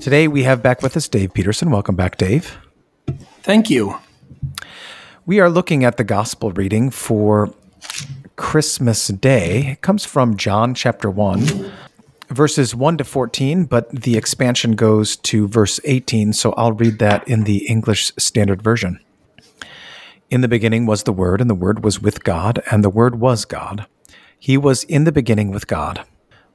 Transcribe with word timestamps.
Today 0.00 0.28
we 0.28 0.44
have 0.44 0.62
back 0.62 0.82
with 0.82 0.96
us 0.96 1.08
Dave 1.08 1.34
Petersen. 1.34 1.70
Welcome 1.70 1.96
back, 1.96 2.16
Dave. 2.16 2.56
Thank 3.42 3.70
you. 3.70 3.98
We 5.26 5.40
are 5.40 5.50
looking 5.50 5.84
at 5.84 5.96
the 5.96 6.04
gospel 6.04 6.52
reading 6.52 6.90
for 6.90 7.52
Christmas 8.36 9.08
Day. 9.08 9.72
It 9.72 9.80
comes 9.82 10.04
from 10.04 10.36
John 10.36 10.74
chapter 10.74 11.10
1, 11.10 11.70
verses 12.28 12.74
1 12.74 12.98
to 12.98 13.04
14, 13.04 13.64
but 13.64 13.90
the 13.90 14.16
expansion 14.16 14.72
goes 14.72 15.16
to 15.16 15.48
verse 15.48 15.80
18, 15.84 16.32
so 16.32 16.52
I'll 16.52 16.72
read 16.72 16.98
that 17.00 17.26
in 17.28 17.44
the 17.44 17.66
English 17.66 18.12
Standard 18.16 18.62
Version. 18.62 19.00
In 20.30 20.40
the 20.40 20.48
beginning 20.48 20.86
was 20.86 21.02
the 21.02 21.12
Word, 21.12 21.40
and 21.40 21.50
the 21.50 21.54
Word 21.54 21.82
was 21.82 22.00
with 22.00 22.22
God, 22.22 22.62
and 22.70 22.84
the 22.84 22.90
Word 22.90 23.18
was 23.20 23.44
God. 23.44 23.86
He 24.38 24.56
was 24.56 24.84
in 24.84 25.04
the 25.04 25.12
beginning 25.12 25.50
with 25.50 25.66
God. 25.66 26.04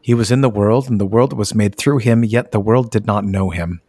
He 0.00 0.14
was 0.14 0.30
in 0.30 0.40
the 0.40 0.48
world, 0.48 0.88
and 0.88 1.00
the 1.00 1.06
world 1.06 1.32
was 1.32 1.54
made 1.54 1.76
through 1.76 1.98
him, 1.98 2.24
yet 2.24 2.52
the 2.52 2.60
world 2.60 2.90
did 2.90 3.06
not 3.06 3.24
know 3.24 3.50
him. 3.50 3.80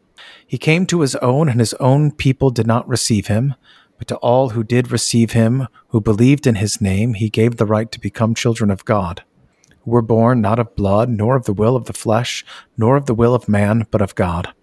He 0.46 0.58
came 0.58 0.86
to 0.88 1.02
his 1.02 1.16
own, 1.18 1.50
and 1.50 1.60
his 1.60 1.74
own 1.76 2.12
people 2.12 2.50
did 2.50 2.68
not 2.68 2.88
receive 2.88 3.28
him. 3.28 3.56
But 3.98 4.08
to 4.10 4.16
all 4.18 4.50
who 4.50 4.64
did 4.64 4.92
receive 4.92 5.32
him, 5.32 5.68
who 5.88 6.00
believed 6.00 6.46
in 6.46 6.56
his 6.56 6.80
name, 6.80 7.16
he 7.16 7.30
gave 7.30 7.58
the 7.58 7.66
right 7.66 7.92
to 7.92 8.00
become 8.00 8.36
children 8.36 8.70
of 8.70 8.86
God, 8.86 9.24
who 9.84 9.92
were 9.92 10.04
born 10.04 10.40
not 10.40 10.60
of 10.60 10.76
blood, 10.76 11.10
nor 11.10 11.36
of 11.36 11.46
the 11.46 11.54
will 11.54 11.76
of 11.76 11.86
the 11.86 11.94
flesh, 11.94 12.46
nor 12.78 12.96
of 12.96 13.08
the 13.08 13.16
will 13.16 13.34
of 13.34 13.50
man, 13.50 13.88
but 13.90 14.02
of 14.02 14.14
God. 14.16 14.54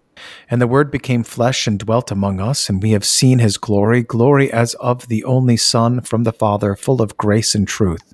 And 0.48 0.61
the 0.62 0.69
Word 0.69 0.91
became 0.92 1.25
flesh 1.25 1.67
and 1.67 1.79
dwelt 1.79 2.12
among 2.12 2.41
us, 2.41 2.69
and 2.69 2.83
we 2.83 2.92
have 2.92 3.05
seen 3.05 3.41
his 3.41 3.58
glory, 3.58 4.03
glory 4.03 4.53
as 4.53 4.75
of 4.75 5.08
the 5.08 5.25
only 5.25 5.56
Son 5.56 6.01
from 6.01 6.23
the 6.23 6.33
Father, 6.33 6.77
full 6.77 7.03
of 7.03 7.17
grace 7.17 7.55
and 7.55 7.67
truth. 7.67 8.14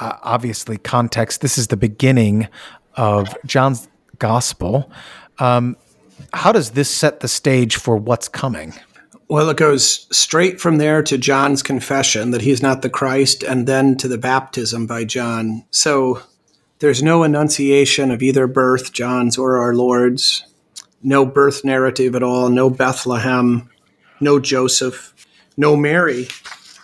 uh, 0.00 0.16
obviously 0.22 0.78
context. 0.78 1.40
This 1.40 1.58
is 1.58 1.68
the 1.68 1.76
beginning 1.76 2.48
of 2.94 3.36
John's 3.46 3.88
gospel. 4.18 4.90
Um, 5.38 5.76
how 6.32 6.52
does 6.52 6.70
this 6.70 6.90
set 6.90 7.20
the 7.20 7.28
stage 7.28 7.76
for 7.76 7.96
what's 7.96 8.28
coming? 8.28 8.74
Well, 9.28 9.50
it 9.50 9.58
goes 9.58 10.06
straight 10.16 10.58
from 10.60 10.78
there 10.78 11.02
to 11.02 11.18
John's 11.18 11.62
confession 11.62 12.30
that 12.30 12.40
he's 12.40 12.62
not 12.62 12.80
the 12.80 12.88
Christ, 12.88 13.42
and 13.42 13.66
then 13.66 13.96
to 13.98 14.08
the 14.08 14.16
baptism 14.16 14.86
by 14.86 15.04
John. 15.04 15.64
So 15.70 16.22
there's 16.78 17.02
no 17.02 17.24
annunciation 17.24 18.10
of 18.10 18.22
either 18.22 18.46
birth, 18.46 18.92
John's 18.92 19.36
or 19.36 19.58
our 19.58 19.74
Lord's, 19.74 20.44
no 21.02 21.26
birth 21.26 21.64
narrative 21.64 22.14
at 22.14 22.22
all, 22.22 22.48
no 22.48 22.70
Bethlehem, 22.70 23.68
no 24.18 24.38
Joseph, 24.38 25.14
no 25.56 25.76
Mary. 25.76 26.28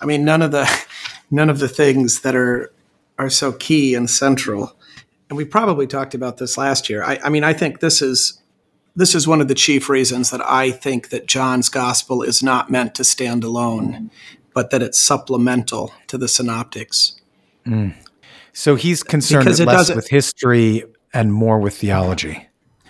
I 0.03 0.04
mean, 0.04 0.24
none 0.24 0.42
of 0.42 0.50
the 0.50 0.70
none 1.30 1.48
of 1.48 1.60
the 1.60 1.69
things 1.69 2.20
that 2.20 2.36
are 2.36 2.73
are 3.19 3.30
so 3.30 3.52
key 3.52 3.94
and 3.94 4.08
central. 4.08 4.76
And 5.28 5.36
we 5.36 5.44
probably 5.44 5.86
talked 5.86 6.14
about 6.14 6.36
this 6.36 6.58
last 6.58 6.88
year. 6.91 7.02
I, 7.02 7.19
I 7.25 7.28
mean, 7.28 7.44
I 7.44 7.52
think 7.52 7.80
this 7.80 8.02
is 8.02 8.41
this 8.97 9.14
is 9.14 9.26
one 9.26 9.41
of 9.41 9.48
the 9.48 9.54
chief 9.54 9.88
reasons 9.88 10.30
that 10.30 10.41
I 10.44 10.70
think 10.70 11.08
that 11.08 11.26
John's 11.26 11.69
gospel 11.69 12.22
is 12.22 12.42
not 12.42 12.70
meant 12.70 12.94
to 12.94 13.04
stand 13.04 13.42
alone, 13.42 14.10
but 14.54 14.70
that 14.70 14.82
it's 14.82 14.98
supplemental 14.98 15.92
to 16.06 16.16
the 16.16 16.28
synoptics. 16.28 17.20
Mm. 17.66 17.94
So 18.53 18.76
he's 18.76 19.03
concerned 19.03 19.58
less 19.58 19.92
with 19.92 20.08
history 20.08 20.84
and 21.12 21.32
more 21.32 21.58
with 21.58 21.76
theology. 21.76 22.47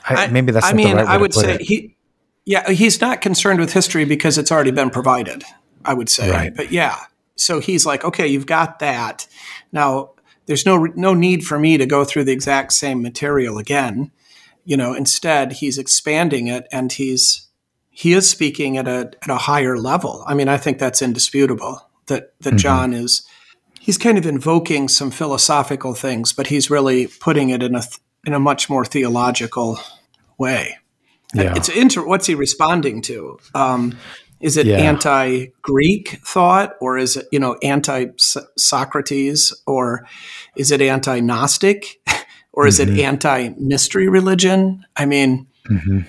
I, 0.07 0.27
maybe 0.27 0.53
that's. 0.53 0.67
I 0.67 0.75
mean, 0.75 0.97
right 0.97 1.07
I 1.07 1.17
would 1.17 1.33
say 1.33 1.55
it. 1.55 1.63
he, 1.63 1.97
yeah, 2.45 2.71
he's 2.71 3.01
not 3.01 3.23
concerned 3.23 3.61
with 3.61 3.73
history 3.73 4.05
because 4.05 4.37
it's 4.37 4.53
already 4.53 4.71
been 4.71 4.91
provided. 4.91 5.45
I 5.85 5.95
would 5.95 6.11
say, 6.11 6.31
right. 6.31 6.55
but 6.55 6.71
yeah. 6.71 6.97
So 7.37 7.61
he's 7.61 7.85
like, 7.85 8.05
okay, 8.05 8.27
you've 8.27 8.47
got 8.47 8.79
that. 8.79 9.27
Now 9.73 10.11
there's 10.47 10.67
no 10.67 10.85
no 10.95 11.15
need 11.15 11.45
for 11.45 11.59
me 11.59 11.79
to 11.79 11.87
go 11.87 12.05
through 12.05 12.25
the 12.25 12.33
exact 12.33 12.73
same 12.73 13.03
material 13.03 13.59
again. 13.59 14.11
You 14.65 14.77
know, 14.77 14.95
instead 14.95 15.53
he's 15.53 15.79
expanding 15.79 16.47
it 16.47 16.67
and 16.73 16.93
he's 16.93 17.49
he 17.91 18.13
is 18.13 18.29
speaking 18.29 18.77
at 18.77 18.89
a 18.89 19.11
at 19.23 19.31
a 19.31 19.37
higher 19.37 19.79
level. 19.79 20.25
I 20.27 20.35
mean, 20.35 20.49
I 20.49 20.57
think 20.57 20.79
that's 20.79 21.03
indisputable 21.03 21.89
that 22.07 22.35
that 22.41 22.51
mm-hmm. 22.51 22.57
John 22.59 22.93
is 22.93 23.27
he's 23.81 23.99
kind 23.99 24.19
of 24.19 24.27
invoking 24.27 24.89
some 24.89 25.11
philosophical 25.11 25.95
things, 25.95 26.33
but 26.33 26.47
he's 26.47 26.71
really 26.71 27.07
putting 27.07 27.51
it 27.51 27.63
in 27.63 27.75
a 27.75 27.83
in 28.27 28.33
a 28.33 28.41
much 28.41 28.71
more 28.71 28.85
theological 28.85 29.79
way. 30.39 30.79
Yeah. 31.35 31.55
It's 31.57 31.69
inter- 31.69 32.07
what's 32.07 32.27
he 32.27 32.35
responding 32.35 33.03
to? 33.03 33.39
Um, 33.55 33.99
is 34.41 34.57
it 34.57 34.67
yeah. 34.67 34.77
anti-Greek 34.77 36.21
thought, 36.25 36.75
or 36.81 36.99
is 36.99 37.17
it 37.17 37.27
you 37.33 37.39
know 37.39 37.57
anti-Socrates, 37.63 39.53
or 39.67 40.07
is 40.57 40.71
it 40.71 40.81
anti-Gnostic, 40.81 42.01
or 42.53 42.67
is 42.67 42.79
mm-hmm. 42.79 42.95
it 42.95 43.01
anti-mystery 43.01 44.09
religion? 44.09 44.85
I 44.97 45.07
mean, 45.07 45.47
mm-hmm. 45.69 46.01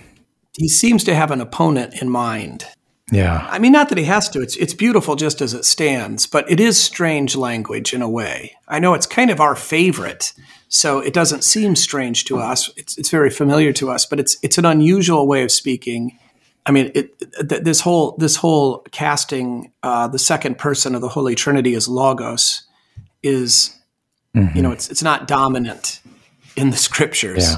he 0.58 0.68
seems 0.68 1.04
to 1.06 1.16
have 1.16 1.32
an 1.32 1.42
opponent 1.42 2.02
in 2.02 2.10
mind. 2.10 2.66
Yeah, 3.12 3.48
I 3.52 3.60
mean, 3.60 3.72
not 3.72 3.90
that 3.90 4.00
he 4.00 4.06
has 4.06 4.30
to. 4.30 4.42
It's 4.42 4.56
it's 4.56 4.74
beautiful 4.74 5.16
just 5.16 5.40
as 5.42 5.54
it 5.54 5.64
stands, 5.64 6.26
but 6.26 6.50
it 6.50 6.60
is 6.60 6.82
strange 6.82 7.36
language 7.36 7.94
in 7.94 8.02
a 8.02 8.10
way. 8.10 8.56
I 8.68 8.80
know 8.80 8.96
it's 8.96 9.06
kind 9.06 9.30
of 9.30 9.40
our 9.40 9.56
favorite, 9.56 10.34
so 10.68 11.00
it 11.00 11.14
doesn't 11.14 11.44
seem 11.44 11.76
strange 11.76 12.26
to 12.26 12.40
us. 12.40 12.72
It's 12.76 12.98
it's 12.98 13.12
very 13.12 13.30
familiar 13.30 13.72
to 13.74 13.92
us, 13.92 14.08
but 14.08 14.20
it's 14.20 14.38
it's 14.42 14.58
an 14.58 14.66
unusual 14.66 15.28
way 15.28 15.44
of 15.44 15.52
speaking 15.52 16.18
I 16.66 16.72
mean, 16.72 16.92
it, 16.96 17.20
th- 17.48 17.62
this 17.62 17.80
whole 17.80 18.16
this 18.18 18.36
whole 18.36 18.80
casting 18.92 19.72
uh, 19.84 20.08
the 20.08 20.20
second 20.20 20.58
person 20.58 20.96
of 20.96 21.02
the 21.02 21.10
Holy 21.10 21.36
Trinity 21.36 21.76
as 21.76 21.88
Logos 21.88 22.64
is, 23.22 23.76
mm-hmm. 24.36 24.56
you 24.56 24.64
know, 24.64 24.72
it's 24.72 24.90
it's 24.90 25.04
not 25.04 25.28
dominant 25.28 26.02
in 26.56 26.72
the 26.72 26.78
scriptures 26.78 27.52
yeah. 27.52 27.58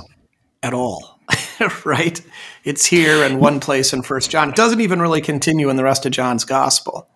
at 0.64 0.74
all, 0.74 1.20
right? 1.86 2.22
It's 2.66 2.86
here 2.86 3.24
in 3.24 3.40
one 3.40 3.62
place 3.62 3.94
in 3.94 4.02
First 4.02 4.30
John. 4.30 4.50
It 4.50 4.56
doesn't 4.56 4.82
even 4.82 5.02
really 5.02 5.22
continue 5.22 5.70
in 5.70 5.78
the 5.78 5.84
rest 5.84 6.06
of 6.06 6.12
John's 6.12 6.44
Gospel. 6.44 7.08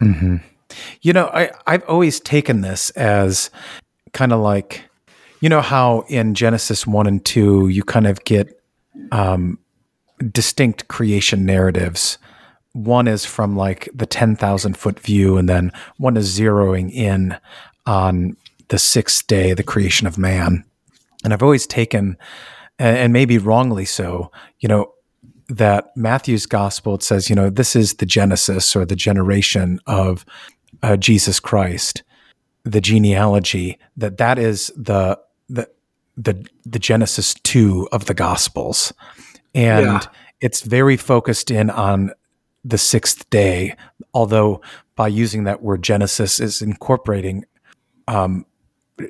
Mm-hmm. 0.00 0.36
You 1.00 1.12
know, 1.12 1.26
I 1.26 1.50
I've 1.66 1.84
always 1.88 2.20
taken 2.20 2.60
this 2.60 2.90
as 2.90 3.50
kind 4.12 4.32
of 4.32 4.40
like, 4.40 4.84
you 5.40 5.48
know, 5.48 5.60
how 5.60 6.04
in 6.08 6.34
Genesis 6.34 6.86
one 6.86 7.08
and 7.08 7.24
two 7.24 7.66
you 7.66 7.82
kind 7.82 8.06
of 8.06 8.22
get 8.22 8.62
um, 9.10 9.58
distinct 10.30 10.88
creation 10.88 11.44
narratives. 11.44 12.18
One 12.72 13.08
is 13.08 13.24
from 13.24 13.56
like 13.56 13.88
the 13.94 14.06
10,000 14.06 14.76
foot 14.76 15.00
view, 15.00 15.36
and 15.36 15.48
then 15.48 15.72
one 15.98 16.16
is 16.16 16.38
zeroing 16.38 16.90
in 16.90 17.36
on 17.86 18.36
the 18.68 18.78
sixth 18.78 19.26
day, 19.26 19.52
the 19.52 19.62
creation 19.62 20.06
of 20.06 20.16
man. 20.16 20.64
And 21.24 21.32
I've 21.32 21.42
always 21.42 21.66
taken, 21.66 22.16
and 22.78 23.12
maybe 23.12 23.38
wrongly 23.38 23.84
so, 23.84 24.32
you 24.60 24.68
know, 24.68 24.92
that 25.48 25.94
Matthew's 25.96 26.46
gospel 26.46 26.94
it 26.94 27.02
says, 27.02 27.28
you 27.28 27.36
know, 27.36 27.50
this 27.50 27.76
is 27.76 27.94
the 27.94 28.06
genesis 28.06 28.74
or 28.74 28.84
the 28.84 28.96
generation 28.96 29.78
of 29.86 30.24
uh, 30.82 30.96
Jesus 30.96 31.38
Christ, 31.38 32.02
the 32.64 32.80
genealogy. 32.80 33.78
That 33.96 34.16
that 34.18 34.38
is 34.38 34.72
the 34.76 35.18
the 35.48 35.68
the 36.16 36.46
the 36.64 36.78
genesis 36.78 37.34
two 37.42 37.88
of 37.92 38.06
the 38.06 38.14
gospels, 38.14 38.92
and 39.54 39.86
Yeah. 39.86 40.00
it's 40.40 40.62
very 40.62 40.96
focused 40.96 41.50
in 41.50 41.70
on 41.70 42.12
the 42.64 42.78
sixth 42.78 43.28
day. 43.30 43.76
Although 44.14 44.60
by 44.96 45.08
using 45.08 45.44
that 45.44 45.62
word 45.62 45.82
Genesis 45.82 46.38
is 46.40 46.62
incorporating 46.62 47.44
um, 48.08 48.44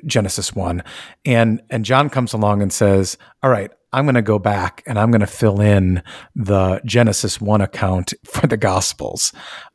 Genesis 0.05 0.53
one, 0.55 0.83
and 1.25 1.61
and 1.69 1.83
John 1.85 2.09
comes 2.09 2.33
along 2.33 2.61
and 2.61 2.71
says, 2.71 3.17
"All 3.43 3.49
right, 3.49 3.69
I'm 3.91 4.05
going 4.05 4.15
to 4.15 4.21
go 4.21 4.39
back 4.39 4.81
and 4.87 4.97
I'm 4.97 5.11
going 5.11 5.21
to 5.21 5.27
fill 5.27 5.59
in 5.61 6.01
the 6.35 6.81
Genesis 6.85 7.39
one 7.41 7.61
account 7.61 8.13
for 8.25 8.47
the 8.47 8.57
Gospels," 8.57 9.33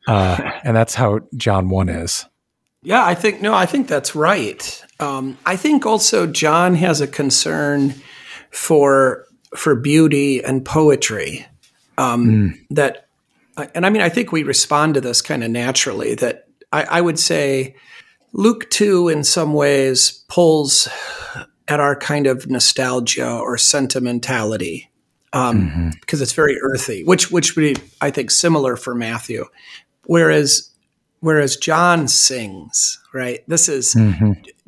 uh, 0.08 0.38
and 0.64 0.74
that's 0.76 0.94
how 0.94 1.20
John 1.36 1.68
one 1.68 1.88
is. 1.88 2.24
Yeah, 2.82 3.04
I 3.04 3.14
think 3.14 3.42
no, 3.42 3.54
I 3.54 3.66
think 3.66 3.86
that's 3.86 4.14
right. 4.14 4.84
Um, 4.98 5.36
I 5.44 5.56
think 5.56 5.84
also 5.84 6.26
John 6.26 6.74
has 6.76 7.00
a 7.00 7.06
concern 7.06 7.94
for 8.50 9.24
for 9.56 9.74
beauty 9.74 10.42
and 10.42 10.64
poetry 10.64 11.46
um, 11.98 12.58
that, 12.70 13.08
and 13.74 13.84
I 13.84 13.90
mean, 13.90 14.02
I 14.02 14.08
think 14.08 14.30
we 14.30 14.44
respond 14.44 14.94
to 14.94 15.00
this 15.00 15.20
kind 15.20 15.42
of 15.42 15.50
naturally. 15.50 16.14
That 16.14 16.46
I, 16.72 16.84
I 16.84 17.00
would 17.00 17.18
say 17.18 17.74
Luke 18.32 18.70
two 18.70 19.08
in 19.08 19.24
some 19.24 19.52
ways 19.52 20.24
pulls 20.28 20.88
at 21.66 21.80
our 21.80 21.96
kind 21.96 22.26
of 22.26 22.48
nostalgia 22.48 23.28
or 23.28 23.58
sentimentality 23.58 24.90
um, 25.32 25.90
because 26.00 26.22
it's 26.22 26.32
very 26.32 26.56
earthy, 26.62 27.04
which 27.04 27.30
which 27.30 27.56
would 27.56 27.62
be 27.62 27.76
I 28.00 28.10
think 28.10 28.30
similar 28.30 28.76
for 28.76 28.94
Matthew, 28.94 29.46
whereas 30.06 30.70
whereas 31.20 31.56
John 31.56 32.06
sings, 32.06 33.00
right? 33.12 33.42
This 33.48 33.68
is 33.68 33.96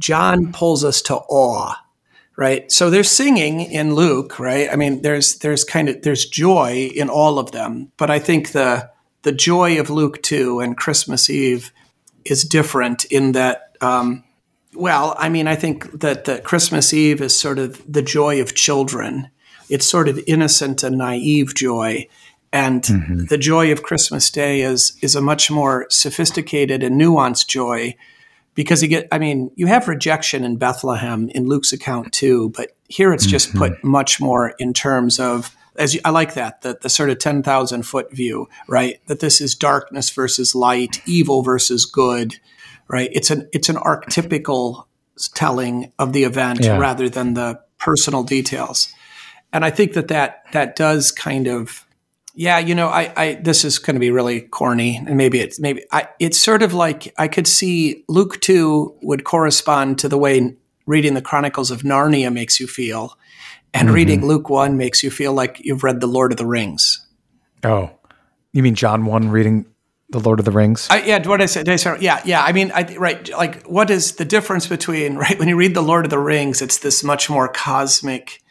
John 0.00 0.52
pulls 0.52 0.84
us 0.84 1.00
to 1.02 1.14
awe, 1.14 1.76
right? 2.40 2.72
So 2.72 2.88
there's 2.88 3.10
singing 3.10 3.60
in 3.60 3.94
Luke, 3.94 4.40
right? 4.40 4.70
I 4.72 4.76
mean, 4.76 5.02
there's 5.02 5.36
there's 5.40 5.62
kind 5.62 5.90
of 5.90 6.00
there's 6.00 6.24
joy 6.24 6.90
in 6.94 7.10
all 7.10 7.38
of 7.38 7.52
them, 7.52 7.92
but 7.98 8.10
I 8.10 8.18
think 8.18 8.52
the 8.52 8.90
the 9.22 9.30
joy 9.30 9.78
of 9.78 9.90
Luke 9.90 10.22
two 10.22 10.58
and 10.58 10.74
Christmas 10.74 11.28
Eve 11.28 11.70
is 12.24 12.42
different 12.42 13.04
in 13.04 13.32
that. 13.32 13.76
Um, 13.82 14.24
well, 14.74 15.14
I 15.18 15.28
mean, 15.28 15.48
I 15.48 15.54
think 15.54 16.00
that 16.00 16.24
the 16.24 16.38
Christmas 16.40 16.94
Eve 16.94 17.20
is 17.20 17.38
sort 17.38 17.58
of 17.58 17.82
the 17.92 18.02
joy 18.02 18.40
of 18.40 18.54
children. 18.54 19.28
It's 19.68 19.86
sort 19.88 20.08
of 20.08 20.18
innocent 20.26 20.82
and 20.82 20.96
naive 20.96 21.54
joy. 21.54 22.08
And 22.52 22.82
the 23.28 23.38
joy 23.38 23.70
of 23.70 23.82
Christmas 23.82 24.30
Day 24.30 24.62
is 24.62 24.96
is 25.02 25.14
a 25.14 25.20
much 25.20 25.50
more 25.50 25.86
sophisticated 25.90 26.82
and 26.82 26.98
nuanced 26.98 27.48
joy 27.48 27.96
because 28.54 28.82
you 28.82 28.88
get 28.88 29.08
I 29.12 29.18
mean, 29.18 29.50
you 29.54 29.66
have 29.66 29.88
rejection 29.88 30.44
in 30.44 30.56
Bethlehem 30.56 31.28
in 31.30 31.46
Luke's 31.46 31.72
account 31.72 32.12
too, 32.12 32.50
but 32.56 32.76
here 32.88 33.12
it's 33.12 33.26
just 33.26 33.54
put 33.54 33.72
mm-hmm. 33.72 33.88
much 33.88 34.20
more 34.20 34.54
in 34.58 34.72
terms 34.72 35.20
of 35.20 35.54
as 35.76 35.94
you, 35.94 36.00
I 36.04 36.10
like 36.10 36.34
that 36.34 36.62
the, 36.62 36.78
the 36.80 36.88
sort 36.88 37.10
of 37.10 37.18
10,000 37.18 37.82
foot 37.84 38.12
view, 38.12 38.48
right? 38.68 39.00
That 39.06 39.20
this 39.20 39.40
is 39.40 39.54
darkness 39.54 40.10
versus 40.10 40.54
light, 40.54 41.00
evil 41.06 41.42
versus 41.42 41.86
good, 41.86 42.34
right? 42.88 43.08
It's 43.12 43.30
an 43.30 43.48
it's 43.52 43.68
an 43.68 43.76
archetypical 43.76 44.84
telling 45.34 45.92
of 45.98 46.12
the 46.12 46.24
event 46.24 46.60
Yeah. 46.62 46.78
rather 46.78 47.08
than 47.08 47.34
the 47.34 47.60
personal 47.78 48.22
details. 48.22 48.92
And 49.52 49.64
I 49.64 49.70
think 49.70 49.94
that 49.94 50.08
that 50.08 50.44
that 50.52 50.76
does 50.76 51.10
kind 51.10 51.46
of 51.46 51.86
yeah, 52.34 52.58
you 52.58 52.74
know, 52.74 52.88
I, 52.88 53.12
I 53.16 53.34
this 53.34 53.64
is 53.64 53.78
going 53.78 53.94
to 53.94 54.00
be 54.00 54.10
really 54.10 54.40
corny, 54.40 54.96
and 54.96 55.16
maybe 55.16 55.40
it's 55.40 55.58
maybe 55.58 55.84
I, 55.92 56.08
it's 56.18 56.38
sort 56.38 56.62
of 56.62 56.74
like 56.74 57.12
I 57.18 57.28
could 57.28 57.46
see 57.46 58.04
Luke 58.08 58.40
two 58.40 58.96
would 59.02 59.24
correspond 59.24 59.98
to 60.00 60.08
the 60.08 60.18
way 60.18 60.56
reading 60.86 61.14
the 61.14 61.22
Chronicles 61.22 61.70
of 61.70 61.82
Narnia 61.82 62.32
makes 62.32 62.60
you 62.60 62.66
feel, 62.66 63.16
and 63.74 63.88
mm-hmm. 63.88 63.94
reading 63.94 64.26
Luke 64.26 64.48
one 64.48 64.76
makes 64.76 65.02
you 65.02 65.10
feel 65.10 65.32
like 65.32 65.60
you've 65.60 65.84
read 65.84 66.00
the 66.00 66.06
Lord 66.06 66.32
of 66.32 66.38
the 66.38 66.46
Rings. 66.46 67.06
Oh, 67.64 67.90
you 68.52 68.62
mean 68.62 68.74
John 68.74 69.04
one 69.04 69.28
reading 69.28 69.66
the 70.10 70.20
Lord 70.20 70.38
of 70.38 70.44
the 70.44 70.50
Rings? 70.50 70.88
I, 70.90 71.02
yeah, 71.02 71.26
what 71.26 71.40
I 71.40 71.46
say? 71.46 71.62
Did 71.62 71.72
I 71.72 71.76
say? 71.76 71.96
Yeah, 72.00 72.20
yeah. 72.24 72.42
I 72.42 72.52
mean, 72.52 72.72
I, 72.72 72.96
right. 72.96 73.28
Like, 73.30 73.64
what 73.66 73.90
is 73.90 74.12
the 74.12 74.24
difference 74.24 74.66
between 74.66 75.14
right 75.16 75.38
when 75.38 75.48
you 75.48 75.56
read 75.56 75.74
the 75.74 75.82
Lord 75.82 76.04
of 76.04 76.10
the 76.10 76.18
Rings? 76.18 76.62
It's 76.62 76.78
this 76.78 77.02
much 77.04 77.30
more 77.30 77.48
cosmic, 77.48 78.42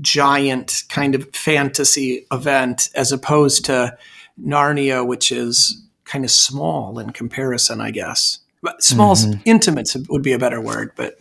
giant 0.00 0.82
kind 0.88 1.14
of 1.14 1.28
fantasy 1.34 2.26
event, 2.32 2.88
as 2.94 3.12
opposed 3.12 3.64
to 3.66 3.96
Narnia, 4.40 5.06
which 5.06 5.32
is 5.32 5.82
kind 6.04 6.24
of 6.24 6.30
small 6.30 6.98
in 6.98 7.10
comparison, 7.10 7.80
I 7.80 7.90
guess. 7.90 8.38
But 8.62 8.82
small, 8.82 9.16
intimate 9.44 9.94
would 10.08 10.22
be 10.22 10.32
a 10.32 10.38
better 10.38 10.60
word. 10.60 10.92
But 10.96 11.18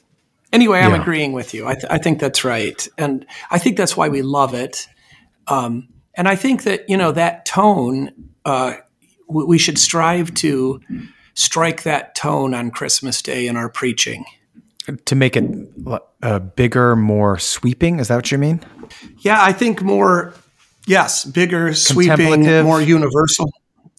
anyway, 0.51 0.79
I'm 0.79 0.93
Yeah. 0.93 1.01
agreeing 1.01 1.33
with 1.33 1.53
you. 1.53 1.67
I, 1.67 1.73
th- 1.73 1.85
I 1.89 1.97
think 1.97 2.19
that's 2.19 2.43
right, 2.43 2.87
and 2.97 3.25
I 3.51 3.59
think 3.59 3.77
that's 3.77 3.95
why 3.95 4.09
we 4.09 4.21
love 4.21 4.53
it. 4.53 4.87
Um, 5.47 5.87
and 6.15 6.27
I 6.27 6.35
think 6.35 6.63
that 6.63 6.89
you 6.89 6.97
know 6.97 7.11
that 7.11 7.45
tone. 7.45 8.11
Uh, 8.45 8.75
we 9.27 9.43
we 9.43 9.57
should 9.57 9.77
strive 9.77 10.33
to 10.35 10.81
strike 11.35 11.83
that 11.83 12.15
tone 12.15 12.53
on 12.55 12.71
Christmas 12.71 13.21
Day 13.21 13.45
in 13.47 13.55
our 13.57 13.69
preaching. 13.69 14.25
To 15.05 15.15
make 15.15 15.35
it 15.35 15.43
uh, 16.23 16.39
bigger, 16.39 16.95
more 16.95 17.37
sweeping? 17.37 17.99
Is 17.99 18.07
that 18.07 18.15
what 18.15 18.31
you 18.31 18.37
mean? 18.37 18.61
Yeah, 19.19 19.43
I 19.43 19.51
think 19.51 19.81
more, 19.81 20.33
yes, 20.85 21.25
bigger, 21.25 21.73
sweeping, 21.73 22.63
more 22.63 22.81
universal, 22.81 23.51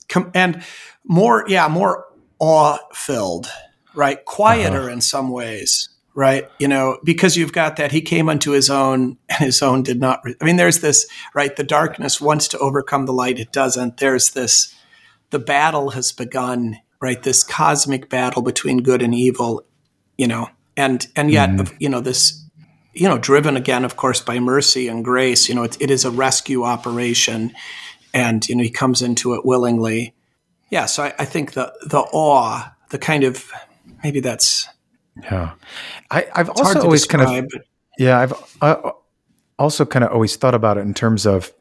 com- 0.09 0.31
and 0.35 0.63
more, 1.05 1.45
yeah, 1.49 1.69
more 1.69 2.07
awe 2.39 2.79
filled, 2.93 3.49
right? 3.95 4.25
Quieter 4.25 4.89
in 4.89 5.01
some 5.01 5.31
ways, 5.31 5.91
right? 6.15 6.49
You 6.59 6.69
know, 6.69 6.99
because 7.05 7.37
you've 7.37 7.53
got 7.53 7.77
that 7.77 7.93
he 7.93 8.01
came 8.01 8.29
unto 8.29 8.53
his 8.53 8.71
own 8.71 9.19
and 9.29 9.39
his 9.39 9.63
own 9.63 9.83
did 9.83 10.01
not. 10.01 10.21
Re- 10.25 10.37
I 10.41 10.45
mean, 10.45 10.57
there's 10.57 10.81
this, 10.81 11.07
right? 11.35 11.55
The 11.55 11.65
darkness 11.65 12.21
wants 12.21 12.49
to 12.49 12.59
overcome 12.59 13.07
the 13.07 13.13
light, 13.13 13.39
it 13.39 13.53
doesn't. 13.53 13.99
There's 13.99 14.31
this, 14.31 14.75
the 15.31 15.39
battle 15.39 15.91
has 15.91 16.13
begun, 16.13 16.79
right? 17.01 17.23
This 17.23 17.43
cosmic 17.43 18.09
battle 18.09 18.43
between 18.43 18.79
good 18.83 19.03
and 19.03 19.15
evil, 19.15 19.65
you 20.17 20.27
know, 20.27 20.49
and 20.79 21.07
and 21.17 21.31
yet, 21.31 21.51
you 21.81 21.89
know, 21.89 22.01
this 22.01 22.49
you 22.95 23.09
know, 23.09 23.19
driven 23.19 23.57
again, 23.57 23.85
of 23.85 23.97
course, 23.97 24.21
by 24.21 24.39
mercy 24.39 24.89
and 24.89 25.05
grace. 25.05 25.49
You 25.49 25.55
know, 25.55 25.65
it, 25.65 25.77
it 25.81 25.91
is 25.91 26.05
a 26.05 26.11
rescue 26.11 26.63
operation, 26.63 27.53
and 28.15 28.49
you 28.49 28.55
know, 28.55 28.63
he 28.63 28.71
comes 28.71 29.03
into 29.03 29.35
it 29.35 29.45
willingly. 29.45 30.15
Yeah, 30.71 30.87
so 30.87 31.03
I, 31.03 31.15
I 31.19 31.25
think 31.25 31.53
the 31.53 31.73
the 31.85 31.99
awe, 31.99 32.73
the 32.91 32.99
kind 32.99 33.25
of 33.25 33.51
maybe 34.05 34.21
that's 34.21 34.69
Yeah, 35.23 35.53
I, 36.11 36.29
I've 36.33 36.51
also 36.51 36.83
always 36.83 37.07
kind 37.07 37.23
of 37.23 37.49
but 37.51 37.63
Yeah, 37.99 38.21
I've 38.21 38.33
uh, 38.63 38.93
also 39.59 39.85
kind 39.85 40.05
of 40.05 40.13
always 40.13 40.37
thought 40.37 40.55
about 40.55 40.79
it 40.79 40.83
in 40.83 40.95
terms 40.95 41.27
of. 41.27 41.53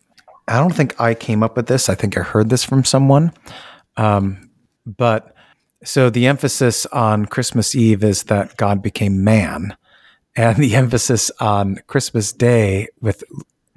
I 0.50 0.60
don't 0.60 0.74
think 0.74 1.00
I 1.02 1.14
came 1.14 1.44
up 1.44 1.58
with 1.58 1.68
this. 1.68 1.90
I 1.90 1.96
think 1.96 2.18
I 2.18 2.22
heard 2.22 2.50
this 2.50 2.64
from 2.64 2.86
someone. 2.86 3.34
Um, 3.98 4.50
but 4.86 5.36
so 5.84 6.10
the 6.10 6.28
emphasis 6.28 6.86
on 6.88 7.26
Christmas 7.26 7.76
Eve 7.76 8.04
is 8.04 8.24
that 8.24 8.58
God 8.58 8.82
became 8.82 9.24
man, 9.24 9.76
and 10.36 10.58
the 10.58 10.76
emphasis 10.84 11.32
on 11.40 11.80
Christmas 11.88 12.34
Day 12.34 12.88
with 13.02 13.24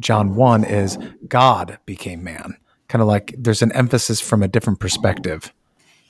John 0.01 0.35
one 0.35 0.65
is 0.65 0.99
God 1.29 1.79
became 1.87 2.25
man. 2.25 2.57
Kind 2.89 3.03
of 3.03 3.09
like 3.09 3.35
there's 3.39 3.63
an 3.63 3.73
emphasis 3.73 4.21
from 4.21 4.43
a 4.43 4.49
different 4.49 4.81
perspective. 4.81 5.53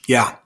yeah, 0.07 0.37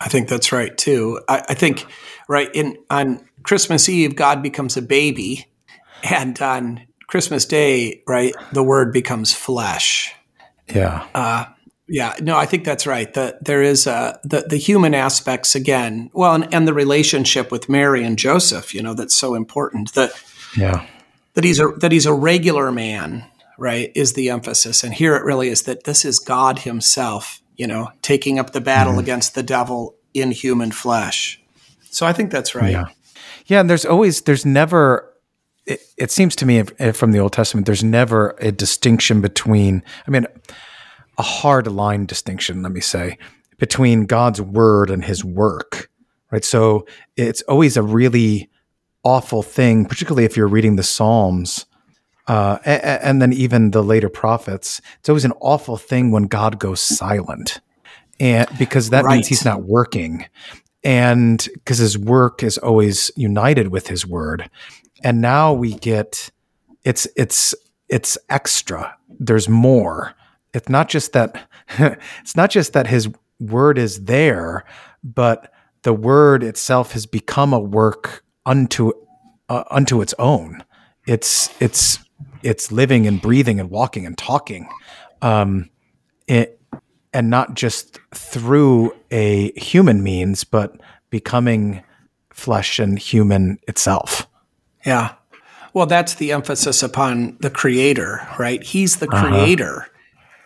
I 0.00 0.08
think 0.08 0.28
that's 0.28 0.52
right 0.52 0.76
too. 0.76 1.20
I, 1.28 1.42
I 1.48 1.54
think 1.54 1.86
right 2.28 2.50
in 2.54 2.76
on 2.90 3.26
Christmas 3.42 3.88
Eve, 3.88 4.16
God 4.16 4.42
becomes 4.42 4.76
a 4.76 4.82
baby, 4.82 5.46
and 6.02 6.40
on 6.40 6.86
Christmas 7.06 7.44
Day, 7.44 8.02
right, 8.06 8.34
the 8.52 8.62
Word 8.62 8.92
becomes 8.92 9.34
flesh. 9.34 10.14
Yeah. 10.68 11.06
Uh, 11.14 11.46
Yeah, 11.90 12.14
no, 12.20 12.36
I 12.36 12.46
think 12.46 12.64
that's 12.64 12.86
right. 12.86 13.12
The, 13.12 13.36
there 13.42 13.62
is 13.62 13.86
uh, 13.86 14.18
the 14.22 14.46
the 14.48 14.56
human 14.56 14.94
aspects 14.94 15.54
again. 15.54 16.10
Well, 16.12 16.34
and, 16.34 16.54
and 16.54 16.68
the 16.68 16.74
relationship 16.74 17.50
with 17.50 17.68
Mary 17.68 18.04
and 18.04 18.16
Joseph. 18.16 18.72
You 18.74 18.82
know, 18.82 18.94
that's 18.94 19.14
so 19.14 19.34
important. 19.34 19.92
That 19.94 20.12
yeah. 20.56 20.86
that 21.34 21.44
he's 21.44 21.58
a 21.58 21.68
that 21.80 21.92
he's 21.92 22.06
a 22.06 22.14
regular 22.14 22.70
man, 22.70 23.24
right? 23.58 23.90
Is 23.94 24.12
the 24.12 24.30
emphasis, 24.30 24.84
and 24.84 24.94
here 24.94 25.16
it 25.16 25.24
really 25.24 25.48
is 25.48 25.62
that 25.62 25.84
this 25.84 26.04
is 26.04 26.18
God 26.20 26.60
Himself. 26.60 27.42
You 27.56 27.66
know, 27.66 27.90
taking 28.00 28.38
up 28.38 28.52
the 28.52 28.60
battle 28.62 28.98
against 28.98 29.34
the 29.34 29.42
devil 29.42 29.94
in 30.14 30.30
human 30.30 30.72
flesh. 30.72 31.38
So 31.90 32.06
I 32.06 32.14
think 32.14 32.30
that's 32.30 32.54
right. 32.54 32.72
Yeah. 32.72 32.86
Yeah. 33.44 33.60
And 33.60 33.68
there's 33.68 33.84
always, 33.84 34.22
there's 34.22 34.46
never, 34.46 35.12
it, 35.66 35.80
it 35.98 36.10
seems 36.10 36.34
to 36.36 36.46
me 36.46 36.62
from 36.94 37.12
the 37.12 37.18
Old 37.18 37.34
Testament, 37.34 37.66
there's 37.66 37.84
never 37.84 38.34
a 38.40 38.50
distinction 38.50 39.20
between, 39.20 39.82
I 40.06 40.10
mean, 40.10 40.26
a 41.20 41.22
hard 41.22 41.66
line 41.66 42.06
distinction, 42.06 42.62
let 42.62 42.72
me 42.72 42.80
say, 42.80 43.18
between 43.58 44.06
God's 44.06 44.40
word 44.40 44.90
and 44.90 45.04
his 45.04 45.22
work, 45.22 45.90
right? 46.30 46.44
So 46.44 46.86
it's 47.16 47.42
always 47.42 47.76
a 47.76 47.82
really 47.82 48.48
awful 49.04 49.42
thing, 49.42 49.84
particularly 49.84 50.24
if 50.24 50.34
you're 50.36 50.48
reading 50.56 50.76
the 50.76 50.82
Psalms, 50.82 51.66
uh, 52.26 52.58
and, 52.64 52.82
and 53.02 53.22
then 53.22 53.32
even 53.34 53.70
the 53.72 53.82
later 53.82 54.08
prophets. 54.08 54.80
It's 54.98 55.08
always 55.10 55.26
an 55.26 55.34
awful 55.40 55.76
thing 55.76 56.10
when 56.10 56.24
God 56.24 56.58
goes 56.58 56.80
silent, 56.80 57.60
and 58.18 58.48
because 58.58 58.90
that 58.90 59.04
Right. 59.04 59.16
means 59.16 59.28
He's 59.28 59.44
not 59.44 59.64
working, 59.64 60.24
and 60.82 61.46
because 61.54 61.78
His 61.78 61.98
work 61.98 62.42
is 62.42 62.56
always 62.58 63.10
united 63.16 63.68
with 63.68 63.88
His 63.88 64.06
word. 64.06 64.48
And 65.02 65.20
now 65.20 65.52
we 65.52 65.74
get 65.74 66.30
it's 66.84 67.06
it's 67.16 67.54
it's 67.88 68.16
extra. 68.28 68.96
There's 69.18 69.48
more. 69.48 70.14
It's 70.52 70.68
not 70.68 70.88
just 70.88 71.12
that 71.12 71.48
it's 71.78 72.36
not 72.36 72.50
just 72.50 72.72
that 72.72 72.86
His 72.86 73.08
word 73.38 73.78
is 73.78 74.04
there, 74.04 74.64
but 75.02 75.52
the 75.82 75.94
word 75.94 76.42
itself 76.42 76.92
has 76.92 77.06
become 77.06 77.52
a 77.52 77.58
work 77.58 78.24
unto 78.44 78.92
uh, 79.48 79.64
unto 79.70 80.00
its 80.00 80.14
own. 80.18 80.64
It's 81.06 81.50
it's 81.60 81.98
it's 82.42 82.72
living 82.72 83.06
and 83.06 83.20
breathing 83.20 83.60
and 83.60 83.70
walking 83.70 84.06
and 84.06 84.16
talking, 84.16 84.68
um, 85.22 85.70
it, 86.26 86.60
and 87.12 87.28
not 87.30 87.54
just 87.54 87.98
through 88.14 88.94
a 89.10 89.52
human 89.58 90.02
means, 90.02 90.44
but 90.44 90.80
becoming 91.10 91.82
flesh 92.32 92.78
and 92.78 92.98
human 92.98 93.58
itself. 93.68 94.26
Yeah. 94.86 95.14
Well, 95.72 95.86
that's 95.86 96.14
the 96.14 96.32
emphasis 96.32 96.82
upon 96.82 97.36
the 97.40 97.50
creator, 97.50 98.26
right? 98.38 98.62
He's 98.62 98.96
the 98.96 99.06
creator, 99.06 99.86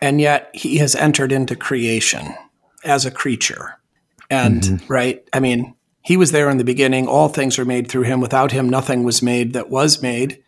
and 0.05 0.21
yet 0.21 0.51
he 0.53 0.77
has 0.77 0.95
entered 0.95 1.33
into 1.33 1.57
creation 1.57 2.35
as 2.85 3.07
a 3.07 3.11
creature. 3.11 3.79
And, 4.29 4.83
right? 4.87 5.27
I 5.33 5.41
mean, 5.41 5.75
he 6.03 6.19
was 6.19 6.31
there 6.31 6.51
in 6.51 6.59
the 6.59 6.65
beginning. 6.65 7.09
All 7.09 7.31
things 7.31 7.57
were 7.57 7.65
made 7.65 7.89
through 7.89 8.03
him. 8.03 8.21
Without 8.21 8.53
him, 8.53 8.69
nothing 8.69 9.03
was 9.03 9.23
made 9.23 9.55
that 9.55 9.71
was 9.71 10.03
made, 10.03 10.43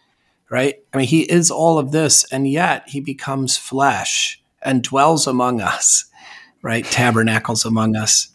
right? 0.51 0.75
I 0.93 0.99
mean, 0.99 1.07
he 1.07 1.23
is 1.23 1.51
all 1.51 1.79
of 1.79 1.91
this, 1.91 2.31
and 2.31 2.47
yet 2.47 2.83
he 2.87 3.01
becomes 3.01 3.57
flesh 3.57 4.43
and 4.61 4.83
dwells 4.83 5.27
among 5.27 5.63
us, 5.63 6.05
right? 6.61 6.85
Tabernacles 6.85 7.65
among 7.65 7.97
us. 7.97 8.29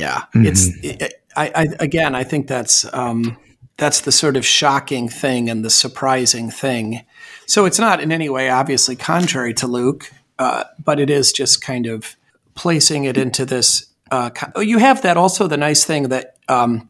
Yeah. 0.00 0.24
It's, 0.34 0.68
it, 0.82 1.22
I, 1.36 1.52
I, 1.54 1.66
again, 1.78 2.16
I 2.16 2.24
think 2.24 2.48
that's, 2.48 2.92
um, 2.92 3.36
that's 3.76 4.00
the 4.00 4.12
sort 4.12 4.36
of 4.36 4.44
shocking 4.44 5.08
thing 5.08 5.48
and 5.48 5.64
the 5.64 5.70
surprising 5.70 6.50
thing. 6.50 7.04
So 7.46 7.66
it's 7.66 7.78
not 7.78 8.00
in 8.00 8.10
any 8.10 8.28
way 8.28 8.50
obviously 8.50 8.96
contrary 8.96 9.54
to 9.54 9.68
Luke, 9.68 10.10
uh, 10.38 10.64
but 10.82 11.00
it 11.00 11.10
is 11.10 11.32
just 11.32 11.62
kind 11.62 11.86
of 11.86 12.16
placing 12.54 13.04
it 13.04 13.16
into 13.16 13.44
this. 13.44 13.86
Uh, 14.10 14.30
oh, 14.54 14.60
you 14.60 14.78
have 14.78 15.02
that 15.02 15.16
also 15.16 15.46
the 15.46 15.56
nice 15.56 15.84
thing 15.84 16.08
that 16.08 16.36
um, 16.48 16.88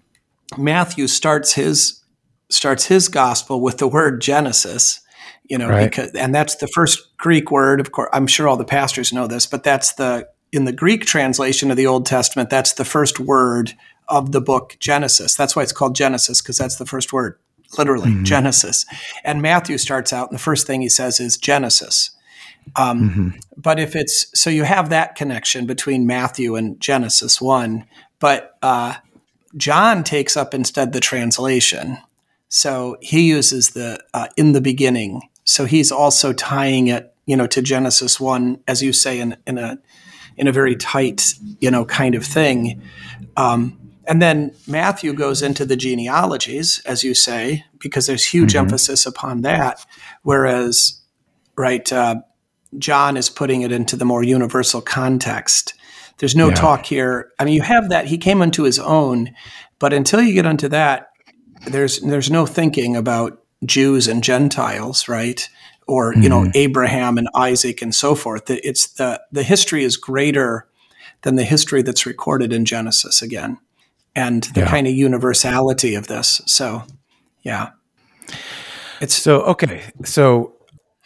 Matthew 0.56 1.06
starts 1.06 1.52
his 1.54 2.02
starts 2.48 2.86
his 2.86 3.08
gospel 3.08 3.60
with 3.60 3.78
the 3.78 3.88
word 3.88 4.20
Genesis. 4.20 5.00
You 5.48 5.58
know, 5.58 5.68
Right. 5.68 5.88
because 5.90 6.10
and 6.12 6.34
that's 6.34 6.56
the 6.56 6.66
first 6.66 7.16
Greek 7.18 7.50
word. 7.50 7.80
Of 7.80 7.92
course, 7.92 8.10
I'm 8.12 8.26
sure 8.26 8.48
all 8.48 8.56
the 8.56 8.64
pastors 8.64 9.12
know 9.12 9.26
this, 9.26 9.46
but 9.46 9.62
that's 9.62 9.92
the 9.94 10.28
in 10.52 10.64
the 10.64 10.72
Greek 10.72 11.04
translation 11.04 11.70
of 11.70 11.76
the 11.76 11.86
Old 11.86 12.06
Testament. 12.06 12.50
That's 12.50 12.72
the 12.74 12.84
first 12.84 13.20
word 13.20 13.74
of 14.08 14.32
the 14.32 14.40
book 14.40 14.76
Genesis. 14.80 15.34
That's 15.34 15.54
why 15.56 15.62
it's 15.62 15.72
called 15.72 15.94
Genesis 15.96 16.40
because 16.40 16.58
that's 16.58 16.76
the 16.76 16.86
first 16.86 17.12
word, 17.12 17.38
literally 17.78 18.22
Genesis. 18.22 18.86
And 19.24 19.40
Matthew 19.42 19.78
starts 19.78 20.12
out, 20.12 20.30
and 20.30 20.38
the 20.38 20.42
first 20.42 20.66
thing 20.66 20.80
he 20.80 20.88
says 20.88 21.20
is 21.20 21.36
Genesis. 21.36 22.10
Um, 22.74 23.34
But 23.56 23.78
if 23.78 23.96
it's 23.96 24.26
so, 24.38 24.50
you 24.50 24.64
have 24.64 24.90
that 24.90 25.14
connection 25.14 25.66
between 25.66 26.06
Matthew 26.06 26.56
and 26.56 26.78
Genesis 26.80 27.40
one, 27.40 27.86
but 28.18 28.56
uh, 28.62 28.94
John 29.56 30.04
takes 30.04 30.36
up 30.36 30.54
instead 30.54 30.92
the 30.92 31.00
translation. 31.00 31.98
So 32.48 32.96
he 33.00 33.22
uses 33.22 33.70
the 33.70 33.98
uh, 34.14 34.28
in 34.36 34.52
the 34.52 34.60
beginning. 34.60 35.22
So 35.44 35.64
he's 35.64 35.90
also 35.90 36.32
tying 36.32 36.88
it, 36.88 37.14
you 37.24 37.36
know, 37.36 37.46
to 37.46 37.62
Genesis 37.62 38.20
one, 38.20 38.58
as 38.68 38.82
you 38.82 38.92
say, 38.92 39.20
in, 39.20 39.36
in 39.46 39.58
a 39.58 39.78
in 40.36 40.48
a 40.48 40.52
very 40.52 40.76
tight, 40.76 41.34
you 41.60 41.70
know, 41.70 41.84
kind 41.86 42.14
of 42.14 42.24
thing. 42.24 42.82
Um, 43.36 43.78
and 44.06 44.20
then 44.20 44.52
Matthew 44.66 45.14
goes 45.14 45.42
into 45.42 45.64
the 45.64 45.76
genealogies, 45.76 46.82
as 46.84 47.02
you 47.02 47.14
say, 47.14 47.64
because 47.78 48.06
there's 48.06 48.24
huge 48.24 48.54
emphasis 48.54 49.06
upon 49.06 49.42
that. 49.42 49.84
Whereas, 50.22 51.00
right, 51.56 51.90
uh, 51.92 52.16
John 52.78 53.16
is 53.16 53.30
putting 53.30 53.62
it 53.62 53.72
into 53.72 53.96
the 53.96 54.04
more 54.04 54.22
universal 54.22 54.80
context. 54.80 55.74
There's 56.18 56.36
no 56.36 56.48
Yeah. 56.48 56.54
talk 56.54 56.86
here. 56.86 57.30
I 57.38 57.44
mean, 57.44 57.54
you 57.54 57.62
have 57.62 57.88
that 57.90 58.06
he 58.06 58.18
came 58.18 58.42
unto 58.42 58.62
his 58.62 58.78
own, 58.78 59.30
but 59.78 59.92
until 59.92 60.20
you 60.22 60.32
get 60.34 60.46
unto 60.46 60.68
that, 60.68 61.08
there's 61.66 62.00
there's 62.00 62.30
no 62.30 62.46
thinking 62.46 62.96
about 62.96 63.38
Jews 63.64 64.08
and 64.08 64.22
Gentiles, 64.24 65.08
right? 65.08 65.48
Or 65.86 66.14
you 66.14 66.28
know 66.28 66.42
mm-hmm. 66.42 66.50
Abraham 66.54 67.18
and 67.18 67.28
Isaac 67.34 67.82
and 67.82 67.94
so 67.94 68.14
forth. 68.14 68.50
It- 68.50 68.64
It's 68.64 68.86
the 68.86 69.20
the 69.32 69.42
history 69.42 69.84
is 69.84 69.96
greater 69.96 70.66
than 71.22 71.36
the 71.36 71.44
history 71.44 71.82
that's 71.82 72.06
recorded 72.06 72.52
in 72.52 72.64
Genesis 72.64 73.22
again, 73.22 73.58
and 74.14 74.44
the 74.54 74.60
Yeah. 74.60 74.70
kind 74.70 74.86
of 74.86 74.92
universality 74.94 75.94
of 75.94 76.06
this. 76.08 76.40
So, 76.46 76.82
yeah, 77.42 77.70
it's 79.00 79.14
So 79.14 79.42
okay, 79.42 79.82
so 80.04 80.55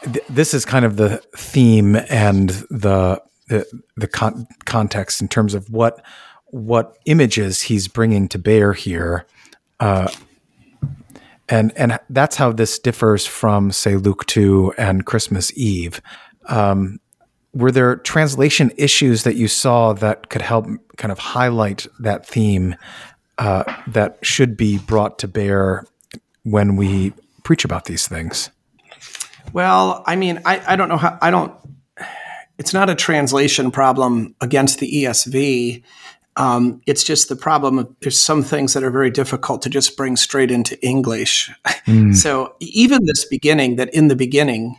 th- 0.02 0.24
this 0.28 0.54
is 0.54 0.64
kind 0.64 0.84
of 0.84 0.96
the 0.96 1.18
theme 1.36 1.96
and 1.96 2.50
the 2.70 3.22
the, 3.48 3.66
the 3.96 4.06
con- 4.06 4.46
context 4.64 5.20
in 5.20 5.28
terms 5.28 5.54
of 5.54 5.68
what 5.70 6.04
what 6.46 6.98
images 7.04 7.62
he's 7.62 7.88
bringing 7.88 8.28
to 8.28 8.38
bear 8.38 8.72
here, 8.72 9.26
uh, 9.80 10.10
and 11.48 11.72
and 11.76 11.98
that's 12.10 12.36
how 12.36 12.52
this 12.52 12.78
differs 12.78 13.26
from 13.26 13.72
say 13.72 13.96
Luke 13.96 14.26
two 14.26 14.72
and 14.78 15.06
Christmas 15.06 15.56
Eve. 15.56 16.00
Um, 16.46 17.00
were 17.52 17.72
there 17.72 17.96
translation 17.96 18.70
issues 18.76 19.24
that 19.24 19.34
you 19.34 19.48
saw 19.48 19.92
that 19.94 20.28
could 20.30 20.42
help 20.42 20.66
kind 20.96 21.10
of 21.10 21.18
highlight 21.18 21.86
that 21.98 22.24
theme 22.24 22.76
uh, 23.38 23.64
that 23.88 24.18
should 24.22 24.56
be 24.56 24.78
brought 24.78 25.18
to 25.18 25.28
bear 25.28 25.84
when 26.44 26.76
we 26.76 27.12
preach 27.42 27.64
about 27.64 27.86
these 27.86 28.06
things? 28.06 28.50
Well, 29.52 30.02
I 30.06 30.16
mean, 30.16 30.40
I, 30.44 30.62
I 30.66 30.76
don't 30.76 30.88
know 30.88 30.96
how, 30.96 31.18
I 31.20 31.30
don't, 31.30 31.52
it's 32.58 32.74
not 32.74 32.90
a 32.90 32.94
translation 32.94 33.70
problem 33.70 34.34
against 34.40 34.78
the 34.80 35.04
ESV. 35.04 35.82
Um, 36.36 36.80
it's 36.86 37.04
just 37.04 37.28
the 37.28 37.36
problem 37.36 37.78
of 37.78 37.94
there's 38.00 38.20
some 38.20 38.42
things 38.42 38.74
that 38.74 38.84
are 38.84 38.90
very 38.90 39.10
difficult 39.10 39.62
to 39.62 39.70
just 39.70 39.96
bring 39.96 40.16
straight 40.16 40.50
into 40.50 40.80
English. 40.84 41.50
so 42.12 42.54
even 42.60 43.04
this 43.04 43.24
beginning, 43.24 43.76
that 43.76 43.92
in 43.94 44.08
the 44.08 44.16
beginning, 44.16 44.78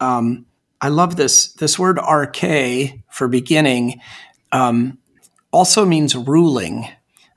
um, 0.00 0.46
I 0.80 0.88
love 0.88 1.16
this, 1.16 1.52
this 1.54 1.78
word 1.78 1.96
arche 1.98 3.02
for 3.10 3.28
beginning 3.28 4.00
um, 4.52 4.98
also 5.52 5.84
means 5.84 6.14
ruling. 6.14 6.88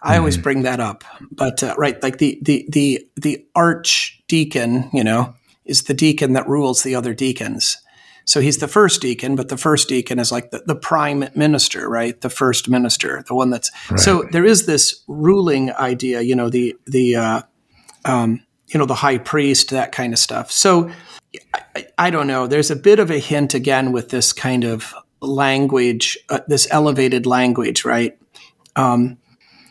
I 0.04 0.18
always 0.18 0.38
bring 0.38 0.64
that 0.64 0.82
up, 0.82 1.06
but 1.32 1.64
uh, 1.64 1.76
right, 1.78 2.02
like 2.04 2.18
the 2.18 2.38
the 2.42 2.66
the 2.68 3.08
the 3.16 3.46
archdeacon, 3.56 4.90
you 4.92 5.02
know, 5.02 5.34
is 5.66 5.84
the 5.84 5.94
deacon 5.94 6.34
that 6.34 6.48
rules 6.48 6.84
the 6.84 6.96
other 6.96 7.14
deacons. 7.14 7.78
So 8.26 8.40
he's 8.40 8.60
the 8.60 8.68
first 8.68 9.02
deacon, 9.02 9.36
but 9.36 9.50
the 9.50 9.58
first 9.58 9.90
deacon 9.90 10.18
is 10.18 10.32
like 10.32 10.52
the, 10.52 10.64
the 10.66 10.76
prime 10.76 11.26
minister, 11.36 11.90
right? 11.90 12.20
The 12.20 12.30
first 12.30 12.70
minister, 12.70 13.24
the 13.28 13.36
one 13.36 13.50
that's 13.50 13.70
so 13.98 14.24
there 14.32 14.46
is 14.46 14.66
this 14.66 15.04
ruling 15.08 15.74
idea, 15.74 16.22
you 16.22 16.36
know, 16.36 16.50
the 16.50 16.76
the 16.86 17.16
uh, 17.18 17.42
um, 18.06 18.42
you 18.68 18.78
know 18.78 18.86
the 18.86 18.96
high 18.96 19.18
priest, 19.18 19.72
that 19.72 19.92
kind 19.92 20.14
of 20.14 20.20
stuff. 20.20 20.52
So 20.52 20.90
I, 21.54 21.88
I 21.98 22.10
don't 22.10 22.28
know. 22.28 22.48
There's 22.48 22.72
a 22.72 22.76
bit 22.78 23.00
of 23.00 23.12
a 23.12 23.20
hint 23.20 23.54
again 23.54 23.92
with 23.92 24.10
this 24.10 24.32
kind 24.32 24.64
of 24.64 24.94
language, 25.20 26.18
uh, 26.30 26.40
this 26.48 26.68
elevated 26.72 27.26
language, 27.26 27.84
right? 27.84 28.18
Um, 28.76 29.18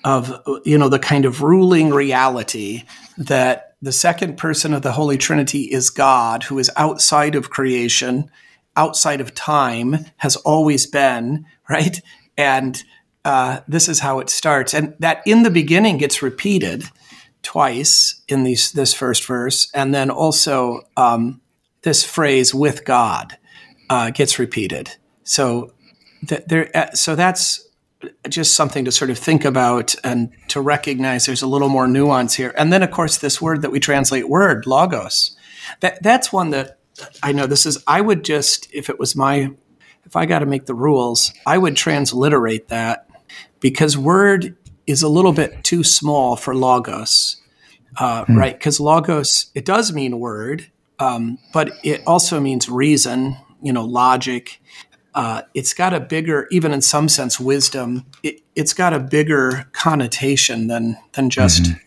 of 0.04 0.32
you 0.64 0.76
know 0.76 0.88
the 0.88 0.98
kind 0.98 1.24
of 1.24 1.42
ruling 1.42 1.90
reality 1.90 2.84
that 3.18 3.71
the 3.82 3.92
second 3.92 4.38
person 4.38 4.72
of 4.72 4.82
the 4.82 4.92
Holy 4.92 5.18
Trinity 5.18 5.62
is 5.62 5.90
God, 5.90 6.44
who 6.44 6.58
is 6.58 6.70
outside 6.76 7.34
of 7.34 7.50
creation, 7.50 8.30
outside 8.76 9.20
of 9.20 9.34
time, 9.34 10.06
has 10.18 10.36
always 10.36 10.86
been 10.86 11.44
right, 11.68 12.00
and 12.38 12.82
uh, 13.24 13.60
this 13.66 13.88
is 13.88 13.98
how 13.98 14.20
it 14.20 14.30
starts, 14.30 14.72
and 14.72 14.94
that 15.00 15.20
in 15.26 15.42
the 15.42 15.50
beginning 15.50 15.98
gets 15.98 16.22
repeated 16.22 16.84
twice 17.42 18.22
in 18.28 18.44
these 18.44 18.70
this 18.72 18.94
first 18.94 19.26
verse, 19.26 19.68
and 19.74 19.92
then 19.92 20.10
also 20.10 20.82
um, 20.96 21.40
this 21.82 22.04
phrase 22.04 22.54
"with 22.54 22.84
God" 22.84 23.36
uh, 23.90 24.10
gets 24.10 24.38
repeated. 24.38 24.96
So 25.24 25.72
th- 26.26 26.44
there, 26.46 26.70
uh, 26.74 26.92
so 26.92 27.16
that's 27.16 27.68
just 28.28 28.54
something 28.54 28.84
to 28.84 28.92
sort 28.92 29.10
of 29.10 29.18
think 29.18 29.44
about 29.44 29.94
and 30.04 30.30
to 30.48 30.60
recognize 30.60 31.26
there's 31.26 31.42
a 31.42 31.46
little 31.46 31.68
more 31.68 31.86
nuance 31.86 32.34
here. 32.34 32.54
And 32.56 32.72
then, 32.72 32.82
of 32.82 32.90
course, 32.90 33.18
this 33.18 33.40
word 33.40 33.62
that 33.62 33.70
we 33.70 33.80
translate 33.80 34.28
word, 34.28 34.66
logos, 34.66 35.36
that, 35.80 36.02
that's 36.02 36.32
one 36.32 36.50
that 36.50 36.78
I 37.22 37.32
know 37.32 37.46
this 37.46 37.66
is, 37.66 37.82
I 37.86 38.00
would 38.00 38.24
just, 38.24 38.68
if 38.72 38.90
it 38.90 38.98
was 38.98 39.16
my, 39.16 39.50
if 40.04 40.16
I 40.16 40.26
got 40.26 40.40
to 40.40 40.46
make 40.46 40.66
the 40.66 40.74
rules, 40.74 41.32
I 41.46 41.58
would 41.58 41.76
transliterate 41.76 42.68
that 42.68 43.08
because 43.60 43.96
word 43.96 44.56
is 44.86 45.02
a 45.02 45.08
little 45.08 45.32
bit 45.32 45.62
too 45.64 45.84
small 45.84 46.36
for 46.36 46.54
logos, 46.54 47.40
uh, 47.98 48.24
right? 48.28 48.54
Because 48.58 48.80
logos, 48.80 49.50
it 49.54 49.64
does 49.64 49.92
mean 49.92 50.18
word, 50.18 50.70
um, 50.98 51.38
but 51.52 51.72
it 51.82 52.02
also 52.06 52.40
means 52.40 52.68
reason, 52.68 53.36
you 53.62 53.72
know, 53.72 53.84
logic. 53.84 54.60
Uh, 55.14 55.42
it's 55.54 55.74
got 55.74 55.92
a 55.92 56.00
bigger, 56.00 56.48
even 56.50 56.72
in 56.72 56.80
some 56.80 57.08
sense, 57.08 57.38
wisdom. 57.38 58.06
It, 58.22 58.40
has 58.56 58.72
got 58.72 58.92
a 58.92 58.98
bigger 58.98 59.68
connotation 59.72 60.68
than 60.68 60.96
than 61.12 61.30
just 61.30 61.64
mm-hmm. 61.64 61.78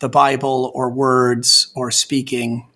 the 0.00 0.08
Bible 0.08 0.72
or 0.74 0.90
words 0.90 1.72
or 1.74 1.90
speaking. 1.90 2.66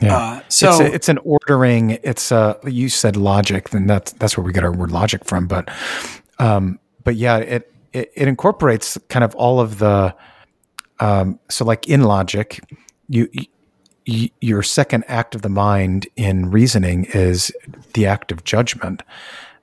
Yeah. 0.00 0.16
Uh, 0.16 0.40
so 0.48 0.70
it's, 0.70 0.80
a, 0.80 0.94
it's, 0.94 1.08
an 1.08 1.18
ordering. 1.18 1.98
It's 2.02 2.32
a 2.32 2.58
you 2.64 2.88
said 2.88 3.16
logic, 3.16 3.70
then 3.70 3.86
that's 3.86 4.12
that's 4.12 4.36
where 4.36 4.44
we 4.44 4.52
get 4.52 4.64
our 4.64 4.72
word 4.72 4.92
logic 4.92 5.24
from. 5.24 5.46
But 5.46 5.70
um, 6.38 6.78
but 7.04 7.16
yeah, 7.16 7.38
it, 7.38 7.72
it, 7.92 8.12
it 8.14 8.28
incorporates 8.28 8.98
kind 9.08 9.24
of 9.24 9.34
all 9.34 9.60
of 9.60 9.78
the 9.78 10.14
um, 11.00 11.40
so 11.48 11.64
like 11.64 11.88
in 11.88 12.02
logic, 12.02 12.60
you, 13.08 13.28
you 14.04 14.28
your 14.40 14.62
second 14.62 15.04
act 15.08 15.34
of 15.34 15.42
the 15.42 15.48
mind 15.48 16.06
in 16.16 16.50
reasoning 16.50 17.04
is 17.06 17.52
the 17.94 18.06
act 18.06 18.32
of 18.32 18.44
judgment, 18.44 19.02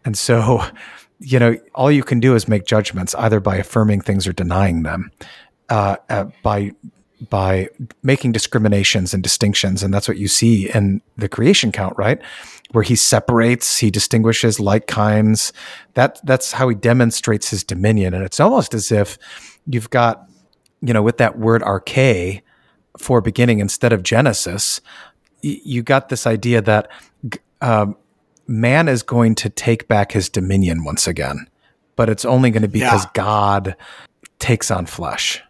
and 0.05 0.17
so 0.17 0.63
you 1.19 1.39
know 1.39 1.57
all 1.75 1.91
you 1.91 2.03
can 2.03 2.19
do 2.19 2.35
is 2.35 2.47
make 2.47 2.65
judgments 2.65 3.15
either 3.15 3.39
by 3.39 3.57
affirming 3.57 4.01
things 4.01 4.27
or 4.27 4.33
denying 4.33 4.83
them, 4.83 5.11
uh, 5.69 5.97
uh, 6.09 6.25
by 6.43 6.71
by 7.29 7.67
making 8.03 8.31
discriminations 8.31 9.13
and 9.13 9.23
distinctions. 9.23 9.81
And 9.81 9.93
that's 9.93 10.07
what 10.07 10.17
you 10.17 10.27
see 10.27 10.69
in 10.69 11.01
the 11.17 11.27
creation 11.27 11.71
count, 11.71 11.95
right? 11.97 12.21
Where 12.71 12.83
he 12.83 12.95
separates, 12.95 13.79
he 13.79 13.89
distinguishes 13.89 14.59
like 14.59 14.87
kinds. 14.87 15.51
That 15.95 16.19
that's 16.23 16.51
how 16.51 16.69
he 16.69 16.75
demonstrates 16.75 17.49
his 17.49 17.63
dominion. 17.63 18.13
And 18.13 18.23
it's 18.23 18.39
almost 18.39 18.73
as 18.73 18.91
if 18.91 19.17
you've 19.65 19.89
got, 19.89 20.27
you 20.81 20.93
know, 20.93 21.01
with 21.01 21.17
that 21.17 21.39
word 21.39 21.61
arche 21.61 22.41
for 22.97 23.21
beginning 23.21 23.59
instead 23.59 23.93
of 23.93 24.03
Genesis, 24.03 24.81
you 25.41 25.83
got 25.83 26.09
this 26.09 26.27
idea 26.27 26.61
that 26.61 26.89
um, 27.61 27.95
man 28.47 28.87
is 28.87 29.03
going 29.03 29.35
to 29.35 29.49
take 29.49 29.87
back 29.87 30.11
his 30.11 30.29
dominion 30.29 30.83
once 30.83 31.07
again, 31.07 31.47
but 31.95 32.09
it's 32.09 32.25
only 32.25 32.49
going 32.49 32.61
to 32.61 32.67
be 32.67 32.79
because 32.79 33.05
yeah. 33.05 33.11
God 33.13 33.75
takes 34.39 34.71
on 34.71 34.85
flesh. 34.85 35.41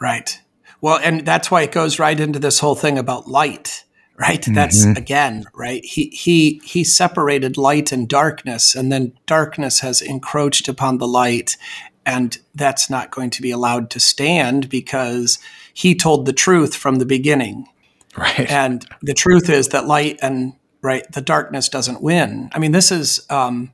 Right. 0.00 0.40
Well, 0.80 0.98
and 1.02 1.24
that's 1.24 1.50
why 1.50 1.62
it 1.62 1.72
goes 1.72 1.98
right 1.98 2.18
into 2.18 2.38
this 2.38 2.60
whole 2.60 2.74
thing 2.74 2.98
about 2.98 3.28
light, 3.28 3.84
right? 4.16 4.40
Mm-hmm. 4.40 4.54
That's 4.54 4.84
again, 4.84 5.44
right? 5.54 5.84
He 5.84 6.08
he 6.10 6.60
he 6.64 6.84
separated 6.84 7.56
light 7.56 7.92
and 7.92 8.08
darkness, 8.08 8.74
and 8.74 8.92
then 8.92 9.12
darkness 9.26 9.80
has 9.80 10.02
encroached 10.02 10.68
upon 10.68 10.98
the 10.98 11.08
light, 11.08 11.56
and 12.04 12.38
that's 12.54 12.90
not 12.90 13.10
going 13.10 13.30
to 13.30 13.42
be 13.42 13.50
allowed 13.50 13.90
to 13.90 14.00
stand 14.00 14.68
because 14.68 15.38
he 15.76 15.94
told 15.94 16.24
the 16.24 16.32
truth 16.32 16.74
from 16.74 16.96
the 16.96 17.06
beginning. 17.06 17.68
Right. 18.16 18.50
And 18.50 18.86
the 19.02 19.12
truth 19.12 19.50
is 19.50 19.68
that 19.68 19.86
light 19.86 20.18
and 20.22 20.54
right, 20.80 21.04
the 21.12 21.20
darkness 21.20 21.68
doesn't 21.68 22.00
win. 22.00 22.48
I 22.54 22.58
mean, 22.58 22.72
this 22.72 22.90
is 22.90 23.26
um, 23.28 23.72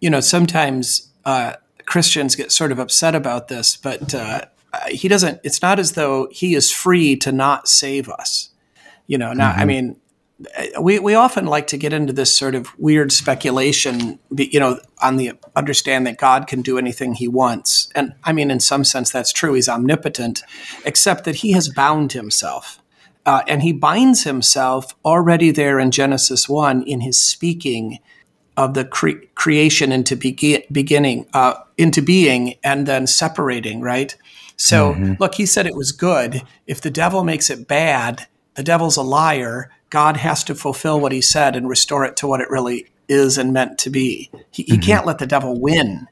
you 0.00 0.10
know, 0.10 0.20
sometimes 0.20 1.10
uh, 1.24 1.54
Christians 1.86 2.36
get 2.36 2.52
sort 2.52 2.70
of 2.70 2.78
upset 2.78 3.16
about 3.16 3.48
this, 3.48 3.76
but 3.76 4.14
uh, 4.14 4.42
he 4.88 5.08
doesn't 5.08 5.40
it's 5.42 5.62
not 5.62 5.78
as 5.78 5.92
though 5.92 6.28
he 6.30 6.54
is 6.54 6.70
free 6.70 7.16
to 7.16 7.32
not 7.32 7.68
save 7.68 8.08
us 8.08 8.50
you 9.06 9.18
know 9.18 9.32
now 9.32 9.50
mm-hmm. 9.50 9.60
i 9.60 9.64
mean 9.64 9.99
we, 10.80 10.98
we 10.98 11.14
often 11.14 11.46
like 11.46 11.66
to 11.66 11.76
get 11.76 11.92
into 11.92 12.12
this 12.12 12.36
sort 12.36 12.54
of 12.54 12.78
weird 12.78 13.12
speculation 13.12 14.18
you 14.36 14.58
know 14.58 14.78
on 15.02 15.16
the 15.16 15.32
understand 15.54 16.06
that 16.06 16.18
god 16.18 16.46
can 16.46 16.62
do 16.62 16.78
anything 16.78 17.14
he 17.14 17.28
wants 17.28 17.90
and 17.94 18.14
i 18.24 18.32
mean 18.32 18.50
in 18.50 18.60
some 18.60 18.84
sense 18.84 19.10
that's 19.10 19.32
true 19.32 19.54
he's 19.54 19.68
omnipotent 19.68 20.42
except 20.84 21.24
that 21.24 21.36
he 21.36 21.52
has 21.52 21.68
bound 21.68 22.12
himself 22.12 22.80
uh, 23.26 23.42
and 23.46 23.62
he 23.62 23.72
binds 23.72 24.24
himself 24.24 24.94
already 25.04 25.50
there 25.50 25.78
in 25.78 25.90
genesis 25.90 26.48
1 26.48 26.82
in 26.84 27.00
his 27.00 27.20
speaking 27.22 27.98
of 28.56 28.74
the 28.74 28.84
cre- 28.84 29.24
creation 29.34 29.92
into 29.92 30.16
be- 30.16 30.66
beginning 30.72 31.26
uh, 31.34 31.54
into 31.76 32.00
being 32.00 32.54
and 32.64 32.86
then 32.86 33.06
separating 33.06 33.80
right 33.80 34.16
so, 34.60 34.92
mm-hmm. 34.92 35.14
look, 35.18 35.36
he 35.36 35.46
said 35.46 35.66
it 35.66 35.74
was 35.74 35.90
good. 35.90 36.42
If 36.66 36.82
the 36.82 36.90
devil 36.90 37.24
makes 37.24 37.48
it 37.48 37.66
bad, 37.66 38.26
the 38.56 38.62
devil's 38.62 38.98
a 38.98 39.02
liar. 39.02 39.70
God 39.90 40.16
has 40.16 40.44
to 40.44 40.54
fulfill 40.54 41.00
what 41.00 41.12
he 41.12 41.20
said 41.20 41.56
and 41.56 41.68
restore 41.68 42.04
it 42.04 42.16
to 42.18 42.26
what 42.26 42.40
it 42.40 42.48
really 42.48 42.86
is 43.08 43.36
and 43.36 43.52
meant 43.52 43.78
to 43.78 43.90
be. 43.90 44.30
He, 44.50 44.64
mm-hmm. 44.64 44.80
can't 44.80 45.04
let 45.04 45.18
the 45.18 45.26
devil 45.26 45.60
win, 45.60 46.06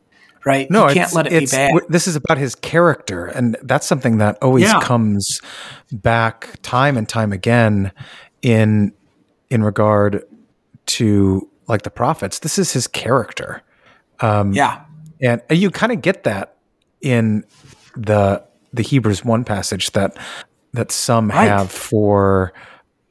right? 0.44 0.70
No, 0.70 0.88
he 0.88 0.94
can't 0.94 1.12
let 1.14 1.26
it 1.28 1.40
be 1.40 1.46
bad. 1.46 1.72
This 1.88 2.08
is 2.08 2.16
about 2.16 2.38
his 2.38 2.54
character, 2.54 3.26
and 3.26 3.56
that's 3.62 3.86
something 3.86 4.18
that 4.18 4.36
always 4.42 4.64
yeah. 4.64 4.80
comes 4.80 5.40
back 5.92 6.58
time 6.62 6.96
and 6.96 7.08
time 7.08 7.32
again 7.32 7.92
in 8.42 8.92
in 9.48 9.62
regard 9.62 10.24
to 10.86 11.48
like 11.68 11.82
the 11.82 11.90
prophets. 11.90 12.40
This 12.40 12.58
is 12.58 12.72
his 12.72 12.86
character. 12.88 13.62
Um, 14.20 14.52
yeah, 14.52 14.84
and 15.20 15.40
you 15.50 15.70
kind 15.70 15.92
of 15.92 16.02
get 16.02 16.24
that 16.24 16.56
in 17.00 17.44
the 17.96 18.44
the 18.72 18.82
Hebrews 18.82 19.24
one 19.24 19.44
passage 19.44 19.92
that 19.92 20.16
that 20.72 20.90
some 20.90 21.28
right. 21.28 21.48
have 21.48 21.70
for 21.70 22.52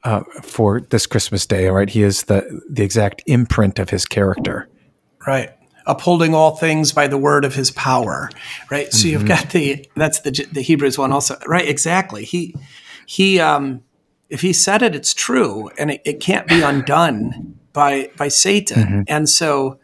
uh, 0.08 0.24
for 0.40 0.80
this 0.80 1.06
Christmas 1.06 1.44
day. 1.44 1.68
Right, 1.68 1.90
he 1.90 2.02
is 2.02 2.24
the 2.24 2.62
the 2.68 2.82
exact 2.82 3.22
imprint 3.26 3.78
of 3.78 3.90
his 3.90 4.06
character. 4.06 4.66
Right, 5.26 5.50
upholding 5.86 6.34
all 6.34 6.56
things 6.56 6.92
by 6.92 7.08
the 7.08 7.18
word 7.18 7.44
of 7.44 7.54
his 7.54 7.70
power. 7.70 8.30
Right, 8.70 8.90
so 8.90 8.98
mm-hmm. 8.98 9.08
you've 9.08 9.28
got 9.28 9.50
the 9.50 9.86
that's 9.96 10.20
the 10.20 10.30
the 10.50 10.62
Hebrews 10.62 10.96
one 10.96 11.12
also. 11.12 11.36
Right, 11.46 11.68
exactly. 11.68 12.24
He 12.24 12.54
he 13.04 13.38
um 13.38 13.82
if 14.30 14.40
he 14.40 14.54
said 14.54 14.82
it, 14.82 14.94
it's 14.94 15.12
true, 15.12 15.70
and 15.78 15.90
it, 15.90 16.00
it 16.06 16.20
can't 16.20 16.46
be 16.46 16.62
undone 16.62 17.58
by 17.74 18.10
by 18.16 18.28
Satan. 18.28 18.82
Mm-hmm. 18.82 19.02
And 19.08 19.28
so, 19.28 19.78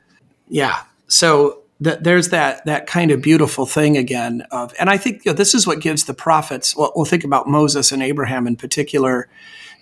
yeah, 0.49 0.85
so 1.07 1.61
that 1.81 2.03
there's 2.03 2.31
that 2.31 2.65
that 2.65 2.87
kind 2.87 3.11
of 3.11 3.21
beautiful 3.21 3.67
thing 3.67 3.97
again 3.97 4.47
of 4.53 4.73
and 4.79 4.89
i 4.89 4.97
think 4.97 5.25
you 5.25 5.33
know, 5.33 5.37
this 5.37 5.55
is 5.55 5.67
what 5.67 5.81
gives 5.81 6.05
the 6.05 6.15
prophets 6.15 6.77
well 6.77 6.93
we'll 6.95 7.05
think 7.05 7.25
about 7.25 7.49
moses 7.49 7.91
and 7.91 8.01
abraham 8.01 8.47
in 8.47 8.55
particular 8.55 9.29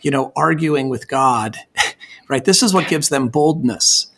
you 0.02 0.10
know 0.10 0.32
arguing 0.36 0.88
with 0.88 1.08
god 1.08 1.56
right 2.28 2.44
this 2.44 2.62
is 2.62 2.74
what 2.74 2.88
gives 2.88 3.08
them 3.08 3.28
boldness 3.28 4.08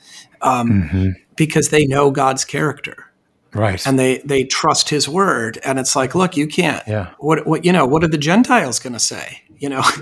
um, 0.41 0.71
mm-hmm. 0.71 1.11
because 1.37 1.71
they 1.71 1.87
know 1.87 2.11
god's 2.11 2.45
character 2.45 3.11
right 3.53 3.87
and 3.87 3.99
they 3.99 4.19
they 4.19 4.45
trust 4.45 4.89
his 4.89 5.09
word 5.09 5.59
and 5.65 5.79
it's 5.79 5.95
like 5.95 6.15
look 6.15 6.37
you 6.37 6.47
can't 6.47 6.87
yeah 6.87 7.11
what 7.19 7.47
what 7.47 7.65
you 7.65 7.73
know 7.73 7.87
what 7.87 8.03
are 8.05 8.09
the 8.09 8.19
gentiles 8.19 8.79
going 8.79 8.93
to 8.93 8.99
say 8.99 9.43
you 9.59 9.69
know 9.69 9.83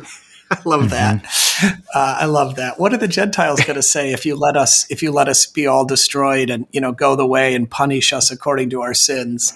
I 0.53 0.61
love 0.67 0.91
that. 0.91 1.23
Mm-hmm. 1.23 1.81
Uh, 1.95 2.17
I 2.21 2.27
love 2.27 2.57
that. 2.57 2.79
What 2.79 2.93
are 2.93 2.99
the 2.99 3.09
Gentiles 3.09 3.61
going 3.61 3.75
to 3.77 3.83
say 3.83 4.13
if 4.13 4.27
you 4.27 4.37
let 4.37 4.55
us 4.55 4.91
if 4.91 5.03
you 5.03 5.11
let 5.11 5.29
us 5.29 5.47
be 5.47 5.67
all 5.67 5.87
destroyed 5.87 6.51
and 6.51 6.67
you 6.73 6.81
know 6.81 6.93
go 6.93 7.17
the 7.17 7.27
way 7.27 7.55
and 7.55 7.71
punish 7.71 8.13
us 8.13 8.31
according 8.31 8.69
to 8.71 8.83
our 8.83 8.93
sins? 8.93 9.55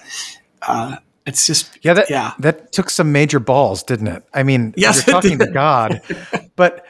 Uh, 0.61 0.97
it's 1.27 1.45
just 1.45 1.77
yeah, 1.83 1.93
that 1.93 2.09
yeah. 2.09 2.33
that 2.39 2.71
took 2.71 2.89
some 2.89 3.11
major 3.11 3.39
balls, 3.39 3.83
didn't 3.83 4.07
it? 4.07 4.23
I 4.33 4.43
mean, 4.43 4.73
yes, 4.77 5.05
you're 5.05 5.13
talking 5.13 5.37
to 5.39 5.47
God, 5.47 6.01
but 6.55 6.85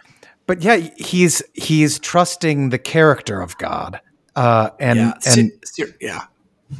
but 0.46 0.62
yeah, 0.62 0.78
he's 0.98 1.44
he's 1.54 2.00
trusting 2.00 2.70
the 2.70 2.78
character 2.78 3.42
of 3.42 3.58
God, 3.58 4.00
uh, 4.36 4.70
and 4.80 5.00
yeah. 5.00 5.14
and 5.26 5.52
yeah, 6.00 6.26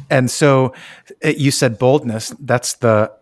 and 0.08 0.30
so 0.30 0.72
uh, 1.24 1.30
you 1.30 1.50
said 1.50 1.78
boldness. 1.78 2.34
That's 2.38 2.74
the 2.76 3.12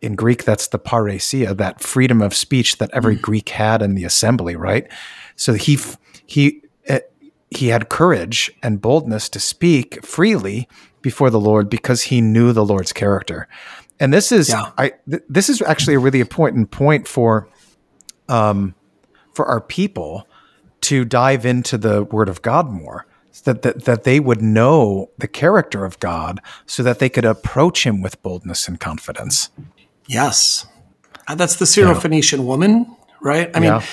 in 0.00 0.14
Greek, 0.14 0.44
that's 0.44 0.68
the 0.68 0.78
parrhesia, 0.78 1.56
that 1.56 1.80
freedom 1.80 2.22
of 2.22 2.34
speech 2.34 2.78
that 2.78 2.90
every 2.92 3.16
mm. 3.16 3.22
Greek 3.22 3.48
had 3.48 3.82
in 3.82 3.94
the 3.94 4.04
assembly, 4.04 4.54
right? 4.54 4.86
So 5.34 5.54
he 5.54 5.78
he 6.26 6.62
uh, 6.88 7.00
he 7.50 7.68
had 7.68 7.88
courage 7.88 8.50
and 8.62 8.80
boldness 8.80 9.28
to 9.30 9.40
speak 9.40 10.04
freely 10.04 10.68
before 11.02 11.30
the 11.30 11.40
Lord 11.40 11.70
because 11.70 12.02
he 12.02 12.20
knew 12.20 12.52
the 12.52 12.64
Lord's 12.64 12.92
character. 12.92 13.48
And 14.00 14.12
this 14.12 14.32
is 14.32 14.48
yeah. 14.48 14.72
I 14.78 14.92
th- 15.08 15.22
this 15.28 15.48
is 15.48 15.62
actually 15.62 15.94
a 15.94 15.98
really 15.98 16.20
important 16.20 16.70
point 16.70 17.08
for 17.08 17.48
um 18.28 18.74
for 19.34 19.46
our 19.46 19.60
people 19.60 20.26
to 20.82 21.04
dive 21.04 21.44
into 21.44 21.78
the 21.78 22.04
word 22.04 22.28
of 22.28 22.42
God 22.42 22.70
more. 22.70 23.06
That, 23.44 23.62
that, 23.62 23.84
that 23.84 24.02
they 24.02 24.18
would 24.18 24.42
know 24.42 25.10
the 25.16 25.28
character 25.28 25.84
of 25.84 26.00
God 26.00 26.40
so 26.66 26.82
that 26.82 26.98
they 26.98 27.08
could 27.08 27.24
approach 27.24 27.86
him 27.86 28.02
with 28.02 28.20
boldness 28.20 28.66
and 28.66 28.80
confidence. 28.80 29.50
Yes. 30.08 30.66
Uh, 31.28 31.36
that's 31.36 31.54
the 31.54 31.64
Syrophoenician 31.64 32.38
yeah. 32.38 32.44
woman, 32.44 32.96
right? 33.20 33.48
I 33.54 33.60
mean, 33.60 33.70
yeah. 33.70 33.84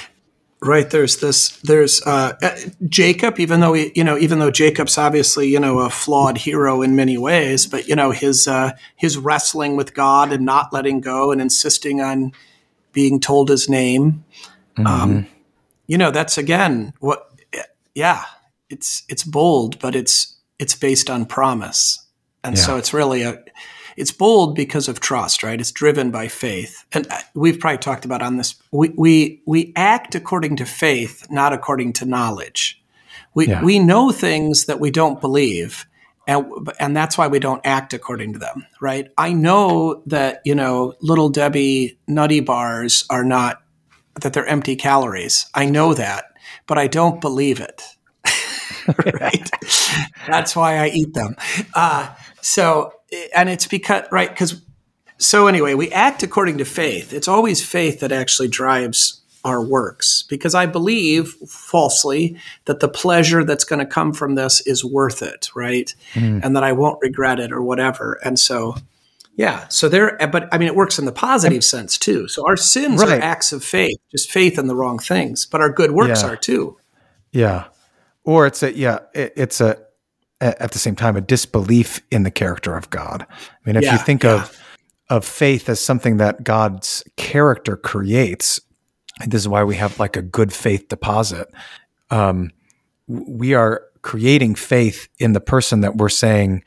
Right. 0.65 0.89
There's 0.89 1.17
this, 1.17 1.58
there's 1.60 2.01
uh, 2.01 2.34
uh, 2.41 2.58
Jacob, 2.89 3.39
even 3.39 3.60
though, 3.60 3.73
he, 3.73 3.91
you 3.95 4.04
know, 4.04 4.17
even 4.17 4.39
though 4.39 4.51
Jacob's 4.51 4.97
obviously, 4.97 5.47
you 5.47 5.60
know, 5.60 5.80
a 5.80 5.89
flawed 5.89 6.38
hero 6.38 6.82
in 6.82 6.95
many 6.95 7.17
ways, 7.17 7.67
but, 7.67 7.88
you 7.88 7.95
know, 7.95 8.12
his, 8.12 8.47
uh, 8.47 8.71
his 8.95 9.17
wrestling 9.17 9.78
with 9.78 9.93
God 9.93 10.34
and 10.34 10.43
not 10.43 10.73
letting 10.73 11.01
go 11.01 11.32
and 11.32 11.39
insisting 11.39 12.01
on 12.01 12.34
being 12.91 13.19
told 13.19 13.49
his 13.49 13.69
name. 13.69 14.25
Mm-hmm. 14.78 14.88
Um, 14.88 15.28
you 15.88 15.97
know, 15.97 16.12
that's 16.12 16.38
again 16.38 16.93
what, 16.99 17.32
yeah, 17.93 18.23
it's, 18.69 19.04
it's 19.08 19.23
bold, 19.23 19.80
but 19.80 19.95
it's, 19.95 20.36
it's 20.58 20.75
based 20.75 21.10
on 21.10 21.25
promise. 21.25 22.06
And 22.43 22.58
yeah. 22.58 22.63
so 22.63 22.78
it's 22.78 22.93
really 22.93 23.21
a, 23.21 23.43
it's 23.95 24.12
bold 24.12 24.55
because 24.55 24.88
of 24.88 24.99
trust, 24.99 25.43
right? 25.43 25.60
It's 25.60 25.71
driven 25.71 26.12
by 26.12 26.27
faith. 26.27 26.86
And 26.91 27.08
uh, 27.10 27.19
we've 27.34 27.60
probably 27.60 27.77
talked 27.77 28.05
about 28.05 28.21
on 28.21 28.38
this. 28.38 28.55
We, 28.71 28.89
we, 28.89 29.41
we 29.45 29.73
act 29.75 30.15
according 30.15 30.58
to 30.58 30.65
faith, 30.65 31.27
not 31.29 31.53
according 31.53 31.93
to 31.93 32.05
knowledge. 32.05 32.81
We, 33.34 33.47
yeah. 33.47 33.63
we 33.63 33.79
know 33.79 34.12
things 34.12 34.65
that 34.65 34.79
we 34.79 34.91
don't 34.91 35.21
believe. 35.21 35.86
And, 36.27 36.45
and 36.79 36.97
that's 36.97 37.17
why 37.17 37.27
we 37.27 37.39
don't 37.39 37.62
act 37.65 37.93
according 37.93 38.34
to 38.34 38.39
them, 38.39 38.65
right? 38.81 39.10
I 39.17 39.34
know 39.34 40.01
that, 40.08 40.41
you 40.43 40.55
know, 40.55 40.93
little 41.01 41.29
Debbie 41.29 41.99
nutty 42.08 42.39
bars 42.39 43.05
are 43.10 43.23
not, 43.23 43.62
that 44.21 44.34
they're 44.34 44.47
empty 44.47 44.75
calories. 44.75 45.45
I 45.53 45.65
know 45.65 45.93
that, 45.93 46.25
but 46.67 46.77
I 46.77 46.88
don't 46.88 47.21
believe 47.21 47.60
it. 47.60 47.84
right? 49.21 49.49
That's 50.27 50.55
why 50.55 50.77
I 50.77 50.88
eat 50.88 51.13
them. 51.13 51.36
Uh, 51.73 52.13
so, 52.45 52.93
and 53.36 53.49
it's 53.49 53.65
because, 53.65 54.03
right? 54.12 54.29
Because, 54.29 54.62
so 55.17 55.47
anyway, 55.47 55.73
we 55.73 55.91
act 55.91 56.21
according 56.21 56.60
to 56.60 56.65
faith. 56.65 57.12
It's 57.12 57.27
always 57.27 57.65
faith 57.65 58.01
that 58.01 58.12
actually 58.12 58.49
drives 58.49 59.21
our 59.43 59.63
works 59.63 60.23
because 60.29 60.53
I 60.53 60.67
believe 60.67 61.29
falsely 61.47 62.38
that 62.65 62.81
the 62.81 62.88
pleasure 62.88 63.43
that's 63.43 63.63
going 63.63 63.79
to 63.79 63.86
come 63.88 64.13
from 64.13 64.36
this 64.36 64.62
is 64.67 64.86
worth 64.86 65.23
it, 65.23 65.49
right? 65.55 65.91
Mm. 66.13 66.45
And 66.45 66.55
that 66.55 66.63
I 66.63 66.71
won't 66.73 66.99
regret 67.01 67.39
it 67.39 67.51
or 67.51 67.63
whatever. 67.63 68.19
And 68.23 68.39
so, 68.39 68.75
yeah, 69.36 69.67
so 69.69 69.89
there, 69.89 70.15
but 70.31 70.47
I 70.53 70.60
mean, 70.60 70.67
it 70.67 70.75
works 70.75 70.99
in 70.99 71.05
the 71.05 71.12
positive 71.12 71.63
sense 71.63 71.97
too. 71.97 72.27
So 72.27 72.45
our 72.47 72.58
sins 72.58 73.01
right. 73.01 73.17
are 73.19 73.23
acts 73.23 73.53
of 73.53 73.63
faith, 73.63 73.97
just 74.12 74.31
faith 74.31 74.60
in 74.60 74.67
the 74.67 74.75
wrong 74.75 74.99
things, 74.99 75.47
but 75.47 75.62
our 75.62 75.71
good 75.71 75.93
works 75.93 76.21
yeah. 76.21 76.29
are 76.29 76.36
too. 76.36 76.77
Yeah 77.31 77.65
or 78.25 78.47
it's 78.47 78.63
a 78.63 78.75
yeah 78.75 78.99
it, 79.13 79.34
it's 79.38 79.62
a 79.62 79.77
at 80.41 80.71
the 80.71 80.80
same 80.80 80.95
time 80.95 81.15
a 81.15 81.21
disbelief 81.21 82.02
in 82.12 82.24
the 82.24 82.32
character 82.32 82.76
of 82.76 82.89
god. 82.89 83.26
I 83.30 83.36
mean 83.65 83.76
if 83.76 83.84
yeah, 83.84 83.93
you 83.93 83.98
think 84.00 84.24
yeah. 84.24 84.36
of 84.36 84.60
of 85.10 85.26
faith 85.26 85.69
as 85.69 85.80
something 85.80 86.17
that 86.17 86.43
god's 86.43 87.04
character 87.15 87.78
creates 87.78 88.60
this 89.26 89.41
is 89.41 89.48
why 89.48 89.63
we 89.63 89.76
have 89.76 90.00
like 90.00 90.17
a 90.17 90.21
good 90.21 90.52
faith 90.52 90.89
deposit. 90.89 91.48
Um, 92.10 92.52
we 93.08 93.54
are 93.54 93.84
creating 94.02 94.56
faith 94.56 95.08
in 95.19 95.34
the 95.34 95.41
person 95.41 95.82
that 95.82 95.95
we're 95.95 96.10
saying 96.10 96.63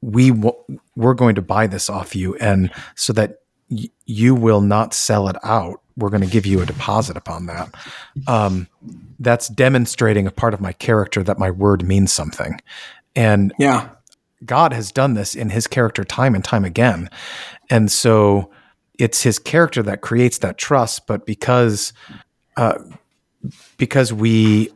we 0.00 0.30
w- 0.30 0.78
we're 0.96 1.14
going 1.14 1.34
to 1.34 1.42
buy 1.42 1.66
this 1.66 1.90
off 1.90 2.14
you 2.14 2.34
and 2.36 2.70
so 2.96 3.12
that 3.12 3.38
y- 3.70 3.88
you 4.06 4.34
will 4.34 4.60
not 4.60 4.94
sell 4.94 5.28
it 5.28 5.36
out 5.42 5.80
we're 5.96 6.10
going 6.10 6.22
to 6.22 6.28
give 6.28 6.46
you 6.46 6.60
a 6.60 6.66
deposit 6.66 7.16
upon 7.16 7.46
that. 7.46 7.74
Um, 8.26 8.68
that's 9.18 9.48
demonstrating 9.48 10.26
a 10.26 10.30
part 10.30 10.54
of 10.54 10.60
my 10.60 10.72
character 10.72 11.22
that 11.22 11.38
my 11.38 11.50
word 11.50 11.86
means 11.86 12.12
something. 12.12 12.60
And 13.14 13.52
yeah, 13.58 13.90
God 14.44 14.72
has 14.72 14.90
done 14.90 15.14
this 15.14 15.34
in 15.34 15.50
his 15.50 15.66
character 15.66 16.04
time 16.04 16.34
and 16.34 16.44
time 16.44 16.64
again. 16.64 17.08
And 17.70 17.90
so 17.90 18.50
it's 18.98 19.22
his 19.22 19.38
character 19.38 19.82
that 19.82 20.00
creates 20.00 20.38
that 20.38 20.58
trust, 20.58 21.06
but 21.06 21.26
because 21.26 21.92
uh, 22.56 22.78
because 23.76 24.12
we 24.12 24.70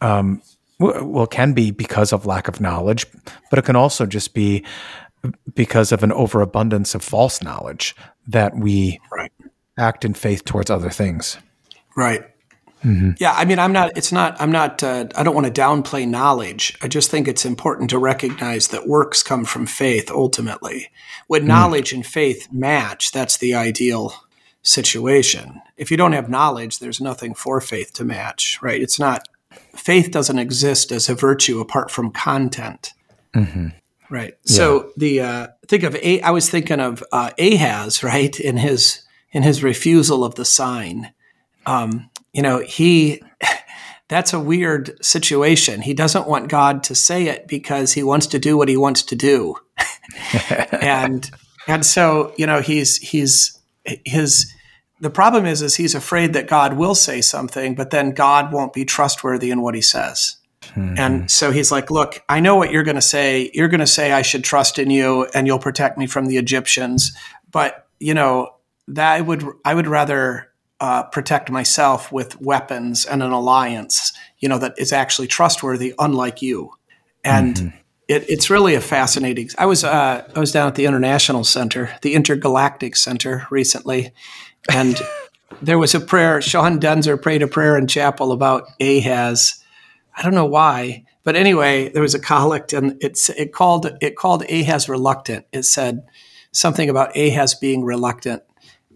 um, 0.00 0.42
well 0.78 1.26
can 1.26 1.52
be 1.52 1.70
because 1.70 2.12
of 2.12 2.26
lack 2.26 2.48
of 2.48 2.60
knowledge, 2.60 3.06
but 3.50 3.58
it 3.58 3.64
can 3.64 3.76
also 3.76 4.06
just 4.06 4.34
be 4.34 4.64
because 5.54 5.90
of 5.92 6.02
an 6.02 6.12
overabundance 6.12 6.94
of 6.94 7.02
false 7.02 7.42
knowledge 7.42 7.96
that 8.26 8.56
we 8.56 9.00
right 9.12 9.32
act 9.78 10.04
in 10.04 10.14
faith 10.14 10.44
towards 10.44 10.70
other 10.70 10.90
things. 10.90 11.38
Right. 11.96 12.24
Mm-hmm. 12.84 13.12
Yeah, 13.18 13.32
I 13.32 13.44
mean, 13.44 13.58
I'm 13.58 13.72
not. 13.72 13.96
It's 13.96 14.12
not. 14.12 14.40
I'm 14.40 14.52
not. 14.52 14.82
Uh, 14.82 15.06
I 15.16 15.22
don't 15.24 15.34
want 15.34 15.52
to 15.52 15.60
downplay 15.60 16.06
knowledge. 16.06 16.78
I 16.80 16.86
just 16.86 17.10
think 17.10 17.26
it's 17.26 17.44
important 17.44 17.90
to 17.90 17.98
recognize 17.98 18.68
that 18.68 18.86
works 18.86 19.22
come 19.22 19.44
from 19.44 19.66
faith. 19.66 20.10
Ultimately, 20.10 20.90
when 21.26 21.42
mm. 21.42 21.46
knowledge 21.48 21.92
and 21.92 22.06
faith 22.06 22.48
match, 22.52 23.10
that's 23.10 23.36
the 23.36 23.54
ideal 23.54 24.14
situation. 24.62 25.60
If 25.76 25.90
you 25.90 25.96
don't 25.96 26.12
have 26.12 26.28
knowledge, 26.28 26.78
there's 26.78 27.00
nothing 27.00 27.34
for 27.34 27.60
faith 27.60 27.92
to 27.94 28.04
match. 28.04 28.60
Right? 28.62 28.80
It's 28.80 29.00
not. 29.00 29.28
Faith 29.74 30.12
doesn't 30.12 30.38
exist 30.38 30.92
as 30.92 31.08
a 31.08 31.14
virtue 31.14 31.58
apart 31.58 31.90
from 31.90 32.12
content. 32.12 32.92
Mm-hmm. 33.34 33.68
Right. 34.08 34.34
Yeah. 34.44 34.56
So 34.56 34.92
the 34.96 35.20
uh, 35.20 35.46
think 35.66 35.82
of 35.82 35.96
a. 35.96 36.20
I 36.20 36.30
was 36.30 36.48
thinking 36.48 36.78
of 36.78 37.02
uh, 37.10 37.32
Ahaz. 37.40 38.04
Right 38.04 38.38
in 38.38 38.56
his 38.56 39.02
in 39.32 39.42
his 39.42 39.62
refusal 39.62 40.24
of 40.24 40.34
the 40.34 40.44
sign. 40.44 41.12
Um, 41.66 42.10
you 42.32 42.42
know, 42.42 42.60
he 42.60 43.22
that's 44.08 44.32
a 44.32 44.40
weird 44.40 45.04
situation. 45.04 45.82
He 45.82 45.94
doesn't 45.94 46.26
want 46.26 46.48
God 46.48 46.82
to 46.84 46.94
say 46.94 47.26
it 47.26 47.46
because 47.46 47.92
he 47.92 48.02
wants 48.02 48.26
to 48.28 48.38
do 48.38 48.56
what 48.56 48.68
he 48.68 48.76
wants 48.76 49.02
to 49.04 49.16
do. 49.16 49.56
and 50.72 51.30
and 51.66 51.84
so, 51.84 52.32
you 52.36 52.46
know, 52.46 52.60
he's 52.60 52.96
he's 52.96 53.58
his 53.84 54.52
the 55.00 55.10
problem 55.10 55.46
is 55.46 55.62
is 55.62 55.76
he's 55.76 55.94
afraid 55.94 56.32
that 56.32 56.48
God 56.48 56.76
will 56.76 56.94
say 56.94 57.20
something, 57.20 57.74
but 57.74 57.90
then 57.90 58.12
God 58.12 58.52
won't 58.52 58.72
be 58.72 58.84
trustworthy 58.84 59.50
in 59.50 59.60
what 59.60 59.74
he 59.74 59.82
says. 59.82 60.36
Mm-hmm. 60.74 60.98
And 60.98 61.30
so 61.30 61.50
he's 61.50 61.70
like, 61.70 61.90
Look, 61.90 62.22
I 62.28 62.40
know 62.40 62.56
what 62.56 62.70
you're 62.70 62.82
going 62.82 62.96
to 62.96 63.02
say. 63.02 63.50
You're 63.54 63.68
going 63.68 63.80
to 63.80 63.86
say 63.86 64.12
I 64.12 64.22
should 64.22 64.44
trust 64.44 64.78
in 64.78 64.90
you 64.90 65.26
and 65.34 65.46
you'll 65.46 65.58
protect 65.58 65.98
me 65.98 66.06
from 66.06 66.26
the 66.26 66.36
Egyptians. 66.36 67.12
But, 67.50 67.86
you 68.00 68.14
know, 68.14 68.54
that 68.88 69.12
I 69.12 69.20
would 69.20 69.44
I 69.64 69.74
would 69.74 69.86
rather 69.86 70.48
uh, 70.80 71.04
protect 71.04 71.50
myself 71.50 72.10
with 72.12 72.40
weapons 72.40 73.04
and 73.04 73.22
an 73.22 73.32
alliance, 73.32 74.12
you 74.38 74.48
know, 74.48 74.58
that 74.58 74.74
is 74.78 74.92
actually 74.92 75.26
trustworthy, 75.26 75.94
unlike 75.98 76.40
you. 76.40 76.72
And 77.24 77.56
mm-hmm. 77.56 77.76
it, 78.06 78.24
it's 78.28 78.48
really 78.48 78.74
a 78.74 78.80
fascinating. 78.80 79.50
I 79.58 79.66
was 79.66 79.84
uh, 79.84 80.28
I 80.34 80.40
was 80.40 80.52
down 80.52 80.68
at 80.68 80.74
the 80.74 80.86
International 80.86 81.44
Center, 81.44 81.90
the 82.02 82.14
Intergalactic 82.14 82.96
Center, 82.96 83.46
recently, 83.50 84.12
and 84.70 85.00
there 85.62 85.78
was 85.78 85.94
a 85.94 86.00
prayer. 86.00 86.40
Sean 86.40 86.80
Daenzer 86.80 87.20
prayed 87.20 87.42
a 87.42 87.48
prayer 87.48 87.76
in 87.76 87.86
chapel 87.86 88.32
about 88.32 88.68
Ahaz. 88.80 89.62
I 90.16 90.22
don't 90.22 90.34
know 90.34 90.46
why, 90.46 91.04
but 91.24 91.36
anyway, 91.36 91.90
there 91.90 92.02
was 92.02 92.14
a 92.14 92.20
collect, 92.20 92.72
and 92.72 92.96
it's 93.00 93.28
it 93.30 93.52
called 93.52 93.90
it 94.00 94.16
called 94.16 94.44
Ahaz 94.48 94.88
reluctant. 94.88 95.44
It 95.52 95.64
said 95.64 96.06
something 96.52 96.88
about 96.88 97.16
Ahaz 97.16 97.54
being 97.54 97.84
reluctant 97.84 98.42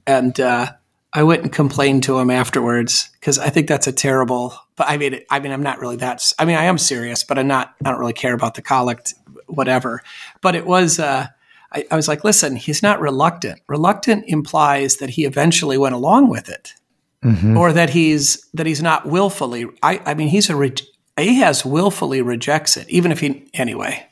and 0.06 0.38
uh, 0.40 0.72
I 1.12 1.22
went 1.22 1.42
and 1.42 1.52
complained 1.52 2.02
to 2.04 2.18
him 2.18 2.30
afterwards 2.30 3.10
because 3.20 3.38
I 3.38 3.50
think 3.50 3.68
that's 3.68 3.86
a 3.86 3.92
terrible. 3.92 4.54
But 4.76 4.88
I 4.88 4.96
mean, 4.96 5.20
I 5.30 5.40
mean, 5.40 5.52
I'm 5.52 5.62
not 5.62 5.78
really 5.78 5.96
that. 5.96 6.32
I 6.38 6.44
mean, 6.44 6.56
I 6.56 6.64
am 6.64 6.78
serious, 6.78 7.24
but 7.24 7.38
I'm 7.38 7.48
not. 7.48 7.74
I 7.84 7.90
don't 7.90 8.00
really 8.00 8.12
care 8.12 8.34
about 8.34 8.54
the 8.54 8.62
collect, 8.62 9.14
whatever. 9.46 10.02
But 10.40 10.54
it 10.54 10.66
was. 10.66 10.98
Uh, 10.98 11.26
I, 11.72 11.86
I 11.90 11.96
was 11.96 12.08
like, 12.08 12.24
listen, 12.24 12.56
he's 12.56 12.82
not 12.82 13.00
reluctant. 13.00 13.60
Reluctant 13.68 14.24
implies 14.26 14.96
that 14.96 15.10
he 15.10 15.24
eventually 15.24 15.78
went 15.78 15.94
along 15.94 16.28
with 16.28 16.48
it, 16.48 16.74
mm-hmm. 17.22 17.56
or 17.56 17.72
that 17.72 17.90
he's 17.90 18.46
that 18.54 18.66
he's 18.66 18.82
not 18.82 19.06
willfully. 19.06 19.66
I, 19.82 20.00
I 20.04 20.14
mean, 20.14 20.28
he's 20.28 20.50
a 20.50 20.56
re- 20.56 20.74
Ahaz 21.16 21.64
willfully 21.64 22.22
rejects 22.22 22.76
it, 22.76 22.88
even 22.88 23.12
if 23.12 23.20
he 23.20 23.48
anyway. 23.54 24.06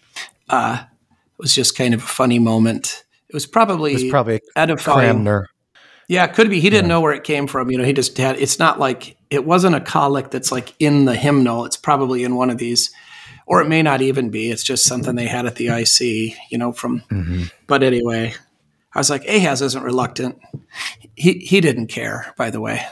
Uh, 0.49 0.85
it 0.85 1.39
was 1.39 1.55
just 1.55 1.77
kind 1.77 1.95
of 1.95 2.03
a 2.03 2.07
funny 2.07 2.39
moment. 2.39 3.05
It 3.29 3.35
was 3.35 3.47
probably, 3.47 3.93
it 3.93 4.03
was 4.03 4.11
probably 4.11 4.41
edifying. 4.57 5.15
Cranmer. 5.15 5.49
Yeah, 6.11 6.25
it 6.25 6.35
could 6.35 6.51
be. 6.51 6.59
He 6.59 6.71
didn't 6.71 6.89
know 6.89 7.01
where 7.01 7.13
it 7.13 7.23
came 7.23 7.47
from. 7.47 7.71
You 7.71 7.79
know, 7.79 7.85
he 7.85 7.93
just 7.93 8.19
had. 8.19 8.37
It's 8.41 8.59
not 8.59 8.81
like 8.81 9.17
it 9.31 9.45
wasn't 9.45 9.77
a 9.77 9.81
collect 9.81 10.33
that's 10.33 10.51
like 10.51 10.75
in 10.81 11.05
the 11.05 11.15
hymnal. 11.15 11.65
It's 11.67 11.77
probably 11.77 12.25
in 12.25 12.35
one 12.35 12.51
of 12.51 12.59
these, 12.59 12.91
or 13.47 13.63
it 13.63 13.69
may 13.69 13.81
not 13.81 14.03
even 14.03 14.29
be. 14.29 14.51
It's 14.51 14.65
just 14.65 14.85
something 14.85 15.15
they 15.15 15.29
had 15.29 15.47
at 15.47 15.55
the 15.55 15.69
IC. 15.69 16.37
You 16.51 16.59
know, 16.59 16.73
from. 16.73 17.03
Mm-hmm. 17.13 17.45
But 17.69 17.85
anyway, 17.85 18.35
I 18.93 18.99
was 18.99 19.09
like, 19.09 19.25
Ahaz 19.25 19.63
isn't 19.63 19.85
reluctant. 19.85 20.41
He 21.15 21.35
he 21.35 21.61
didn't 21.61 21.87
care. 21.87 22.35
By 22.37 22.51
the 22.51 22.61
way. 22.61 22.85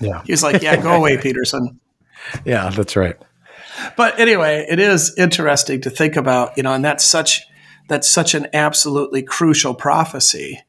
Yeah. 0.00 0.22
he 0.26 0.32
was 0.32 0.44
like, 0.44 0.62
"Yeah, 0.62 0.76
go 0.76 0.92
away, 0.92 1.18
Petersen." 1.20 1.80
Yeah, 2.44 2.70
that's 2.70 2.94
right. 2.94 3.16
But 3.96 4.20
anyway, 4.20 4.64
it 4.70 4.78
is 4.78 5.12
interesting 5.18 5.80
to 5.80 5.90
think 5.90 6.14
about. 6.14 6.56
You 6.56 6.62
know, 6.62 6.72
and 6.72 6.84
that's 6.84 7.02
such 7.02 7.42
that's 7.88 8.08
such 8.08 8.34
an 8.34 8.46
absolutely 8.54 9.24
crucial 9.24 9.74
prophecy 9.74 10.62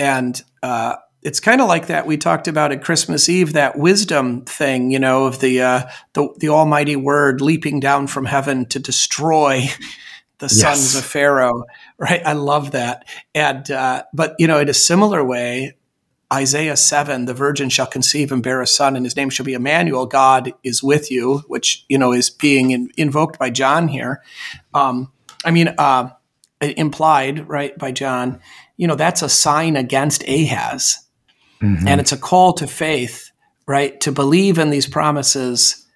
and 0.00 0.42
uh, 0.62 0.96
it's 1.22 1.40
kind 1.40 1.60
of 1.60 1.68
like 1.68 1.88
that 1.88 2.06
we 2.06 2.16
talked 2.16 2.48
about 2.48 2.72
at 2.72 2.82
Christmas 2.82 3.28
Eve, 3.28 3.52
that 3.52 3.78
wisdom 3.78 4.46
thing, 4.46 4.90
you 4.90 4.98
know, 4.98 5.26
of 5.26 5.40
the 5.40 5.60
uh, 5.60 5.82
the, 6.14 6.28
the 6.38 6.48
Almighty 6.48 6.96
Word 6.96 7.42
leaping 7.42 7.78
down 7.78 8.06
from 8.06 8.24
heaven 8.24 8.64
to 8.66 8.78
destroy 8.78 9.60
the 10.38 10.46
yes. 10.46 10.60
sons 10.60 10.94
of 10.96 11.04
Pharaoh. 11.04 11.64
Right? 11.98 12.22
I 12.24 12.32
love 12.32 12.70
that. 12.70 13.06
And 13.34 13.70
uh, 13.70 14.04
but 14.14 14.34
you 14.38 14.46
know, 14.46 14.58
in 14.58 14.70
a 14.70 14.74
similar 14.74 15.22
way, 15.22 15.76
Isaiah 16.32 16.78
seven, 16.78 17.26
the 17.26 17.34
virgin 17.34 17.68
shall 17.68 17.86
conceive 17.86 18.32
and 18.32 18.42
bear 18.42 18.62
a 18.62 18.66
son, 18.66 18.96
and 18.96 19.04
his 19.04 19.16
name 19.16 19.28
shall 19.28 19.44
be 19.44 19.52
Emmanuel. 19.52 20.06
God 20.06 20.54
is 20.64 20.82
with 20.82 21.10
you, 21.10 21.42
which 21.46 21.84
you 21.90 21.98
know 21.98 22.12
is 22.12 22.30
being 22.30 22.70
in, 22.70 22.90
invoked 22.96 23.38
by 23.38 23.50
John 23.50 23.88
here. 23.88 24.22
Um, 24.72 25.12
I 25.44 25.50
mean, 25.50 25.74
uh, 25.76 26.10
implied 26.60 27.48
right 27.48 27.76
by 27.78 27.92
John 27.92 28.40
you 28.80 28.86
know, 28.86 28.94
that's 28.94 29.20
a 29.20 29.28
sign 29.28 29.76
against 29.76 30.26
Ahaz. 30.26 30.96
Mm-hmm. 31.60 31.86
And 31.86 32.00
it's 32.00 32.12
a 32.12 32.16
call 32.16 32.54
to 32.54 32.66
faith, 32.66 33.30
right? 33.68 34.00
To 34.00 34.10
believe 34.10 34.58
in 34.58 34.70
these 34.70 34.86
promises. 34.86 35.86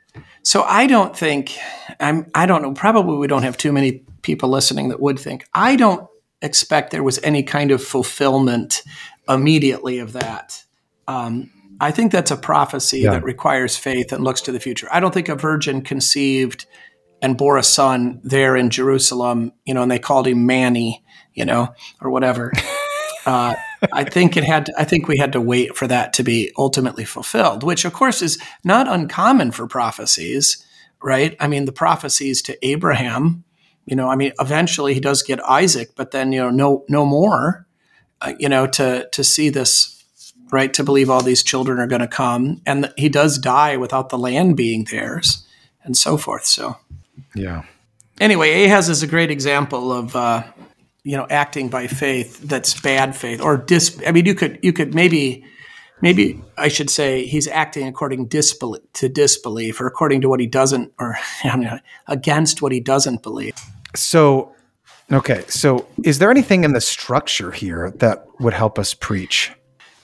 So 0.42 0.62
I 0.64 0.86
don't 0.86 1.16
think 1.16 1.56
I'm 1.98 2.30
I 2.34 2.44
don't 2.44 2.60
know, 2.60 2.74
probably 2.74 3.16
we 3.16 3.26
don't 3.26 3.42
have 3.42 3.56
too 3.56 3.72
many 3.72 4.04
people 4.20 4.50
listening 4.50 4.90
that 4.90 5.00
would 5.00 5.18
think. 5.18 5.46
I 5.54 5.76
don't 5.76 6.06
expect 6.42 6.90
there 6.90 7.02
was 7.02 7.18
any 7.22 7.42
kind 7.42 7.70
of 7.70 7.82
fulfillment 7.82 8.82
immediately 9.30 9.98
of 10.00 10.12
that. 10.12 10.62
Um, 11.08 11.50
I 11.80 11.90
think 11.90 12.12
that's 12.12 12.30
a 12.30 12.36
prophecy 12.36 13.00
Yeah. 13.00 13.12
that 13.12 13.24
requires 13.24 13.78
faith 13.78 14.12
and 14.12 14.22
looks 14.22 14.42
to 14.42 14.52
the 14.52 14.60
future. 14.60 14.88
I 14.92 15.00
don't 15.00 15.14
think 15.14 15.30
a 15.30 15.34
virgin 15.34 15.80
conceived 15.80 16.66
and 17.22 17.38
bore 17.38 17.56
a 17.56 17.62
son 17.62 18.20
there 18.22 18.54
in 18.58 18.68
Jerusalem, 18.68 19.52
you 19.64 19.72
know, 19.72 19.80
and 19.82 19.90
they 19.90 19.98
called 19.98 20.26
him 20.26 20.44
Manny, 20.44 21.02
you 21.32 21.46
know, 21.46 21.72
or 22.02 22.10
whatever. 22.10 22.52
Uh, 23.26 23.54
I 23.92 24.04
think 24.04 24.36
it 24.36 24.44
had. 24.44 24.66
To, 24.66 24.74
I 24.78 24.84
think 24.84 25.08
we 25.08 25.16
had 25.18 25.32
to 25.32 25.40
wait 25.40 25.76
for 25.76 25.86
that 25.86 26.12
to 26.14 26.22
be 26.22 26.52
ultimately 26.58 27.04
fulfilled, 27.04 27.62
which 27.62 27.84
of 27.84 27.92
course 27.92 28.22
is 28.22 28.38
not 28.64 28.88
uncommon 28.88 29.50
for 29.52 29.66
prophecies, 29.66 30.64
right? 31.02 31.36
I 31.40 31.46
mean, 31.48 31.64
the 31.64 31.72
prophecies 31.72 32.42
to 32.42 32.66
Abraham, 32.66 33.44
you 33.86 33.96
know, 33.96 34.08
I 34.08 34.16
mean, 34.16 34.32
eventually 34.40 34.94
he 34.94 35.00
does 35.00 35.22
get 35.22 35.42
Isaac, 35.44 35.90
but 35.96 36.10
then 36.10 36.32
you 36.32 36.40
know, 36.40 36.50
no, 36.50 36.84
no 36.88 37.04
more, 37.06 37.66
uh, 38.20 38.34
you 38.38 38.48
know, 38.48 38.66
to 38.66 39.08
to 39.10 39.24
see 39.24 39.48
this, 39.50 40.04
right? 40.52 40.72
To 40.74 40.84
believe 40.84 41.10
all 41.10 41.22
these 41.22 41.42
children 41.42 41.78
are 41.78 41.86
going 41.86 42.00
to 42.00 42.08
come, 42.08 42.60
and 42.66 42.92
he 42.96 43.08
does 43.08 43.38
die 43.38 43.76
without 43.76 44.08
the 44.10 44.18
land 44.18 44.56
being 44.56 44.84
theirs, 44.84 45.46
and 45.82 45.96
so 45.96 46.16
forth. 46.16 46.44
So 46.46 46.76
Yeah. 47.34 47.62
anyway, 48.20 48.64
Ahaz 48.64 48.88
is 48.88 49.02
a 49.02 49.06
great 49.06 49.30
example 49.30 49.92
of 49.92 50.14
uh, 50.14 50.42
you 51.04 51.16
know 51.16 51.26
acting 51.30 51.68
by 51.68 51.86
faith 51.86 52.40
that's 52.40 52.78
bad 52.80 53.14
faith 53.14 53.40
or 53.40 53.56
dis. 53.56 54.00
I 54.06 54.12
mean, 54.12 54.26
you 54.26 54.34
could 54.34 54.58
you 54.62 54.72
could 54.72 54.94
maybe 54.94 55.44
maybe 56.00 56.40
I 56.58 56.68
should 56.68 56.90
say 56.90 57.26
he's 57.26 57.46
acting 57.46 57.86
according 57.86 58.26
disbelief, 58.26 58.82
to 58.94 59.08
disbelief 59.08 59.80
or 59.80 59.86
according 59.86 60.22
to 60.22 60.28
what 60.28 60.40
he 60.40 60.46
doesn't 60.46 60.92
or 60.98 61.16
I 61.44 61.48
don't 61.48 61.80
against 62.08 62.62
what 62.62 62.72
he 62.72 62.80
doesn't 62.80 63.22
believe. 63.22 63.54
So, 63.94 64.52
okay. 65.12 65.44
So, 65.48 65.86
is 66.02 66.18
there 66.18 66.30
anything 66.30 66.64
in 66.64 66.72
the 66.72 66.80
structure 66.80 67.52
here 67.52 67.92
that 67.96 68.26
would 68.40 68.54
help 68.54 68.78
us 68.78 68.94
preach? 68.94 69.52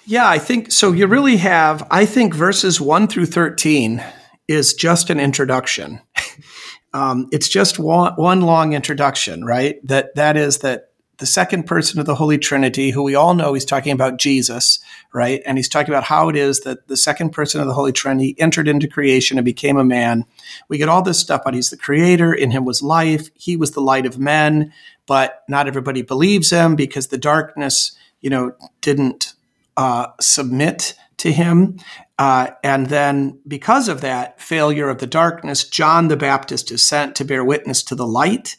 Yeah, 0.06 0.28
I 0.28 0.38
think 0.38 0.70
so. 0.70 0.92
You 0.92 1.06
really 1.06 1.38
have. 1.38 1.86
I 1.90 2.04
think 2.04 2.34
verses 2.34 2.80
one 2.80 3.08
through 3.08 3.26
thirteen 3.26 4.02
is 4.48 4.74
just 4.74 5.08
an 5.08 5.18
introduction. 5.18 6.00
um, 6.92 7.28
it's 7.32 7.48
just 7.48 7.78
one, 7.78 8.12
one 8.14 8.42
long 8.42 8.72
introduction, 8.72 9.44
right? 9.44 9.76
That 9.86 10.14
that 10.16 10.36
is 10.36 10.58
that 10.58 10.89
the 11.20 11.26
second 11.26 11.64
person 11.64 12.00
of 12.00 12.06
the 12.06 12.14
Holy 12.14 12.38
Trinity, 12.38 12.90
who 12.90 13.02
we 13.02 13.14
all 13.14 13.34
know 13.34 13.52
he's 13.52 13.66
talking 13.66 13.92
about 13.92 14.18
Jesus, 14.18 14.80
right? 15.12 15.42
And 15.44 15.58
he's 15.58 15.68
talking 15.68 15.92
about 15.92 16.04
how 16.04 16.30
it 16.30 16.34
is 16.34 16.60
that 16.60 16.88
the 16.88 16.96
second 16.96 17.30
person 17.30 17.60
of 17.60 17.66
the 17.66 17.74
Holy 17.74 17.92
Trinity 17.92 18.34
entered 18.38 18.66
into 18.66 18.88
creation 18.88 19.36
and 19.36 19.44
became 19.44 19.76
a 19.76 19.84
man. 19.84 20.24
We 20.68 20.78
get 20.78 20.88
all 20.88 21.02
this 21.02 21.18
stuff, 21.18 21.42
but 21.44 21.54
he's 21.54 21.68
the 21.68 21.76
creator, 21.76 22.32
in 22.32 22.50
him 22.50 22.64
was 22.64 22.82
life, 22.82 23.28
he 23.34 23.54
was 23.54 23.72
the 23.72 23.82
light 23.82 24.06
of 24.06 24.18
men, 24.18 24.72
but 25.06 25.44
not 25.46 25.68
everybody 25.68 26.00
believes 26.00 26.50
him 26.50 26.74
because 26.74 27.08
the 27.08 27.18
darkness, 27.18 27.92
you 28.22 28.30
know, 28.30 28.54
didn't 28.80 29.34
uh, 29.76 30.06
submit 30.20 30.94
to 31.18 31.30
him. 31.30 31.78
Uh, 32.18 32.48
and 32.64 32.86
then, 32.86 33.38
because 33.46 33.88
of 33.88 34.00
that 34.00 34.40
failure 34.40 34.88
of 34.88 34.98
the 34.98 35.06
darkness, 35.06 35.68
John 35.68 36.08
the 36.08 36.16
Baptist 36.16 36.70
is 36.70 36.82
sent 36.82 37.14
to 37.16 37.24
bear 37.24 37.44
witness 37.44 37.82
to 37.84 37.94
the 37.94 38.06
light. 38.06 38.56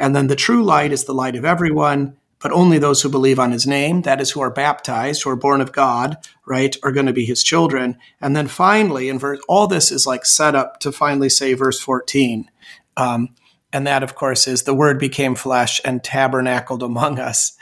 And 0.00 0.16
then 0.16 0.26
the 0.26 0.34
true 0.34 0.64
light 0.64 0.92
is 0.92 1.04
the 1.04 1.14
light 1.14 1.36
of 1.36 1.44
everyone, 1.44 2.16
but 2.40 2.52
only 2.52 2.78
those 2.78 3.02
who 3.02 3.10
believe 3.10 3.38
on 3.38 3.52
his 3.52 3.66
name, 3.66 4.02
that 4.02 4.20
is, 4.20 4.30
who 4.30 4.40
are 4.40 4.50
baptized, 4.50 5.22
who 5.22 5.30
are 5.30 5.36
born 5.36 5.60
of 5.60 5.72
God, 5.72 6.16
right, 6.46 6.74
are 6.82 6.90
going 6.90 7.06
to 7.06 7.12
be 7.12 7.26
his 7.26 7.44
children. 7.44 7.98
And 8.20 8.34
then 8.34 8.48
finally, 8.48 9.10
in 9.10 9.18
verse, 9.18 9.40
all 9.46 9.66
this 9.66 9.92
is 9.92 10.06
like 10.06 10.24
set 10.24 10.54
up 10.54 10.80
to 10.80 10.90
finally 10.90 11.28
say 11.28 11.52
verse 11.52 11.78
14. 11.78 12.50
Um, 12.96 13.34
and 13.74 13.86
that, 13.86 14.02
of 14.02 14.14
course, 14.14 14.48
is 14.48 14.62
the 14.62 14.74
word 14.74 14.98
became 14.98 15.34
flesh 15.34 15.82
and 15.84 16.02
tabernacled 16.02 16.82
among 16.82 17.18
us. 17.20 17.52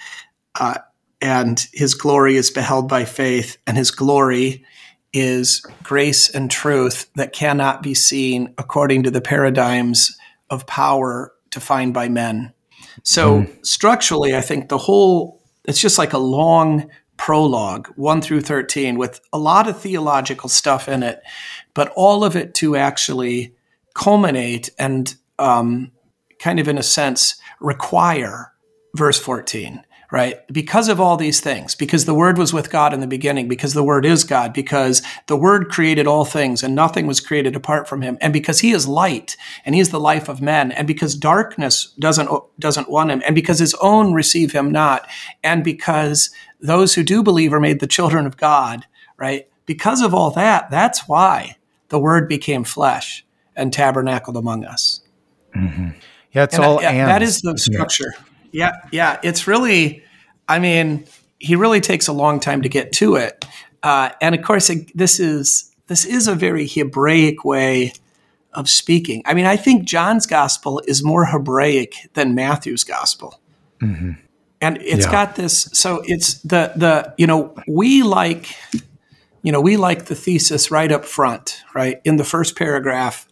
Uh, 0.59 0.79
and 1.20 1.66
his 1.72 1.94
glory 1.94 2.37
is 2.37 2.51
beheld 2.51 2.88
by 2.88 3.05
faith, 3.05 3.59
and 3.66 3.77
his 3.77 3.90
glory 3.90 4.64
is 5.12 5.66
grace 5.83 6.31
and 6.31 6.51
truth 6.51 7.11
that 7.16 7.33
cannot 7.33 7.83
be 7.83 7.94
seen 7.94 8.55
according 8.59 9.03
to 9.03 9.11
the 9.11 9.20
paradigms 9.20 10.16
of 10.51 10.66
power 10.66 11.33
defined 11.51 11.95
by 11.95 12.09
men. 12.09 12.53
So 13.03 13.47
structurally, 13.63 14.37
I 14.37 14.41
think 14.41 14.69
the 14.69 14.79
whole 14.79 15.41
it's 15.65 15.81
just 15.81 15.99
like 15.99 16.15
a 16.15 16.19
long 16.19 16.91
prologue, 17.19 17.89
1 17.97 18.23
through 18.23 18.41
13 18.41 18.97
with 18.97 19.21
a 19.33 19.39
lot 19.39 19.69
of 19.69 19.79
theological 19.79 20.49
stuff 20.49 20.89
in 20.89 21.03
it, 21.03 21.21
but 21.75 21.93
all 21.95 22.25
of 22.25 22.37
it 22.37 22.55
to 22.55 22.77
actually 22.77 23.55
culminate 23.95 24.71
and 24.79 25.15
um, 25.39 25.93
kind 26.39 26.59
of 26.59 26.69
in 26.69 26.79
a 26.79 26.83
sense 26.83 27.35
require 27.61 28.53
verse 28.95 29.19
14 29.19 29.85
right? 30.11 30.37
Because 30.53 30.88
of 30.88 31.01
all 31.01 31.16
these 31.16 31.40
things, 31.40 31.75
because 31.75 32.05
the 32.07 32.14
Word 32.14 32.38
was 32.38 32.53
with 32.53 32.71
God 32.71 32.94
in 32.94 33.01
the 33.01 33.07
beginning, 33.07 33.47
because 33.49 33.75
the 33.75 33.83
Word 33.85 34.07
is 34.07 34.25
God, 34.25 34.53
because 34.55 35.03
the 35.27 35.37
Word 35.37 35.68
created 35.68 36.07
all 36.07 36.25
things 36.25 36.62
and 36.62 36.75
nothing 36.75 37.07
was 37.07 37.21
created 37.21 37.55
apart 37.55 37.87
from 37.87 38.01
Him, 38.03 38.16
and 38.21 38.33
because 38.33 38.61
He 38.61 38.73
is 38.73 38.88
light 38.88 39.37
and 39.64 39.75
He 39.75 39.81
is 39.81 39.90
the 39.90 40.01
life 40.01 40.29
of 40.29 40.40
men, 40.40 40.73
and 40.73 40.87
because 40.87 41.14
darkness 41.14 41.94
doesn't 41.99 42.31
doesn't 42.59 42.90
want 42.90 43.11
Him, 43.11 43.23
and 43.27 43.35
because 43.35 43.59
His 43.59 43.75
own 43.83 44.12
receive 44.14 44.53
Him 44.53 44.73
not, 44.73 45.07
and 45.44 45.62
because 45.62 46.31
those 46.61 46.94
who 46.94 47.03
do 47.05 47.23
believe 47.23 47.53
are 47.53 47.61
made 47.61 47.81
the 47.81 47.87
children 47.87 48.27
of 48.27 48.37
God, 48.37 48.87
right? 49.18 49.47
Because 49.66 50.01
of 50.01 50.14
all 50.14 50.31
that, 50.31 50.71
that's 50.71 51.07
why 51.07 51.57
the 51.90 51.99
Word 51.99 52.29
became 52.29 52.64
flesh 52.64 53.25
and 53.55 53.73
tabernacled 53.73 54.37
among 54.37 54.64
us. 54.64 55.03
Mm-hmm. 55.55 55.88
Yeah, 56.33 56.44
it's 56.44 56.55
And 56.55 56.64
all 56.64 56.77
that- 56.77 56.83
yeah, 56.83 56.90
ands, 56.90 57.09
that 57.09 57.23
is 57.23 57.40
the 57.42 57.59
structure. 57.59 58.14
Yeah, 58.16 58.23
yeah. 58.53 58.73
Yeah. 58.91 59.19
It's 59.23 59.47
really, 59.47 60.03
I 60.49 60.59
mean, 60.59 61.07
he 61.39 61.57
really 61.57 61.81
takes 61.81 62.09
a 62.09 62.13
long 62.13 62.41
time 62.41 62.63
to 62.63 62.69
get 62.69 62.93
to 62.93 63.17
it, 63.17 63.45
uh, 63.83 64.11
and 64.21 64.35
of 64.35 64.43
course, 64.43 64.71
it, 64.71 64.97
this 64.97 65.21
is 65.21 65.73
this 65.87 66.05
is 66.05 66.27
a 66.27 66.35
very 66.35 66.67
Hebraic 66.67 67.45
way 67.45 67.93
of 68.53 68.69
speaking. 68.69 69.23
I 69.25 69.35
mean, 69.35 69.47
I 69.47 69.57
think 69.57 69.85
John's 69.85 70.27
gospel 70.27 70.83
is 70.87 71.05
more 71.05 71.27
Hebraic 71.27 71.95
than 72.15 72.35
Matthew's 72.35 72.83
gospel, 72.83 73.41
and 74.61 74.79
it's 74.83 75.07
Yeah. 75.07 75.13
got 75.13 75.37
this. 75.37 75.69
So 75.73 76.03
it's 76.07 76.43
the 76.43 76.73
the 76.75 77.15
you 77.19 77.27
know 77.29 77.55
we 77.69 78.03
like 78.03 78.57
you 79.43 79.53
know 79.53 79.61
we 79.61 79.77
like 79.77 80.07
the 80.07 80.17
thesis 80.17 80.73
right 80.73 80.91
up 80.91 81.05
front, 81.05 81.63
right 81.75 82.01
in 82.05 82.17
the 82.17 82.25
first 82.25 82.57
paragraph 82.57 83.28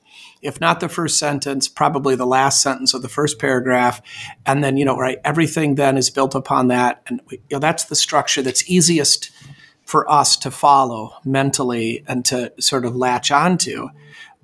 if 0.47 0.61
not 0.61 0.81
the 0.81 0.89
first 0.89 1.19
sentence, 1.19 1.69
probably 1.69 2.15
the 2.15 2.27
last 2.27 2.63
sentence 2.63 2.95
of 2.95 3.03
the 3.03 3.09
first 3.09 3.39
paragraph, 3.39 4.01
and 4.47 4.63
then 4.63 4.77
you 4.77 4.85
know, 4.85 4.97
right, 4.97 5.19
everything 5.25 5.75
then 5.75 5.97
is 5.97 6.11
built 6.11 6.35
upon 6.35 6.69
that, 6.69 7.03
and 7.07 7.21
we, 7.29 7.37
you 7.49 7.57
know, 7.57 7.59
that's 7.59 7.85
the 7.85 7.97
structure 7.97 8.43
that's 8.43 8.69
easiest 8.71 9.31
for 9.85 10.11
us 10.11 10.37
to 10.37 10.51
follow 10.51 11.15
mentally 11.25 12.05
and 12.09 12.25
to 12.25 12.53
sort 12.61 12.85
of 12.85 12.97
latch 12.97 13.31
onto. 13.31 13.89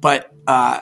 But 0.00 0.32
uh, 0.46 0.80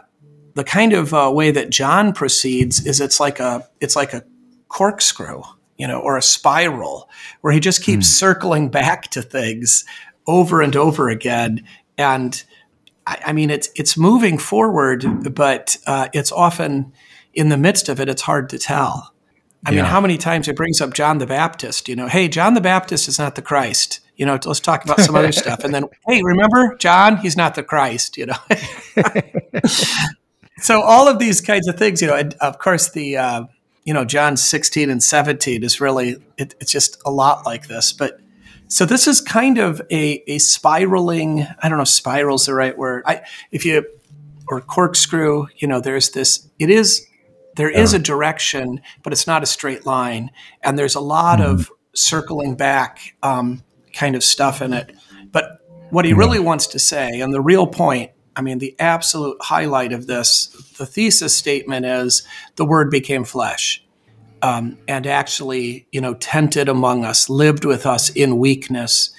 the 0.55 0.65
kind 0.65 0.93
of 0.93 1.15
uh, 1.15 1.31
way 1.33 1.51
that 1.51 1.71
John 1.71 2.13
proceeds 2.13 2.87
is 2.87 3.01
it's 3.01 3.21
like 3.21 3.41
a 3.41 3.69
it's 3.81 3.97
like 3.97 4.13
a 4.13 4.25
corkscrew, 4.69 5.43
you 5.77 5.87
know, 5.87 6.01
or 6.01 6.17
a 6.17 6.23
spiral, 6.23 7.09
where 7.41 7.53
he 7.53 7.61
just 7.61 7.83
keeps 7.83 8.07
circling 8.07 8.69
back 8.69 9.11
to 9.11 9.23
things 9.23 9.85
over 10.27 10.61
and 10.61 10.77
over 10.77 11.09
again, 11.09 11.65
and 11.97 12.45
I, 13.11 13.19
I 13.27 13.33
mean, 13.33 13.51
it's 13.51 13.69
it's 13.75 13.97
moving 13.97 14.39
forward, 14.39 15.35
but 15.35 15.77
uh, 15.87 16.09
it's 16.15 16.31
often 16.31 16.93
in 17.35 17.49
the 17.49 17.57
midst 17.57 17.89
of 17.89 18.01
it. 18.01 18.09
It's 18.09 18.23
hard 18.23 18.49
to 18.51 18.59
tell. 18.59 19.13
I 19.67 19.73
mean, 19.73 19.85
how 19.85 20.01
many 20.01 20.17
times 20.17 20.49
it 20.49 20.57
brings 20.57 20.81
up 20.81 20.95
John 20.95 21.19
the 21.19 21.27
Baptist? 21.27 21.89
You 21.89 21.97
know, 21.97 22.07
hey, 22.07 22.29
John 22.29 22.55
the 22.55 22.63
Baptist 22.63 23.09
is 23.09 23.19
not 23.19 23.35
the 23.35 23.43
Christ. 23.43 24.01
You 24.17 24.25
know, 24.25 24.39
let's 24.47 24.61
talk 24.61 24.85
about 24.85 25.01
some 25.01 25.15
other 25.15 25.33
stuff. 25.33 25.65
And 25.65 25.75
then, 25.75 25.85
hey, 26.07 26.23
remember 26.23 26.77
John? 26.77 27.19
He's 27.19 27.37
not 27.37 27.57
the 27.57 27.63
Christ. 27.63 28.17
You 28.17 28.27
know. 28.27 28.37
so 30.59 30.81
all 30.81 31.09
of 31.09 31.19
these 31.19 31.41
kinds 31.41 31.69
of 31.69 31.77
things, 31.77 32.01
you 32.01 32.09
know, 32.09 32.15
and 32.15 32.35
of 32.41 32.59
course 32.59 32.91
the 32.91 33.17
uh, 33.17 33.45
you 33.85 33.93
know 33.93 34.05
John 34.05 34.37
sixteen 34.37 34.89
and 34.89 35.03
seventeen 35.03 35.65
is 35.65 35.81
really 35.81 36.17
it, 36.39 36.55
it's 36.61 36.73
just 36.73 37.03
a 37.05 37.11
lot 37.11 37.45
like 37.45 37.67
this, 37.67 37.93
but 37.93 38.21
so 38.71 38.87
this 38.87 39.09
is 39.09 39.21
kind 39.21 39.59
of 39.59 39.83
a, 39.91 40.23
a 40.29 40.39
spiraling. 40.39 41.45
I 41.61 41.69
don't 41.69 41.79
know, 41.79 41.85
spiral's 41.85 42.47
the 42.47 42.55
right 42.55 42.79
word. 42.79 43.03
I 43.05 43.23
if 43.51 43.67
you 43.67 43.85
or 44.47 44.61
corkscrew, 44.61 45.49
you 45.57 45.67
know, 45.67 45.81
there's 45.81 46.11
this. 46.11 46.49
It 46.59 46.71
is 46.71 47.05
there 47.57 47.69
is 47.69 47.93
a 47.95 47.99
direction, 47.99 48.81
but 49.03 49.13
it's 49.13 49.27
not 49.27 49.43
a 49.43 49.47
straight 49.47 49.85
line, 49.87 50.31
and 50.63 50.79
there's 50.79 50.95
a 50.95 51.01
lot 51.01 51.41
of 51.41 51.71
circling 51.95 52.55
back 52.55 53.17
um, 53.25 53.65
kind 53.93 54.15
of 54.15 54.23
stuff 54.23 54.63
in 54.63 54.73
it. 54.73 54.95
But 55.33 55.59
what 55.91 56.05
he 56.05 56.13
really 56.13 56.39
wants 56.39 56.69
to 56.69 56.79
say, 56.79 57.21
and 57.21 57.35
the 57.35 57.41
real 57.41 57.67
point, 57.67 58.13
I 58.37 58.43
mean, 58.43 58.59
the 58.59 58.77
absolute 58.79 59.37
highlight 59.41 59.93
of 59.93 60.07
this, 60.07 60.47
the 60.79 60.87
thesis 60.87 61.37
statement 61.37 61.87
is 61.87 62.23
the 62.55 62.65
Word 62.65 62.89
became 62.89 63.25
flesh 63.25 63.85
um, 64.43 64.79
and 64.89 65.07
actually, 65.07 65.87
you 65.93 66.01
know, 66.01 66.15
tented 66.15 66.69
among 66.69 67.05
us, 67.05 67.29
lived 67.29 67.65
with 67.65 67.87
us 67.87 68.11
in 68.11 68.39
weakness 68.39 69.11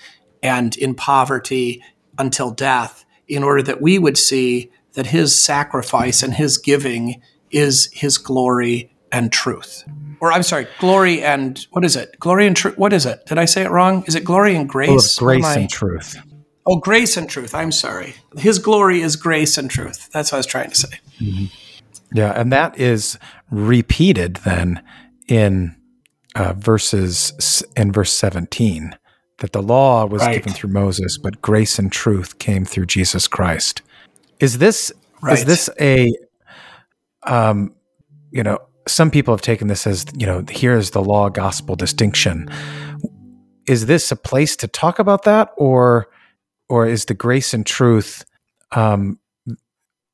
and 0.43 0.75
in 0.77 0.95
poverty 0.95 1.83
until 2.17 2.51
death, 2.51 3.05
in 3.27 3.43
order 3.43 3.61
that 3.63 3.81
we 3.81 3.99
would 3.99 4.17
see 4.17 4.71
that 4.93 5.07
his 5.07 5.39
sacrifice 5.41 6.21
and 6.23 6.33
his 6.33 6.57
giving 6.57 7.21
is 7.49 7.89
his 7.93 8.17
glory 8.17 8.93
and 9.11 9.31
truth. 9.31 9.83
or 10.21 10.31
I'm 10.31 10.43
sorry, 10.43 10.67
glory 10.79 11.21
and 11.21 11.65
what 11.71 11.83
is 11.83 11.95
it? 11.95 12.15
Glory 12.19 12.47
and 12.47 12.55
truth. 12.55 12.77
What 12.77 12.93
is 12.93 13.05
it? 13.05 13.25
Did 13.25 13.37
I 13.37 13.45
say 13.45 13.63
it 13.63 13.71
wrong? 13.71 14.03
Is 14.07 14.15
it 14.15 14.23
glory 14.23 14.55
and 14.55 14.69
grace? 14.69 15.17
Oh, 15.19 15.25
grace 15.25 15.55
and 15.55 15.69
truth. 15.69 16.17
Oh, 16.65 16.77
grace 16.77 17.17
and 17.17 17.29
truth. 17.29 17.55
I'm 17.55 17.71
sorry. 17.71 18.15
His 18.37 18.59
glory 18.59 19.01
is 19.01 19.15
grace 19.15 19.57
and 19.57 19.69
truth. 19.69 20.09
That's 20.11 20.31
what 20.31 20.37
I 20.37 20.39
was 20.39 20.45
trying 20.45 20.69
to 20.69 20.75
say. 20.75 20.99
Mm-hmm. 21.19 21.45
Yeah, 22.13 22.39
and 22.39 22.51
that 22.51 22.77
is 22.77 23.17
repeated 23.49 24.35
then 24.37 24.83
in 25.27 25.75
uh, 26.35 26.53
verses 26.53 27.63
in 27.75 27.91
verse 27.91 28.13
17 28.13 28.95
that 29.39 29.53
the 29.53 29.61
law 29.61 30.05
was 30.05 30.21
right. 30.21 30.35
given 30.35 30.53
through 30.53 30.69
Moses, 30.69 31.17
but 31.17 31.41
grace 31.41 31.77
and 31.79 31.91
truth 31.91 32.39
came 32.39 32.63
through 32.63 32.85
Jesus 32.85 33.27
Christ. 33.27 33.81
Is 34.39 34.59
this 34.59 34.91
right. 35.21 35.37
is 35.37 35.45
this 35.45 35.69
a 35.79 36.11
um, 37.23 37.73
you 38.31 38.43
know 38.43 38.59
some 38.87 39.11
people 39.11 39.33
have 39.33 39.41
taken 39.41 39.67
this 39.67 39.85
as 39.85 40.05
you 40.15 40.25
know 40.25 40.43
here's 40.49 40.91
the 40.91 41.01
law 41.01 41.29
gospel 41.29 41.75
distinction. 41.75 42.49
Is 43.67 43.85
this 43.85 44.11
a 44.11 44.15
place 44.15 44.55
to 44.57 44.67
talk 44.67 44.99
about 44.99 45.23
that, 45.23 45.51
or 45.57 46.07
or 46.69 46.87
is 46.87 47.05
the 47.05 47.13
grace 47.13 47.53
and 47.53 47.65
truth 47.65 48.23
um, 48.71 49.19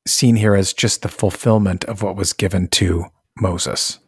seen 0.06 0.36
here 0.36 0.54
as 0.54 0.72
just 0.72 1.02
the 1.02 1.08
fulfillment 1.08 1.84
of 1.84 2.02
what 2.02 2.16
was 2.16 2.32
given 2.32 2.68
to 2.68 3.06
Moses? 3.38 3.98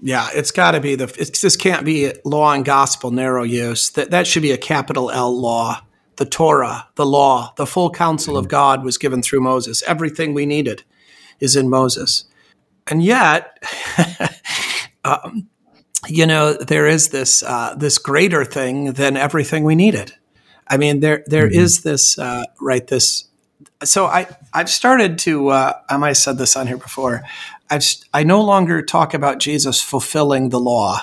Yeah, 0.00 0.28
it's 0.34 0.50
got 0.50 0.72
to 0.72 0.80
be 0.80 0.96
the. 0.96 1.06
this 1.06 1.56
can't 1.56 1.84
be 1.84 2.12
law 2.24 2.52
and 2.52 2.64
gospel 2.64 3.10
narrow 3.10 3.42
use. 3.42 3.90
That 3.90 4.10
that 4.10 4.26
should 4.26 4.42
be 4.42 4.52
a 4.52 4.58
capital 4.58 5.10
L 5.10 5.34
law. 5.38 5.82
The 6.16 6.26
Torah, 6.26 6.88
the 6.94 7.06
law, 7.06 7.52
the 7.56 7.66
full 7.66 7.90
counsel 7.90 8.36
of 8.36 8.46
God 8.46 8.84
was 8.84 8.98
given 8.98 9.20
through 9.20 9.40
Moses. 9.40 9.82
Everything 9.82 10.32
we 10.32 10.46
needed 10.46 10.84
is 11.40 11.56
in 11.56 11.68
Moses, 11.68 12.24
and 12.86 13.02
yet, 13.02 13.58
um, 15.04 15.48
you 16.06 16.26
know, 16.26 16.52
there 16.52 16.86
is 16.86 17.08
this 17.08 17.42
uh, 17.42 17.74
this 17.76 17.98
greater 17.98 18.44
thing 18.44 18.92
than 18.92 19.16
everything 19.16 19.64
we 19.64 19.74
needed. 19.74 20.12
I 20.68 20.76
mean, 20.76 21.00
there 21.00 21.24
there 21.26 21.48
mm-hmm. 21.48 21.60
is 21.60 21.82
this 21.82 22.18
uh, 22.18 22.44
right 22.60 22.86
this. 22.86 23.28
So 23.82 24.06
I 24.06 24.26
I've 24.52 24.70
started 24.70 25.18
to 25.20 25.48
uh, 25.48 25.72
I 25.88 25.96
might 25.96 26.08
have 26.08 26.16
said 26.18 26.38
this 26.38 26.56
on 26.56 26.66
here 26.66 26.76
before. 26.78 27.22
I've 27.74 27.84
I 28.12 28.22
no 28.22 28.40
longer 28.40 28.82
talk 28.82 29.14
about 29.14 29.40
Jesus 29.40 29.82
fulfilling 29.82 30.50
the 30.50 30.60
law. 30.60 31.00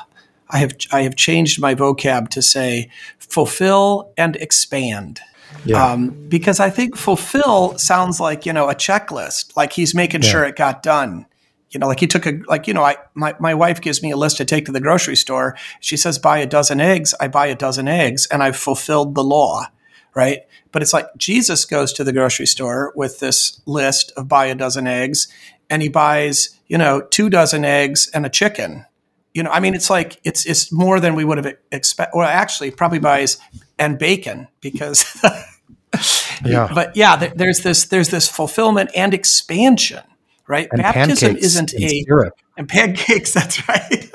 I 0.49 0.59
have 0.59 0.73
I 0.91 1.01
have 1.01 1.15
changed 1.15 1.59
my 1.59 1.75
vocab 1.75 2.29
to 2.29 2.41
say 2.41 2.89
fulfill 3.19 4.13
and 4.17 4.37
expand. 4.37 5.19
Yeah. 5.65 5.85
Um, 5.85 6.09
because 6.29 6.61
I 6.61 6.69
think 6.69 6.95
fulfill 6.95 7.77
sounds 7.77 8.19
like 8.21 8.45
you 8.45 8.53
know 8.53 8.69
a 8.69 8.75
checklist, 8.75 9.55
like 9.57 9.73
he's 9.73 9.93
making 9.93 10.23
yeah. 10.23 10.29
sure 10.29 10.43
it 10.45 10.55
got 10.55 10.81
done. 10.81 11.25
You 11.71 11.79
know, 11.79 11.87
like 11.87 11.99
he 11.99 12.07
took 12.07 12.25
a 12.25 12.39
like 12.47 12.67
you 12.67 12.73
know, 12.73 12.83
I 12.83 12.95
my 13.15 13.35
my 13.39 13.53
wife 13.53 13.81
gives 13.81 14.01
me 14.01 14.11
a 14.11 14.17
list 14.17 14.37
to 14.37 14.45
take 14.45 14.65
to 14.65 14.71
the 14.71 14.81
grocery 14.81 15.17
store. 15.17 15.57
She 15.81 15.97
says 15.97 16.19
buy 16.19 16.37
a 16.37 16.45
dozen 16.45 16.79
eggs. 16.79 17.13
I 17.19 17.27
buy 17.27 17.47
a 17.47 17.55
dozen 17.55 17.89
eggs, 17.89 18.27
and 18.31 18.41
I've 18.41 18.57
fulfilled 18.57 19.15
the 19.15 19.23
law, 19.23 19.67
right? 20.15 20.39
But 20.71 20.81
it's 20.81 20.93
like 20.93 21.07
Jesus 21.17 21.65
goes 21.65 21.91
to 21.93 22.05
the 22.05 22.13
grocery 22.13 22.45
store 22.45 22.93
with 22.95 23.19
this 23.19 23.61
list 23.65 24.13
of 24.15 24.29
buy 24.29 24.45
a 24.45 24.55
dozen 24.55 24.87
eggs, 24.87 25.27
and 25.71 25.81
he 25.81 25.87
buys, 25.87 26.59
you 26.71 26.77
know, 26.77 27.01
two 27.01 27.29
dozen 27.29 27.65
eggs 27.65 28.09
and 28.13 28.25
a 28.25 28.29
chicken. 28.29 28.85
You 29.33 29.43
know, 29.43 29.51
I 29.51 29.59
mean, 29.59 29.75
it's 29.75 29.89
like 29.89 30.21
it's 30.23 30.45
it's 30.45 30.71
more 30.71 31.01
than 31.01 31.15
we 31.15 31.25
would 31.25 31.37
have 31.37 31.53
expected. 31.69 32.17
Well, 32.17 32.25
actually, 32.25 32.71
probably 32.71 32.99
buys 32.99 33.37
and 33.77 33.99
bacon 33.99 34.47
because. 34.61 35.05
yeah. 36.45 36.69
But 36.73 36.95
yeah, 36.95 37.17
there's 37.35 37.59
this 37.59 37.85
there's 37.85 38.07
this 38.07 38.29
fulfillment 38.29 38.89
and 38.95 39.13
expansion, 39.13 40.01
right? 40.47 40.69
And 40.71 40.81
Baptism 40.81 41.35
isn't 41.35 41.73
a 41.73 42.03
syrup. 42.05 42.35
and 42.57 42.69
pancakes. 42.69 43.33
That's 43.39 43.67
right. 43.67 44.09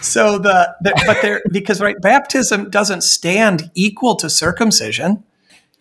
so 0.00 0.38
the, 0.38 0.76
the 0.82 1.02
but 1.06 1.22
there 1.22 1.42
because 1.50 1.80
right 1.80 2.00
baptism 2.00 2.70
doesn't 2.70 3.02
stand 3.02 3.72
equal 3.74 4.14
to 4.14 4.30
circumcision. 4.30 5.24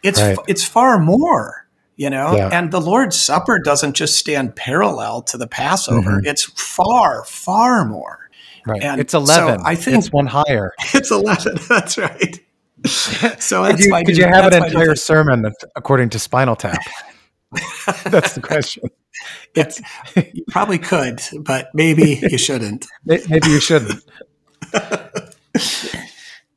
It's 0.03 0.19
right. 0.19 0.39
it's 0.47 0.63
far 0.63 0.97
more 0.97 1.66
you 1.97 2.09
know? 2.09 2.35
Yeah. 2.35 2.49
and 2.53 2.71
the 2.71 2.79
lord's 2.79 3.19
supper 3.19 3.59
doesn't 3.59 3.93
just 3.93 4.15
stand 4.15 4.55
parallel 4.55 5.21
to 5.23 5.37
the 5.37 5.47
passover. 5.47 6.11
Mm-hmm. 6.11 6.27
it's 6.27 6.43
far 6.43 7.25
far 7.25 7.83
more. 7.85 8.29
Right. 8.65 8.83
And 8.83 8.99
it's 9.01 9.13
11 9.13 9.59
so 9.59 9.65
i 9.65 9.75
think 9.75 9.97
it's 9.97 10.11
one 10.11 10.27
higher. 10.27 10.71
It's 10.93 11.11
11 11.11 11.59
that's 11.69 11.97
right. 11.97 12.39
So 12.85 13.63
that's 13.63 13.81
could 13.81 13.85
you, 13.85 14.05
could 14.05 14.17
you 14.17 14.27
have 14.27 14.53
an 14.53 14.63
entire 14.63 14.95
sermon 14.95 15.51
according 15.75 16.09
to 16.11 16.19
spinal 16.19 16.55
tap? 16.55 16.79
That's 18.05 18.33
the 18.35 18.41
question. 18.41 18.83
It's 19.55 19.81
you 20.15 20.43
probably 20.49 20.77
could 20.77 21.21
but 21.41 21.69
maybe 21.73 22.19
you 22.21 22.37
shouldn't. 22.37 22.85
Maybe 23.03 23.49
you 23.49 23.59
shouldn't. 23.59 24.03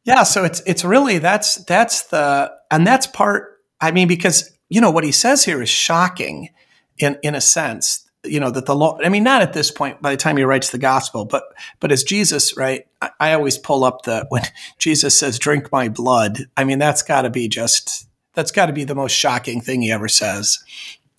Yeah 0.05 0.25
so 0.25 0.45
it's 0.45 0.61
it's 0.67 0.85
really 0.85 1.19
that's 1.19 1.57
that's 1.65 2.05
the 2.09 2.53
and 2.71 2.87
that's 2.87 3.07
part 3.07 3.59
i 3.81 3.91
mean 3.91 4.09
because 4.09 4.51
you 4.71 4.81
know, 4.81 4.91
what 4.91 5.05
he 5.05 5.13
says 5.13 5.45
here 5.45 5.61
is 5.61 5.69
shocking 5.69 6.49
in, 6.97 7.19
in 7.23 7.35
a 7.35 7.41
sense, 7.41 8.09
you 8.25 8.41
know, 8.41 8.51
that 8.51 8.67
the 8.67 8.75
law, 8.75 8.99
I 9.05 9.09
mean, 9.09 9.25
not 9.25 9.43
at 9.43 9.53
this 9.53 9.71
point 9.71 10.01
by 10.01 10.13
the 10.13 10.17
time 10.17 10.37
he 10.37 10.45
writes 10.45 10.71
the 10.71 10.79
gospel, 10.79 11.25
but, 11.25 11.43
but 11.81 11.93
as 11.93 12.05
Jesus, 12.05 12.57
right, 12.57 12.87
I, 13.03 13.11
I 13.21 13.33
always 13.35 13.59
pull 13.59 13.85
up 13.85 14.03
the, 14.03 14.27
when 14.31 14.45
Jesus 14.79 15.19
says, 15.19 15.39
drink 15.39 15.71
my 15.73 15.89
blood, 15.89 16.39
I 16.57 16.65
mean, 16.65 16.79
that's 16.79 17.03
got 17.03 17.23
to 17.23 17.31
be 17.31 17.49
just, 17.49 18.09
that's 18.33 18.53
got 18.53 18.67
to 18.67 18.73
be 18.73 18.85
the 18.85 18.95
most 18.95 19.13
shocking 19.13 19.61
thing 19.61 19.83
he 19.83 19.91
ever 19.91 20.09
says. 20.09 20.61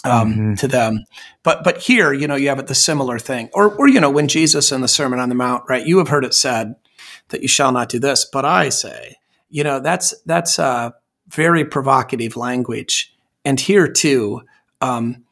Um, 0.03 0.33
mm-hmm. 0.33 0.53
to 0.55 0.67
them. 0.67 1.05
But 1.43 1.63
but 1.63 1.77
here, 1.77 2.11
you 2.11 2.27
know, 2.27 2.33
you 2.33 2.49
have 2.49 2.57
it 2.57 2.65
the 2.65 2.73
similar 2.73 3.19
thing. 3.19 3.51
Or 3.53 3.71
or 3.75 3.87
you 3.87 3.99
know, 3.99 4.09
when 4.09 4.27
Jesus 4.27 4.71
in 4.71 4.81
the 4.81 4.87
Sermon 4.87 5.19
on 5.19 5.29
the 5.29 5.35
Mount, 5.35 5.65
right? 5.69 5.85
You 5.85 5.99
have 5.99 6.07
heard 6.07 6.25
it 6.25 6.33
said 6.33 6.73
that 7.27 7.43
you 7.43 7.47
shall 7.47 7.71
not 7.71 7.89
do 7.89 7.99
this, 7.99 8.25
but 8.25 8.43
I 8.43 8.69
say, 8.69 9.17
you 9.51 9.63
know, 9.63 9.79
that's 9.79 10.19
that's 10.25 10.57
a 10.57 10.95
very 11.27 11.63
provocative 11.65 12.35
language. 12.35 13.13
And 13.45 13.59
here 13.59 13.87
too, 13.87 14.43
um, 14.81 15.23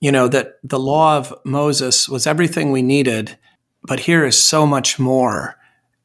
you 0.00 0.12
know, 0.12 0.28
that 0.28 0.58
the 0.62 0.78
law 0.78 1.16
of 1.16 1.34
Moses 1.44 2.08
was 2.08 2.26
everything 2.26 2.72
we 2.72 2.82
needed, 2.82 3.38
but 3.82 4.00
here 4.00 4.24
is 4.24 4.36
so 4.36 4.66
much 4.66 4.98
more. 4.98 5.56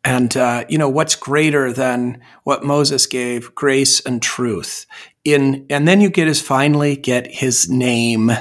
And, 0.04 0.36
uh, 0.38 0.64
you 0.70 0.78
know, 0.78 0.88
what's 0.88 1.16
greater 1.16 1.74
than 1.74 2.22
what 2.44 2.64
Moses 2.64 3.06
gave 3.06 3.54
grace 3.54 4.00
and 4.00 4.22
truth 4.22 4.86
in, 5.24 5.66
and 5.70 5.88
then 5.88 6.02
you 6.02 6.10
get 6.10 6.28
is 6.28 6.42
finally 6.42 6.96
get 6.96 7.28
his 7.28 7.70
name 7.70 8.32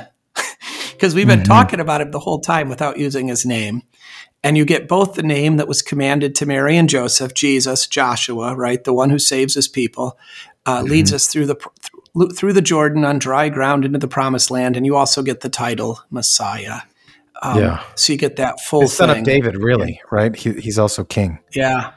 because 0.92 1.14
we've 1.14 1.26
been 1.26 1.40
mm-hmm. 1.40 1.52
talking 1.52 1.80
about 1.80 2.00
him 2.00 2.10
the 2.10 2.20
whole 2.20 2.40
time 2.40 2.68
without 2.68 2.98
using 2.98 3.28
his 3.28 3.44
name. 3.44 3.82
And 4.44 4.56
you 4.56 4.64
get 4.64 4.86
both 4.86 5.14
the 5.14 5.22
name 5.24 5.56
that 5.56 5.66
was 5.66 5.82
commanded 5.82 6.36
to 6.36 6.46
Mary 6.46 6.76
and 6.76 6.88
Joseph, 6.88 7.34
Jesus, 7.34 7.88
Joshua, 7.88 8.54
right? 8.54 8.82
The 8.82 8.94
one 8.94 9.10
who 9.10 9.18
saves 9.18 9.54
his 9.54 9.66
people, 9.66 10.16
uh, 10.64 10.78
mm-hmm. 10.78 10.90
leads 10.90 11.12
us 11.12 11.26
through 11.26 11.46
the 11.46 11.56
through 12.36 12.52
the 12.52 12.62
Jordan 12.62 13.04
on 13.04 13.18
dry 13.18 13.48
ground 13.48 13.84
into 13.84 13.98
the 13.98 14.08
promised 14.08 14.50
land, 14.50 14.76
and 14.76 14.84
you 14.84 14.96
also 14.96 15.22
get 15.22 15.40
the 15.40 15.48
title 15.48 16.00
Messiah. 16.10 16.80
Um, 17.42 17.58
yeah. 17.58 17.82
So 17.94 18.12
you 18.12 18.18
get 18.18 18.36
that 18.36 18.60
full 18.60 18.82
it's 18.82 18.94
son 18.94 19.10
of 19.10 19.24
David, 19.24 19.56
really, 19.56 20.00
right? 20.10 20.34
He, 20.34 20.52
he's 20.54 20.78
also 20.78 21.04
king. 21.04 21.38
Yeah. 21.52 21.92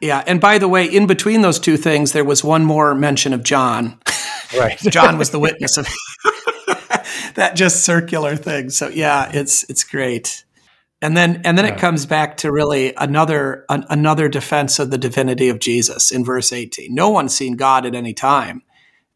Yeah. 0.00 0.24
And 0.26 0.40
by 0.40 0.58
the 0.58 0.68
way, 0.68 0.84
in 0.84 1.06
between 1.06 1.42
those 1.42 1.58
two 1.58 1.76
things, 1.76 2.12
there 2.12 2.24
was 2.24 2.42
one 2.42 2.64
more 2.64 2.94
mention 2.94 3.32
of 3.32 3.42
John. 3.42 3.98
Right. 4.58 4.76
John 4.80 5.16
was 5.16 5.30
the 5.30 5.38
witness 5.38 5.76
of 5.76 5.86
that 7.36 7.52
just 7.54 7.84
circular 7.84 8.34
thing. 8.34 8.70
So 8.70 8.88
yeah, 8.88 9.30
it's 9.32 9.62
it's 9.70 9.84
great. 9.84 10.44
And 11.00 11.16
then 11.16 11.42
and 11.44 11.56
then 11.56 11.66
yeah. 11.66 11.74
it 11.74 11.78
comes 11.78 12.04
back 12.04 12.38
to 12.38 12.50
really 12.50 12.92
another 12.96 13.64
an, 13.68 13.84
another 13.88 14.28
defense 14.28 14.80
of 14.80 14.90
the 14.90 14.98
divinity 14.98 15.50
of 15.50 15.60
Jesus 15.60 16.10
in 16.10 16.24
verse 16.24 16.52
18. 16.52 16.92
No 16.92 17.10
one's 17.10 17.32
seen 17.32 17.54
God 17.54 17.86
at 17.86 17.94
any 17.94 18.12
time 18.12 18.64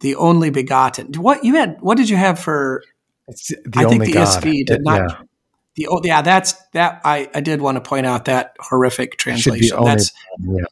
the 0.01 0.17
only 0.17 0.51
begotten. 0.51 1.13
What 1.15 1.45
you 1.45 1.55
had? 1.55 1.77
What 1.81 1.97
did 1.97 2.09
you 2.09 2.17
have 2.17 2.39
for? 2.39 2.83
I 3.29 3.33
think 3.87 4.05
the 4.05 4.13
God. 4.13 4.43
ESV 4.43 4.67
did 4.67 4.85
not. 4.85 5.11
Yeah. 5.11 5.23
The 5.77 5.89
oh 5.89 6.01
yeah, 6.05 6.23
that's 6.23 6.53
that. 6.73 7.01
I 7.05 7.29
I 7.35 7.41
did 7.41 7.61
want 7.61 7.77
to 7.77 7.81
point 7.81 8.07
out 8.07 8.27
that 8.27 8.55
horrific 8.61 9.17
translation. 9.17 9.77
Only, 9.77 9.91
that's 9.91 10.13
yeah. 10.39 10.65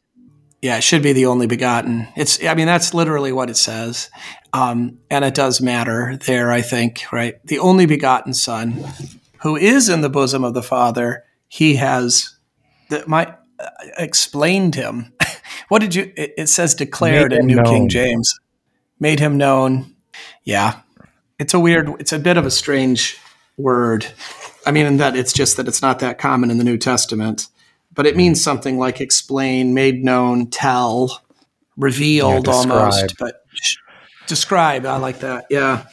yeah, 0.61 0.77
it 0.77 0.83
should 0.83 1.03
be 1.03 1.13
the 1.13 1.25
only 1.25 1.47
begotten. 1.47 2.07
It's 2.15 2.43
I 2.43 2.53
mean 2.53 2.67
that's 2.67 2.93
literally 2.93 3.31
what 3.31 3.49
it 3.49 3.57
says, 3.57 4.09
um, 4.53 4.99
and 5.09 5.25
it 5.25 5.33
does 5.33 5.59
matter 5.59 6.17
there. 6.25 6.51
I 6.51 6.61
think 6.61 7.03
right, 7.11 7.35
the 7.45 7.59
only 7.59 7.85
begotten 7.85 8.33
Son, 8.33 8.83
who 9.41 9.57
is 9.57 9.89
in 9.89 10.01
the 10.01 10.09
bosom 10.09 10.43
of 10.43 10.53
the 10.53 10.63
Father. 10.63 11.25
He 11.49 11.75
has 11.75 12.35
that 12.89 13.07
my 13.07 13.35
uh, 13.59 13.69
explained 13.97 14.75
him. 14.75 15.13
what 15.67 15.79
did 15.79 15.95
you? 15.95 16.13
It, 16.15 16.33
it 16.37 16.47
says 16.47 16.75
declared 16.75 17.31
Made 17.31 17.39
in 17.41 17.47
New 17.47 17.55
known. 17.57 17.65
King 17.65 17.89
James 17.89 18.39
made 18.99 19.19
him 19.19 19.37
known. 19.37 19.95
Yeah. 20.43 20.79
It's 21.39 21.53
a 21.53 21.59
weird, 21.59 21.89
it's 21.99 22.13
a 22.13 22.19
bit 22.19 22.37
of 22.37 22.45
a 22.45 22.51
strange 22.51 23.17
word. 23.57 24.05
I 24.65 24.71
mean, 24.71 24.85
in 24.85 24.97
that 24.97 25.15
it's 25.15 25.33
just 25.33 25.57
that 25.57 25.67
it's 25.67 25.81
not 25.81 25.99
that 25.99 26.17
common 26.17 26.51
in 26.51 26.57
the 26.57 26.63
New 26.63 26.77
Testament, 26.77 27.47
but 27.93 28.05
it 28.05 28.15
means 28.15 28.41
something 28.41 28.77
like 28.77 29.01
explain, 29.01 29.73
made 29.73 30.03
known, 30.03 30.47
tell, 30.49 31.21
revealed 31.75 32.47
yeah, 32.47 32.53
almost, 32.53 33.15
but 33.19 33.45
describe. 34.27 34.85
I 34.85 34.97
like 34.97 35.19
that. 35.19 35.45
Yeah. 35.49 35.85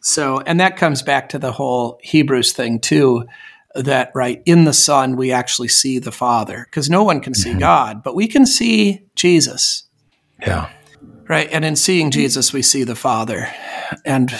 So, 0.00 0.40
and 0.40 0.60
that 0.60 0.76
comes 0.76 1.02
back 1.02 1.28
to 1.30 1.38
the 1.38 1.52
whole 1.52 1.98
Hebrews 2.02 2.52
thing 2.52 2.80
too. 2.80 3.26
that 3.74 4.10
right 4.14 4.42
in 4.46 4.64
the 4.64 4.72
son 4.72 5.14
we 5.14 5.30
actually 5.30 5.68
see 5.68 6.00
the 6.00 6.10
father 6.10 6.66
because 6.68 6.90
no 6.90 7.04
one 7.04 7.20
can 7.20 7.34
see 7.34 7.50
mm-hmm. 7.50 7.60
god 7.60 8.02
but 8.02 8.16
we 8.16 8.26
can 8.26 8.44
see 8.44 9.00
jesus 9.14 9.84
Yeah. 10.40 10.70
Right? 11.30 11.48
And 11.50 11.64
in 11.64 11.76
seeing 11.76 12.10
jesus 12.10 12.52
we 12.52 12.60
see 12.60 12.84
the 12.84 12.96
father 12.96 13.48
and 14.04 14.30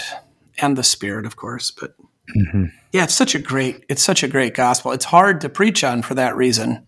and 0.58 0.76
the 0.76 0.82
spirit 0.82 1.24
of 1.24 1.36
course 1.36 1.70
but 1.70 1.94
yeah 2.92 3.04
it's 3.04 3.14
such 3.14 3.34
a 3.34 3.38
great 3.38 3.84
it's 3.88 4.02
such 4.02 4.22
a 4.22 4.28
great 4.28 4.54
gospel. 4.54 4.92
It's 4.92 5.04
hard 5.04 5.40
to 5.42 5.48
preach 5.48 5.84
on 5.84 6.02
for 6.02 6.14
that 6.14 6.36
reason. 6.36 6.86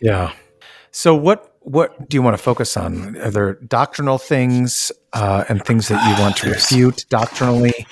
Yeah. 0.00 0.32
So 0.90 1.14
what 1.14 1.56
what 1.60 2.08
do 2.08 2.16
you 2.16 2.22
want 2.22 2.36
to 2.36 2.42
focus 2.42 2.76
on? 2.76 3.16
Are 3.18 3.30
there 3.30 3.54
doctrinal 3.54 4.18
things 4.18 4.90
uh, 5.12 5.44
and 5.48 5.64
things 5.64 5.88
that 5.88 6.04
you 6.08 6.22
want 6.22 6.36
to 6.38 6.50
refute 6.50 7.06
doctrinally, 7.08 7.86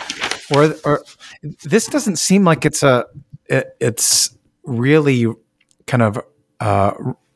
or 0.54 0.74
or 0.84 1.04
this 1.62 1.86
doesn't 1.86 2.16
seem 2.16 2.44
like 2.44 2.64
it's 2.64 2.82
a 2.82 3.06
it, 3.46 3.76
it's 3.80 4.36
really 4.64 5.26
kind 5.86 6.02
of 6.02 6.20
uh, 6.58 6.92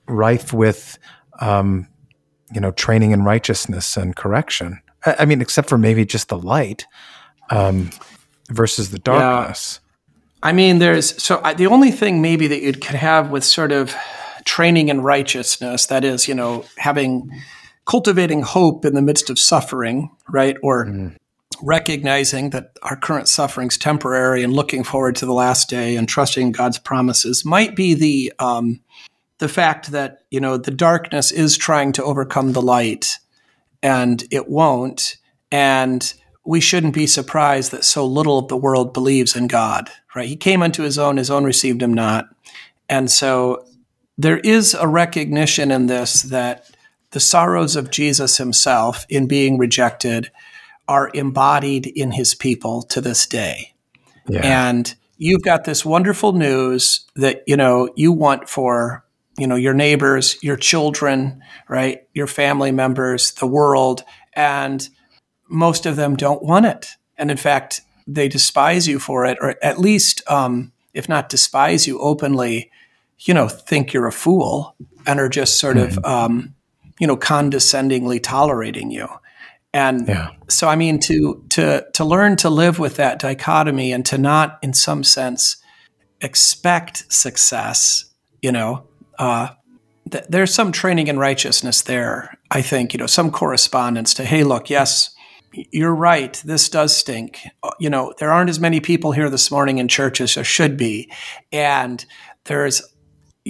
rife 0.07 0.53
with 0.53 0.99
um, 1.41 1.89
you 2.55 2.61
know 2.61 2.71
training 2.73 3.11
in 3.11 3.25
righteousness 3.25 3.97
and 3.97 4.17
correction. 4.17 4.81
I, 5.05 5.17
I 5.21 5.25
mean, 5.25 5.41
except 5.41 5.69
for 5.69 5.79
maybe 5.79 6.05
just 6.05 6.29
the 6.29 6.39
light 6.39 6.87
um, 7.51 7.91
versus 8.51 8.91
the 8.91 8.99
darkness. 8.99 9.81
I 10.43 10.53
mean, 10.53 10.79
there's 10.79 11.23
so 11.23 11.41
I, 11.43 11.55
the 11.55 11.67
only 11.67 11.91
thing 11.91 12.21
maybe 12.21 12.47
that 12.49 12.61
you 12.63 12.73
could 12.73 12.97
have 12.97 13.31
with 13.31 13.45
sort 13.45 13.73
of 13.73 13.95
training 14.45 14.89
in 14.89 15.01
righteousness, 15.01 15.87
that 15.87 16.05
is, 16.05 16.29
you 16.29 16.35
know, 16.35 16.65
having 16.77 17.31
cultivating 17.87 18.43
hope 18.43 18.85
in 18.85 18.95
the 18.95 19.03
midst 19.03 19.31
of 19.31 19.39
suffering, 19.39 20.11
right? 20.29 20.57
Or 20.63 21.13
recognizing 21.63 22.51
that 22.51 22.73
our 22.83 22.97
current 22.97 23.29
suffering's 23.29 23.79
temporary 23.79 24.43
and 24.43 24.53
looking 24.53 24.85
forward 24.85 25.17
to 25.17 25.27
the 25.27 25.33
last 25.33 25.71
day 25.71 25.97
and 25.97 26.09
trusting 26.09 26.53
God's 26.53 26.79
promises 26.79 27.45
might 27.45 27.75
be 27.75 27.95
the 27.95 28.33
um, 28.39 28.81
the 29.39 29.49
fact 29.49 29.91
that 29.93 30.21
you 30.31 30.41
know 30.41 30.57
the 30.57 30.71
darkness 30.71 31.33
is 31.33 31.57
trying 31.57 31.93
to 31.93 32.05
overcome 32.05 32.53
the 32.53 32.63
light 32.63 33.19
and 33.83 34.25
it 34.31 34.49
won't 34.49 35.17
and 35.51 36.15
we 36.45 36.61
shouldn't 36.61 36.95
be 36.95 37.07
surprised 37.07 37.71
that 37.73 37.85
so 37.85 38.05
little 38.05 38.39
of 38.39 38.49
the 38.49 38.57
world 38.57 38.93
believes 38.93 39.35
in 39.35 39.47
God, 39.47 39.91
right? 40.15 40.29
He 40.29 40.37
came 40.37 40.63
unto 40.63 40.83
his 40.83 40.99
own, 40.99 41.17
his 41.17 41.31
own 41.31 41.45
received 41.45 41.83
him 41.83 41.95
not. 41.95 42.27
And 42.89 43.11
so 43.11 43.65
there 44.19 44.39
is 44.39 44.75
a 44.75 44.87
recognition 44.87 45.71
in 45.71 45.87
this 45.87 46.23
that 46.23 46.71
the 47.13 47.21
sorrows 47.21 47.77
of 47.77 47.91
Jesus 47.91 48.37
himself 48.37 49.07
in 49.09 49.27
being 49.27 49.57
rejected 49.57 50.31
are 50.87 51.11
embodied 51.15 51.87
in 51.87 52.11
his 52.11 52.35
people 52.35 52.83
to 52.83 53.01
this 53.01 53.27
day. 53.27 53.73
Yeah. 54.29 54.41
And 54.43 54.95
you've 55.17 55.43
got 55.43 55.65
this 55.65 55.85
wonderful 55.85 56.33
news 56.33 57.07
that, 57.17 57.43
you 57.47 57.57
know, 57.57 57.89
you 57.97 58.13
want 58.13 58.49
for, 58.49 59.04
you 59.39 59.47
know, 59.47 59.57
your 59.57 59.75
neighbors, 59.75 60.37
your 60.43 60.57
children, 60.57 61.43
right? 61.69 62.07
Your 62.15 62.27
family 62.27 62.73
members, 62.73 63.33
the 63.33 63.47
world. 63.47 64.05
And 64.35 64.89
most 65.49 65.87
of 65.87 65.97
them 65.97 66.17
don't 66.17 66.43
want 66.43 66.67
it. 66.67 66.89
And 67.17 67.31
in 67.31 67.37
fact, 67.37 67.81
they 68.07 68.29
despise 68.29 68.87
you 68.87 68.99
for 68.99 69.25
it, 69.25 69.39
or 69.41 69.57
at 69.63 69.79
least, 69.79 70.23
um, 70.31 70.73
if 70.93 71.09
not 71.09 71.29
despise 71.29 71.87
you 71.87 71.99
openly, 72.01 72.71
you 73.21 73.35
know, 73.35 73.49
think 73.49 73.93
you're 73.93 74.07
a 74.07 74.13
fool 74.13 74.75
and 75.07 75.19
are 75.19 75.29
just 75.29 75.59
sort 75.59 75.79
of, 75.79 76.05
um, 76.05 76.55
you 76.99 77.07
know, 77.07 77.17
condescendingly 77.17 78.21
tolerating 78.21 78.91
you. 78.91 79.09
And 79.73 80.07
Yeah. 80.07 80.31
so, 80.49 80.69
I 80.69 80.77
mean, 80.77 80.99
to 81.01 81.45
to 81.51 81.85
to 81.95 82.05
learn 82.05 82.37
to 82.37 82.51
live 82.51 82.79
with 82.79 82.97
that 82.97 83.19
dichotomy 83.19 83.93
and 83.93 84.07
to 84.07 84.19
not, 84.19 84.59
in 84.63 84.73
some 84.73 85.03
sense, 85.03 85.57
expect 86.21 87.13
success, 87.13 88.05
you 88.41 88.53
know, 88.53 88.85
uh, 89.19 89.49
th- 90.11 90.25
there's 90.29 90.55
some 90.55 90.73
training 90.73 91.09
in 91.09 91.19
righteousness 91.19 91.83
there. 91.83 92.39
I 92.51 92.63
think, 92.63 92.93
you 92.93 92.99
know, 92.99 93.07
some 93.07 93.31
correspondence 93.31 94.15
to, 94.15 94.25
hey, 94.25 94.45
look, 94.45 94.71
yes, 94.71 95.15
you're 95.71 95.95
right. 95.95 96.41
This 96.45 96.69
does 96.69 96.97
stink. 96.97 97.47
Uh, 97.63 97.71
You 97.79 97.91
know, 97.91 98.13
there 98.19 98.33
aren't 98.33 98.51
as 98.51 98.61
many 98.61 98.81
people 98.81 99.13
here 99.13 99.31
this 99.31 99.51
morning 99.51 99.79
in 99.79 99.89
church 99.89 100.21
as 100.21 100.35
there 100.35 100.45
should 100.45 100.77
be. 100.77 101.11
And 101.53 102.05
there's 102.45 102.83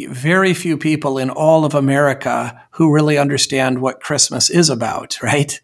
very 0.09 0.55
few 0.55 0.77
people 0.77 1.19
in 1.19 1.31
all 1.31 1.65
of 1.65 1.75
America 1.75 2.61
who 2.73 2.93
really 2.93 3.17
understand 3.17 3.81
what 3.81 4.01
Christmas 4.01 4.51
is 4.51 4.69
about, 4.69 5.23
right? 5.23 5.61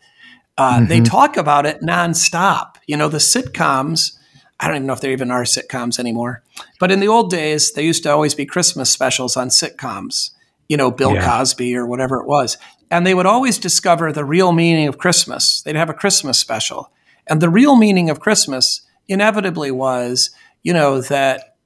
Uh, 0.56 0.84
They 0.86 1.00
talk 1.00 1.36
about 1.36 1.66
it 1.66 1.80
nonstop. 1.82 2.76
You 2.86 2.96
know, 2.96 3.08
the 3.08 3.18
sitcoms, 3.18 4.12
I 4.60 4.66
don't 4.66 4.76
even 4.76 4.86
know 4.86 4.92
if 4.92 5.00
there 5.00 5.10
even 5.10 5.30
are 5.30 5.44
sitcoms 5.44 5.98
anymore. 5.98 6.42
But 6.78 6.92
in 6.92 7.00
the 7.00 7.08
old 7.08 7.30
days, 7.30 7.72
there 7.72 7.84
used 7.84 8.02
to 8.02 8.10
always 8.10 8.34
be 8.34 8.44
Christmas 8.44 8.90
specials 8.90 9.36
on 9.36 9.48
sitcoms, 9.48 10.30
you 10.68 10.76
know, 10.76 10.90
Bill 10.90 11.14
Yeah. 11.14 11.26
Cosby 11.26 11.74
or 11.74 11.86
whatever 11.86 12.20
it 12.20 12.26
was. 12.26 12.58
And 12.90 13.06
they 13.06 13.14
would 13.14 13.26
always 13.26 13.58
discover 13.58 14.12
the 14.12 14.24
real 14.24 14.52
meaning 14.52 14.86
of 14.86 14.98
Christmas. 14.98 15.62
They'd 15.62 15.76
have 15.76 15.88
a 15.90 15.94
Christmas 15.94 16.38
special. 16.38 16.92
And 17.26 17.40
the 17.40 17.48
real 17.48 17.76
meaning 17.76 18.10
of 18.10 18.20
Christmas 18.20 18.82
inevitably 19.08 19.70
was, 19.70 20.30
you 20.62 20.74
know, 20.74 21.00
that 21.02 21.56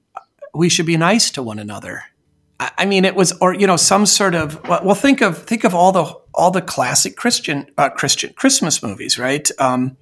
we 0.54 0.68
should 0.68 0.86
be 0.86 0.96
nice 0.96 1.30
to 1.32 1.42
one 1.42 1.58
another. 1.58 2.04
I 2.60 2.86
mean, 2.86 3.04
it 3.04 3.16
was, 3.16 3.32
or 3.40 3.52
you 3.52 3.66
know, 3.66 3.76
some 3.76 4.06
sort 4.06 4.34
of. 4.34 4.62
Well, 4.68 4.80
well, 4.84 4.94
think 4.94 5.20
of 5.20 5.38
think 5.38 5.64
of 5.64 5.74
all 5.74 5.90
the 5.90 6.04
all 6.34 6.52
the 6.52 6.62
classic 6.62 7.16
Christian 7.16 7.66
uh, 7.76 7.88
Christian 7.90 8.32
Christmas 8.34 8.82
movies, 8.82 9.18
right? 9.18 9.50
Um, 9.58 9.96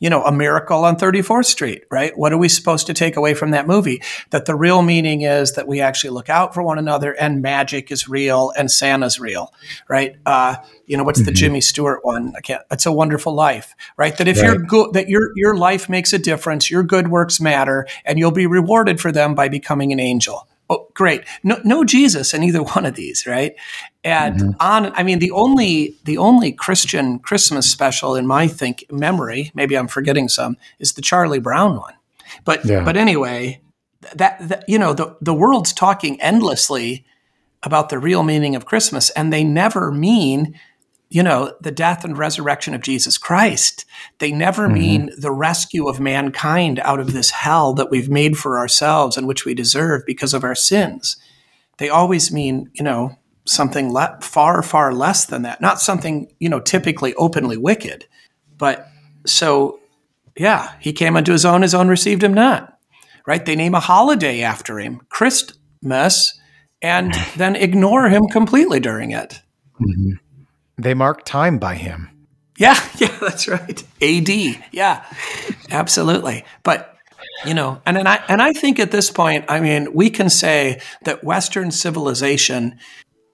you 0.00 0.10
know, 0.10 0.22
A 0.24 0.32
Miracle 0.32 0.84
on 0.84 0.96
34th 0.96 1.46
Street, 1.46 1.84
right? 1.90 2.16
What 2.16 2.32
are 2.32 2.38
we 2.38 2.48
supposed 2.48 2.86
to 2.86 2.94
take 2.94 3.16
away 3.16 3.34
from 3.34 3.52
that 3.52 3.66
movie? 3.66 4.02
That 4.30 4.46
the 4.46 4.54
real 4.54 4.82
meaning 4.82 5.22
is 5.22 5.52
that 5.52 5.68
we 5.68 5.80
actually 5.80 6.10
look 6.10 6.28
out 6.28 6.54
for 6.54 6.62
one 6.62 6.78
another 6.78 7.12
and 7.12 7.42
magic 7.42 7.90
is 7.90 8.08
real 8.08 8.52
and 8.56 8.70
Santa's 8.70 9.20
real, 9.20 9.52
right? 9.88 10.16
Uh, 10.26 10.56
you 10.86 10.96
know, 10.96 11.04
what's 11.04 11.24
the 11.24 11.32
Jimmy 11.32 11.60
Stewart 11.60 12.04
one? 12.04 12.34
I 12.36 12.40
can't, 12.40 12.62
it's 12.70 12.86
a 12.86 12.92
wonderful 12.92 13.34
life, 13.34 13.74
right? 13.96 14.16
That 14.16 14.28
if 14.28 14.36
you're 14.38 14.58
good, 14.58 14.92
that 14.94 15.08
your, 15.08 15.30
your 15.36 15.56
life 15.56 15.88
makes 15.88 16.12
a 16.12 16.18
difference, 16.18 16.70
your 16.70 16.82
good 16.82 17.08
works 17.08 17.40
matter, 17.40 17.86
and 18.04 18.18
you'll 18.18 18.30
be 18.30 18.46
rewarded 18.46 19.00
for 19.00 19.12
them 19.12 19.34
by 19.34 19.48
becoming 19.48 19.92
an 19.92 20.00
angel. 20.00 20.46
Oh, 20.74 20.88
great. 20.94 21.24
No, 21.42 21.60
no 21.64 21.84
Jesus 21.84 22.34
in 22.34 22.42
either 22.42 22.62
one 22.76 22.86
of 22.86 22.94
these, 22.94 23.26
right? 23.26 23.54
And 24.02 24.40
mm-hmm. 24.40 24.50
on, 24.60 24.92
I 24.94 25.02
mean, 25.02 25.18
the 25.18 25.30
only 25.30 25.96
the 26.04 26.18
only 26.18 26.52
Christian 26.52 27.18
Christmas 27.18 27.70
special 27.70 28.14
in 28.14 28.26
my 28.26 28.48
think 28.48 28.84
memory, 28.90 29.50
maybe 29.54 29.76
I'm 29.76 29.88
forgetting 29.88 30.28
some, 30.28 30.56
is 30.78 30.92
the 30.92 31.02
Charlie 31.02 31.40
Brown 31.40 31.76
one. 31.76 31.94
But 32.44 32.64
Yeah. 32.64 32.84
but 32.84 32.96
anyway, 32.96 33.60
that, 34.14 34.48
that 34.48 34.64
you 34.68 34.78
know 34.78 34.92
the 34.92 35.16
the 35.20 35.34
world's 35.34 35.72
talking 35.72 36.20
endlessly 36.20 37.04
about 37.62 37.88
the 37.88 37.98
real 37.98 38.22
meaning 38.22 38.54
of 38.56 38.66
Christmas, 38.66 39.10
and 39.10 39.32
they 39.32 39.44
never 39.44 39.90
mean 39.90 40.58
you 41.14 41.22
know, 41.22 41.54
the 41.60 41.70
death 41.70 42.04
and 42.04 42.18
resurrection 42.18 42.74
of 42.74 42.82
Jesus 42.82 43.18
Christ. 43.18 43.84
They 44.18 44.32
never 44.32 44.64
mm-hmm. 44.64 44.74
mean 44.74 45.10
the 45.16 45.30
rescue 45.30 45.86
of 45.86 46.00
mankind 46.00 46.80
out 46.80 46.98
of 46.98 47.12
this 47.12 47.30
hell 47.30 47.72
that 47.74 47.88
we've 47.88 48.08
made 48.08 48.36
for 48.36 48.58
ourselves 48.58 49.16
and 49.16 49.28
which 49.28 49.44
we 49.44 49.54
deserve 49.54 50.04
because 50.06 50.34
of 50.34 50.42
our 50.42 50.56
sins. 50.56 51.16
They 51.78 51.88
always 51.88 52.32
mean, 52.32 52.68
you 52.74 52.82
know, 52.82 53.16
something 53.44 53.92
le- 53.92 54.18
far, 54.22 54.60
far 54.60 54.92
less 54.92 55.26
than 55.26 55.42
that. 55.42 55.60
Not 55.60 55.80
something, 55.80 56.34
you 56.40 56.48
know, 56.48 56.58
typically 56.58 57.14
openly 57.14 57.56
wicked. 57.56 58.06
But 58.58 58.88
so, 59.24 59.78
yeah, 60.36 60.72
he 60.80 60.92
came 60.92 61.14
unto 61.14 61.30
his 61.30 61.44
own, 61.44 61.62
his 61.62 61.76
own 61.76 61.86
received 61.86 62.24
him 62.24 62.34
not. 62.34 62.76
Right? 63.24 63.46
They 63.46 63.54
name 63.54 63.76
a 63.76 63.80
holiday 63.80 64.42
after 64.42 64.80
him, 64.80 65.00
Christmas, 65.10 66.36
and 66.82 67.14
then 67.36 67.54
ignore 67.54 68.08
him 68.08 68.26
completely 68.32 68.80
during 68.80 69.12
it. 69.12 69.40
Mm-hmm. 69.80 70.14
They 70.76 70.94
mark 70.94 71.24
time 71.24 71.58
by 71.58 71.74
him. 71.74 72.10
Yeah, 72.58 72.78
yeah, 72.98 73.16
that's 73.20 73.48
right. 73.48 73.82
AD. 74.00 74.28
Yeah. 74.72 75.04
Absolutely. 75.70 76.44
But 76.62 76.90
you 77.44 77.54
know, 77.54 77.80
and, 77.84 77.98
and 77.98 78.08
I 78.08 78.22
and 78.28 78.40
I 78.40 78.52
think 78.52 78.78
at 78.78 78.90
this 78.90 79.10
point, 79.10 79.44
I 79.48 79.60
mean, 79.60 79.92
we 79.92 80.10
can 80.10 80.30
say 80.30 80.80
that 81.04 81.24
Western 81.24 81.70
civilization 81.70 82.78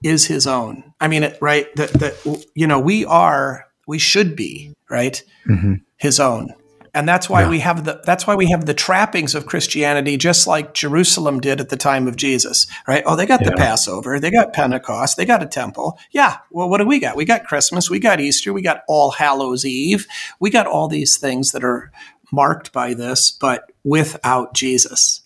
is 0.03 0.25
his 0.25 0.47
own. 0.47 0.93
I 0.99 1.07
mean, 1.07 1.23
it, 1.23 1.37
right? 1.41 1.73
That 1.75 1.93
that 1.93 2.45
you 2.55 2.67
know, 2.67 2.79
we 2.79 3.05
are, 3.05 3.65
we 3.87 3.99
should 3.99 4.35
be, 4.35 4.73
right? 4.89 5.21
Mm-hmm. 5.47 5.75
His 5.97 6.19
own. 6.19 6.53
And 6.93 7.07
that's 7.07 7.29
why 7.29 7.47
we 7.47 7.59
have 7.59 7.85
the 7.85 8.01
that's 8.03 8.27
why 8.27 8.35
we 8.35 8.49
have 8.49 8.65
the 8.65 8.73
trappings 8.73 9.33
of 9.33 9.45
Christianity, 9.45 10.17
just 10.17 10.45
like 10.45 10.73
Jerusalem 10.73 11.39
did 11.39 11.61
at 11.61 11.69
the 11.69 11.77
time 11.77 12.05
of 12.05 12.17
Jesus, 12.17 12.67
right? 12.85 13.01
Oh, 13.05 13.15
they 13.15 13.25
got 13.25 13.45
the 13.45 13.53
Passover, 13.53 14.19
they 14.19 14.29
got 14.29 14.51
Pentecost, 14.51 15.15
they 15.15 15.25
got 15.25 15.41
a 15.41 15.45
temple. 15.45 15.97
Yeah. 16.11 16.39
Well, 16.49 16.69
what 16.69 16.79
do 16.79 16.85
we 16.85 16.99
got? 16.99 17.15
We 17.15 17.23
got 17.23 17.45
Christmas, 17.45 17.89
we 17.89 17.99
got 17.99 18.19
Easter, 18.19 18.51
we 18.51 18.61
got 18.61 18.83
All 18.89 19.11
Hallows 19.11 19.63
Eve, 19.63 20.05
we 20.41 20.49
got 20.49 20.67
all 20.67 20.89
these 20.89 21.17
things 21.17 21.53
that 21.53 21.63
are 21.63 21.93
marked 22.29 22.73
by 22.73 22.93
this, 22.93 23.31
but 23.31 23.71
without 23.85 24.53
Jesus. 24.53 25.21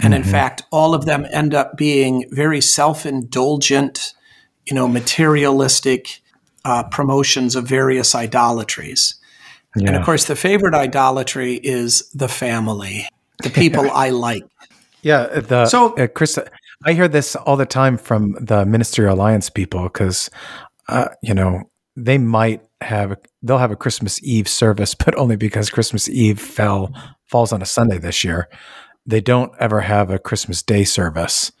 And 0.00 0.14
in 0.14 0.22
fact, 0.22 0.62
all 0.70 0.94
of 0.94 1.06
them 1.06 1.26
end 1.32 1.54
up 1.54 1.76
being 1.76 2.26
very 2.30 2.60
self-indulgent, 2.60 4.14
you 4.64 4.74
know, 4.74 4.86
materialistic 4.86 6.22
uh, 6.64 6.84
promotions 6.84 7.56
of 7.56 7.66
various 7.66 8.14
idolatries. 8.14 9.16
And 9.74 9.96
of 9.96 10.04
course, 10.04 10.24
the 10.24 10.36
favorite 10.36 10.74
idolatry 10.74 11.54
is 11.54 12.08
the 12.10 12.28
family, 12.28 13.08
the 13.42 13.50
people 13.54 13.90
I 13.90 14.10
like. 14.10 14.44
Yeah, 15.02 15.26
the 15.40 15.66
So- 15.66 15.94
uh, 15.94 16.08
Chris, 16.08 16.38
I 16.84 16.92
hear 16.92 17.08
this 17.08 17.36
all 17.36 17.56
the 17.56 17.66
time 17.66 17.96
from 17.96 18.36
the 18.40 18.66
Ministerial 18.66 19.14
Alliance 19.14 19.50
people 19.50 19.84
because, 19.84 20.30
uh, 20.88 21.08
you 21.22 21.34
know, 21.34 21.62
they 21.96 22.18
might 22.18 22.62
have 22.80 23.16
they'll 23.42 23.58
have 23.58 23.70
a 23.70 23.76
Christmas 23.76 24.22
Eve 24.22 24.48
service, 24.48 24.94
but 25.04 25.14
only 25.16 25.36
because 25.36 25.70
Christmas 25.70 26.08
Eve 26.08 26.40
fell 26.40 26.92
falls 27.26 27.52
on 27.52 27.62
a 27.62 27.66
Sunday 27.66 27.98
this 27.98 28.24
year. 28.24 28.48
They 29.06 29.20
don't 29.20 29.52
ever 29.58 29.80
have 29.80 30.10
a 30.10 30.18
Christmas 30.18 30.62
Day 30.62 30.84
service, 30.84 31.52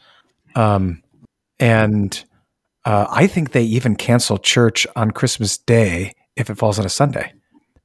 um, 0.54 1.02
and 1.58 2.22
uh, 2.84 3.06
I 3.10 3.26
think 3.26 3.52
they 3.52 3.62
even 3.62 3.96
cancel 3.96 4.38
church 4.38 4.86
on 4.94 5.10
Christmas 5.10 5.58
Day 5.58 6.12
if 6.36 6.50
it 6.50 6.56
falls 6.58 6.78
on 6.78 6.86
a 6.86 6.90
Sunday 6.90 7.32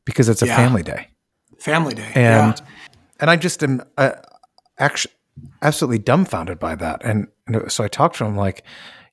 because 0.06 0.30
it's 0.30 0.41
a 0.41 0.47
Yeah. 0.47 0.56
family 0.56 0.84
day 0.84 1.08
Family 1.60 1.95
Day. 1.95 2.12
and 2.16 2.58
yeah. 2.58 2.66
and 3.20 3.30
I 3.30 3.36
just 3.36 3.64
am 3.64 3.82
uh, 3.97 4.12
actually 4.78 5.14
absolutely 5.62 5.99
dumbfounded 5.99 6.60
by 6.60 6.76
that. 6.76 7.03
And, 7.03 7.28
and 7.47 7.72
so 7.72 7.84
I 7.84 7.88
talked 7.88 8.18
to 8.18 8.26
him 8.26 8.36
like, 8.36 8.64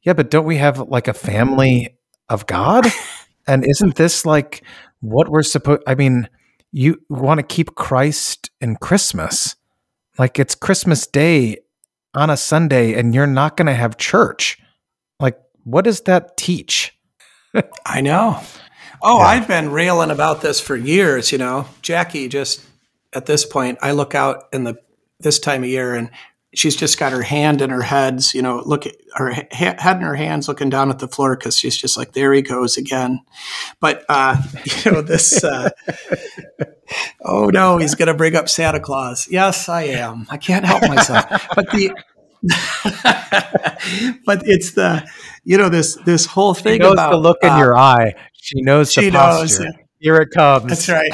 yeah, 0.03 0.13
but 0.13 0.31
don't 0.31 0.45
we 0.45 0.57
have 0.57 0.79
like 0.79 1.09
a 1.09 1.15
family 1.15 1.97
of 2.29 2.47
God? 2.47 2.87
and 3.47 3.65
isn't 3.65 3.95
this 3.97 4.27
like 4.27 4.63
what 5.01 5.29
we're 5.29 5.43
supposed? 5.43 5.83
I 5.87 5.95
mean, 5.95 6.29
you 6.73 7.01
want 7.09 7.39
to 7.39 7.43
keep 7.43 7.75
Christ 7.75 8.51
in 8.61 8.77
Christmas, 8.77 9.57
like 10.19 10.39
it's 10.39 10.55
Christmas 10.55 11.07
Day 11.07 11.59
on 12.15 12.31
a 12.31 12.37
Sunday, 12.37 12.95
and 12.95 13.15
you're 13.15 13.27
not 13.27 13.57
going 13.57 13.67
to 13.67 13.75
have 13.75 13.97
church. 13.97 14.59
Like, 15.21 15.39
what 15.65 15.85
does 15.85 16.01
that 16.03 16.37
teach? 16.37 16.97
I 17.87 18.01
know. 18.01 18.41
Oh, 19.05 19.19
I've 19.19 19.49
been 19.49 19.71
railing 19.71 20.11
about 20.11 20.43
this 20.43 20.61
for 20.61 20.77
years. 20.77 21.33
You 21.33 21.39
know, 21.39 21.67
Jackie 21.83 22.29
just 22.29 22.65
at 23.13 23.27
this 23.27 23.45
point, 23.45 23.79
I 23.83 23.93
look 23.93 24.15
out 24.15 24.45
in 24.53 24.65
the 24.65 24.77
this 25.19 25.39
time 25.39 25.65
of 25.65 25.69
year 25.69 25.95
and 25.95 26.11
she's 26.55 26.77
just 26.77 26.99
got 26.99 27.13
her 27.13 27.23
hand 27.23 27.63
in 27.63 27.71
her 27.71 27.83
heads. 27.83 28.35
You 28.35 28.43
know, 28.43 28.63
look 28.65 28.87
at 28.87 28.95
her 29.15 29.33
ha- 29.33 29.77
head 29.79 29.97
in 29.97 30.03
her 30.03 30.15
hands, 30.15 30.47
looking 30.49 30.71
down 30.71 30.91
at 30.91 31.01
the 31.01 31.09
floor 31.09 31.37
because 31.37 31.57
she's 31.57 31.77
just 31.77 31.97
like, 31.97 32.13
there 32.13 32.33
he 32.33 32.43
goes 32.43 32.77
again. 32.77 33.21
But 33.81 34.05
uh, 34.09 34.41
you 34.85 34.93
know, 34.93 35.03
this. 35.03 35.43
Uh, 35.43 35.71
oh 37.25 37.47
no, 37.47 37.79
he's 37.79 37.95
going 37.97 38.09
to 38.09 38.15
bring 38.15 38.37
up 38.37 38.49
Santa 38.49 38.81
Claus. 38.81 39.27
Yes, 39.29 39.69
I 39.69 39.83
am. 39.83 40.27
I 40.31 40.37
can't 40.37 40.65
help 40.65 40.83
myself. 40.83 41.49
But 41.55 41.71
the. 41.71 41.93
but 44.25 44.43
it's 44.47 44.73
the 44.73 45.09
you 45.45 45.57
know 45.57 45.69
this 45.69 45.97
this 46.05 46.27
whole 46.27 46.55
thing 46.55 46.75
She 46.75 46.79
knows 46.79 46.95
about 46.95 47.11
the 47.13 47.19
look 47.19 47.39
in 47.43 47.51
uh, 47.51 47.59
your 47.59 47.77
eye. 47.77 48.15
She 48.33 48.61
knows 48.63 48.93
she 48.93 49.07
the 49.07 49.11
knows, 49.13 49.59
posture. 49.59 49.73
Here 49.99 50.17
it 50.17 50.31
comes. 50.31 50.67
That's 50.67 50.89
right. 50.89 51.13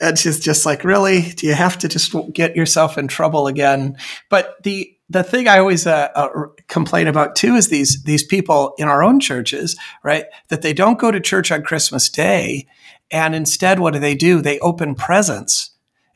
And 0.00 0.18
she's 0.18 0.40
just 0.40 0.64
like, 0.64 0.82
really? 0.82 1.22
Do 1.22 1.46
you 1.46 1.54
have 1.54 1.76
to 1.78 1.88
just 1.88 2.14
get 2.32 2.56
yourself 2.56 2.96
in 2.96 3.06
trouble 3.06 3.46
again? 3.46 3.96
But 4.28 4.56
the 4.62 4.96
the 5.10 5.24
thing 5.24 5.48
I 5.48 5.58
always 5.58 5.86
uh, 5.86 6.08
uh, 6.14 6.28
complain 6.68 7.08
about 7.08 7.36
too 7.36 7.56
is 7.56 7.68
these 7.68 8.02
these 8.04 8.24
people 8.24 8.74
in 8.78 8.88
our 8.88 9.02
own 9.02 9.20
churches, 9.20 9.76
right? 10.02 10.24
That 10.48 10.62
they 10.62 10.72
don't 10.72 10.98
go 10.98 11.10
to 11.10 11.20
church 11.20 11.52
on 11.52 11.62
Christmas 11.62 12.08
Day, 12.08 12.66
and 13.10 13.34
instead, 13.34 13.80
what 13.80 13.92
do 13.92 13.98
they 13.98 14.14
do? 14.14 14.40
They 14.40 14.58
open 14.60 14.94
presents, 14.94 15.69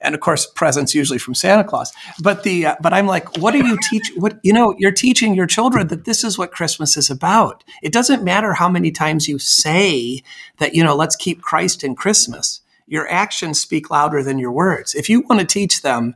and 0.05 0.15
of 0.15 0.21
course, 0.21 0.47
presents 0.47 0.95
usually 0.95 1.19
from 1.19 1.35
Santa 1.35 1.65
Claus. 1.65 1.93
But 2.23 2.43
the 2.43 2.67
uh, 2.67 2.77
but 2.81 2.93
I'm 2.93 3.07
like, 3.07 3.39
what 3.39 3.53
do 3.53 3.67
you 3.67 3.79
teach? 3.83 4.13
What 4.17 4.39
you 4.43 4.53
know? 4.53 4.75
You're 4.79 4.93
teaching 4.93 5.35
your 5.35 5.47
children 5.47 5.89
that 5.89 6.05
this 6.05 6.23
is 6.23 6.39
what 6.39 6.53
Christmas 6.53 6.97
is 6.97 7.11
about. 7.11 7.65
It 7.83 7.93
doesn't 7.93 8.23
matter 8.23 8.55
how 8.55 8.69
many 8.69 8.91
times 8.91 9.29
you 9.29 9.39
say 9.39 10.23
that 10.59 10.75
you 10.75 10.85
know, 10.85 10.95
let's 10.95 11.17
keep 11.17 11.43
Christ 11.43 11.83
in 11.83 11.97
Christmas. 11.97 12.61
Your 12.87 13.11
actions 13.11 13.61
speak 13.61 13.91
louder 13.91 14.23
than 14.23 14.39
your 14.39 14.53
words. 14.53 14.95
If 14.95 15.09
you 15.09 15.23
want 15.23 15.41
to 15.41 15.47
teach 15.47 15.83
them 15.83 16.15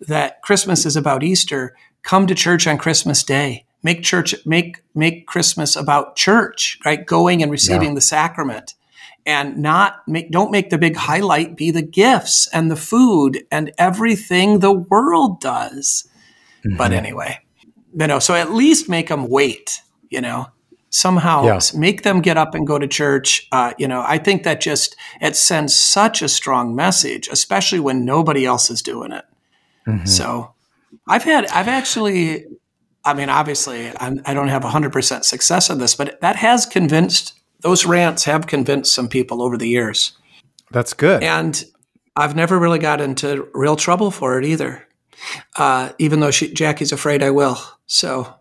that 0.00 0.40
Christmas 0.42 0.86
is 0.86 0.96
about 0.96 1.24
Easter, 1.24 1.76
come 2.02 2.26
to 2.26 2.34
church 2.34 2.66
on 2.66 2.78
Christmas 2.78 3.24
Day. 3.24 3.64
Make 3.82 4.02
church 4.02 4.34
make 4.46 4.82
make 4.94 5.26
Christmas 5.26 5.76
about 5.76 6.16
church, 6.16 6.78
right? 6.84 7.04
Going 7.04 7.42
and 7.42 7.50
receiving 7.50 7.94
the 7.94 8.00
sacrament. 8.00 8.74
And 9.26 9.58
not 9.58 10.06
make 10.06 10.30
don't 10.30 10.50
make 10.50 10.68
the 10.68 10.76
big 10.78 10.96
highlight 10.96 11.56
be 11.56 11.70
the 11.70 11.82
gifts 11.82 12.46
and 12.52 12.70
the 12.70 12.76
food 12.76 13.44
and 13.50 13.72
everything 13.78 14.58
the 14.58 14.72
world 14.72 15.40
does. 15.40 16.06
But 16.76 16.92
anyway, 16.92 17.40
you 17.98 18.06
know, 18.06 18.18
so 18.18 18.34
at 18.34 18.52
least 18.52 18.88
make 18.88 19.08
them 19.08 19.28
wait, 19.28 19.80
you 20.10 20.20
know, 20.20 20.48
somehow 20.90 21.44
Yeah. 21.44 21.58
make 21.74 22.02
them 22.02 22.20
get 22.20 22.36
up 22.38 22.54
and 22.54 22.66
go 22.66 22.78
to 22.78 22.86
church. 22.86 23.46
Uh, 23.50 23.72
you 23.78 23.88
know, 23.88 24.02
I 24.06 24.18
think 24.18 24.44
that 24.44 24.60
just, 24.60 24.94
it 25.20 25.36
sends 25.36 25.74
such 25.76 26.22
a 26.22 26.28
strong 26.28 26.74
message, 26.74 27.28
especially 27.28 27.80
when 27.80 28.04
nobody 28.04 28.46
else 28.46 28.70
is 28.70 28.80
doing 28.82 29.12
it. 29.12 29.24
So 30.06 30.52
I've 31.06 31.24
had, 31.24 31.46
I've 31.48 31.68
actually, 31.68 32.46
I 33.04 33.12
mean, 33.12 33.28
obviously 33.28 33.90
I'm, 33.98 34.22
I 34.24 34.32
don't 34.34 34.48
have 34.48 34.62
100% 34.62 35.24
success 35.24 35.68
in 35.68 35.78
this, 35.78 35.94
but 35.94 36.20
that 36.20 36.36
has 36.36 36.64
convinced, 36.64 37.34
those 37.64 37.86
rants 37.86 38.24
have 38.24 38.46
convinced 38.46 38.94
some 38.94 39.08
people 39.08 39.42
over 39.42 39.56
the 39.56 39.66
years. 39.66 40.12
That's 40.70 40.92
good. 40.92 41.22
And 41.24 41.64
I've 42.14 42.36
never 42.36 42.58
really 42.58 42.78
got 42.78 43.00
into 43.00 43.48
real 43.54 43.74
trouble 43.74 44.10
for 44.10 44.38
it 44.38 44.44
either. 44.44 44.86
Uh, 45.56 45.90
even 45.98 46.20
though 46.20 46.30
she, 46.30 46.52
Jackie's 46.52 46.92
afraid 46.92 47.22
I 47.22 47.30
will. 47.30 47.58
So 47.86 48.34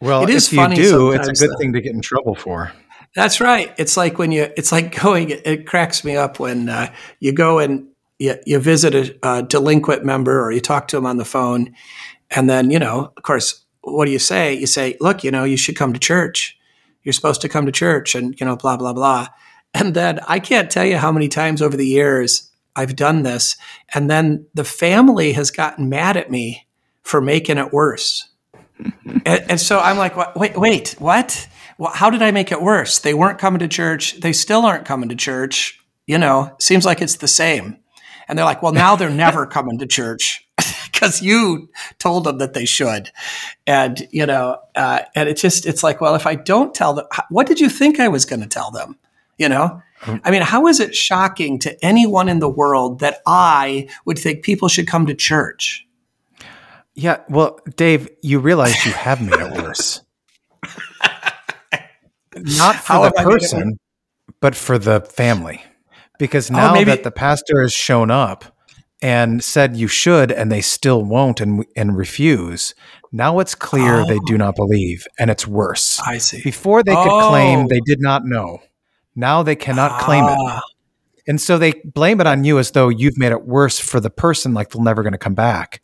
well, 0.00 0.24
it 0.24 0.30
is 0.30 0.48
if 0.48 0.54
you 0.54 0.56
funny 0.56 0.74
do, 0.74 1.12
it's 1.12 1.28
a 1.28 1.32
good 1.32 1.50
that- 1.50 1.58
thing 1.58 1.72
to 1.72 1.80
get 1.80 1.94
in 1.94 2.00
trouble 2.00 2.34
for. 2.34 2.72
That's 3.14 3.40
right. 3.40 3.72
It's 3.78 3.96
like 3.96 4.18
when 4.18 4.32
you, 4.32 4.48
it's 4.56 4.72
like 4.72 5.00
going, 5.00 5.30
it, 5.30 5.46
it 5.46 5.66
cracks 5.68 6.02
me 6.02 6.16
up 6.16 6.40
when 6.40 6.68
uh, 6.68 6.92
you 7.20 7.32
go 7.32 7.60
and 7.60 7.86
you, 8.18 8.34
you 8.44 8.58
visit 8.58 8.94
a, 8.94 9.16
a 9.22 9.42
delinquent 9.44 10.04
member 10.04 10.44
or 10.44 10.50
you 10.50 10.60
talk 10.60 10.88
to 10.88 10.96
them 10.96 11.06
on 11.06 11.16
the 11.16 11.24
phone. 11.24 11.76
And 12.28 12.50
then, 12.50 12.72
you 12.72 12.80
know, 12.80 13.12
of 13.16 13.22
course, 13.22 13.64
what 13.82 14.06
do 14.06 14.10
you 14.10 14.18
say? 14.18 14.52
You 14.52 14.66
say, 14.66 14.96
look, 15.00 15.22
you 15.22 15.30
know, 15.30 15.44
you 15.44 15.56
should 15.56 15.76
come 15.76 15.92
to 15.92 16.00
church. 16.00 16.58
You're 17.04 17.12
supposed 17.12 17.42
to 17.42 17.48
come 17.48 17.66
to 17.66 17.72
church 17.72 18.14
and, 18.14 18.38
you 18.40 18.46
know, 18.46 18.56
blah, 18.56 18.76
blah, 18.76 18.92
blah. 18.92 19.28
And 19.72 19.94
then 19.94 20.20
I 20.26 20.38
can't 20.38 20.70
tell 20.70 20.84
you 20.84 20.96
how 20.96 21.12
many 21.12 21.28
times 21.28 21.60
over 21.62 21.76
the 21.76 21.86
years 21.86 22.50
I've 22.74 22.96
done 22.96 23.22
this. 23.22 23.56
And 23.94 24.10
then 24.10 24.46
the 24.54 24.64
family 24.64 25.32
has 25.32 25.50
gotten 25.50 25.88
mad 25.88 26.16
at 26.16 26.30
me 26.30 26.66
for 27.02 27.20
making 27.20 27.58
it 27.58 27.72
worse. 27.72 28.28
and, 29.24 29.44
and 29.50 29.60
so 29.60 29.78
I'm 29.78 29.98
like, 29.98 30.16
"What- 30.16 30.36
wait, 30.36 30.56
wait, 30.56 30.96
what? 30.98 31.48
Well, 31.78 31.92
how 31.92 32.10
did 32.10 32.22
I 32.22 32.30
make 32.30 32.52
it 32.52 32.62
worse? 32.62 32.98
They 33.00 33.14
weren't 33.14 33.38
coming 33.38 33.58
to 33.60 33.68
church. 33.68 34.20
They 34.20 34.32
still 34.32 34.64
aren't 34.64 34.84
coming 34.84 35.08
to 35.08 35.16
church. 35.16 35.78
You 36.06 36.18
know, 36.18 36.54
seems 36.60 36.84
like 36.84 37.00
it's 37.00 37.16
the 37.16 37.28
same. 37.28 37.78
And 38.28 38.38
they're 38.38 38.44
like, 38.44 38.62
well, 38.62 38.72
now 38.72 38.96
they're 38.96 39.10
never 39.10 39.46
coming 39.46 39.78
to 39.78 39.86
church 39.86 40.43
because 40.94 41.20
you 41.20 41.68
told 41.98 42.24
them 42.24 42.38
that 42.38 42.54
they 42.54 42.64
should. 42.64 43.10
And, 43.66 44.06
you 44.12 44.24
know, 44.24 44.58
uh, 44.76 45.00
and 45.14 45.28
it's 45.28 45.42
just, 45.42 45.66
it's 45.66 45.82
like, 45.82 46.00
well, 46.00 46.14
if 46.14 46.26
I 46.26 46.36
don't 46.36 46.72
tell 46.74 46.94
them, 46.94 47.06
what 47.28 47.46
did 47.48 47.60
you 47.60 47.68
think 47.68 47.98
I 48.00 48.08
was 48.08 48.24
going 48.24 48.40
to 48.40 48.46
tell 48.48 48.70
them? 48.70 48.96
You 49.36 49.48
know? 49.48 49.82
I 50.22 50.30
mean, 50.30 50.42
how 50.42 50.66
is 50.66 50.80
it 50.80 50.94
shocking 50.94 51.58
to 51.60 51.84
anyone 51.84 52.28
in 52.28 52.38
the 52.38 52.48
world 52.48 53.00
that 53.00 53.18
I 53.26 53.88
would 54.04 54.18
think 54.18 54.44
people 54.44 54.68
should 54.68 54.86
come 54.86 55.06
to 55.06 55.14
church? 55.14 55.86
Yeah. 56.94 57.20
Well, 57.28 57.58
Dave, 57.76 58.08
you 58.22 58.38
realize 58.38 58.84
you 58.86 58.92
have 58.92 59.20
made 59.20 59.40
it 59.40 59.52
worse. 59.62 60.02
Not 62.36 62.76
for 62.76 62.92
How 62.92 62.98
the 63.00 63.04
have 63.06 63.14
I 63.16 63.24
made 63.24 63.30
it 63.36 63.40
person, 63.40 63.78
but 64.40 64.54
for 64.54 64.78
the 64.78 65.00
family. 65.00 65.62
Because 66.18 66.50
Oh, 66.50 66.54
now 66.54 66.72
maybe- 66.74 66.90
that 66.90 67.02
the 67.02 67.10
pastor 67.10 67.62
has 67.62 67.72
shown 67.72 68.10
up 68.10 68.44
and 69.02 69.42
said 69.44 69.76
you 69.76 69.88
should, 69.88 70.32
and 70.32 70.50
they 70.50 70.60
still 70.60 71.02
won't 71.04 71.40
and, 71.40 71.64
and 71.76 71.96
refuse, 71.96 72.74
now 73.12 73.38
it's 73.38 73.54
clear 73.54 74.04
they 74.06 74.18
do 74.26 74.36
not 74.38 74.56
believe, 74.56 75.06
and 75.18 75.30
it's 75.30 75.46
worse. 75.46 76.00
I 76.06 76.18
see. 76.18 76.42
Before 76.42 76.82
they 76.82 76.94
could 76.94 77.12
Oh. 77.12 77.28
claim 77.28 77.66
they 77.68 77.80
did 77.84 78.00
not 78.00 78.24
know. 78.24 78.58
Now 79.14 79.42
they 79.42 79.56
cannot 79.56 80.00
claim 80.00 80.24
it. 80.24 80.36
Ah, 80.38 80.62
And 81.28 81.40
so 81.40 81.56
they 81.58 81.74
blame 81.84 82.20
it 82.20 82.26
on 82.26 82.44
you 82.44 82.58
as 82.58 82.72
though 82.72 82.88
you've 82.88 83.16
made 83.18 83.32
it 83.32 83.46
worse 83.46 83.78
for 83.78 84.00
the 84.00 84.10
person, 84.10 84.52
like 84.54 84.70
they're 84.70 84.82
never 84.82 85.02
going 85.02 85.12
to 85.12 85.18
come 85.18 85.34
back. 85.34 85.80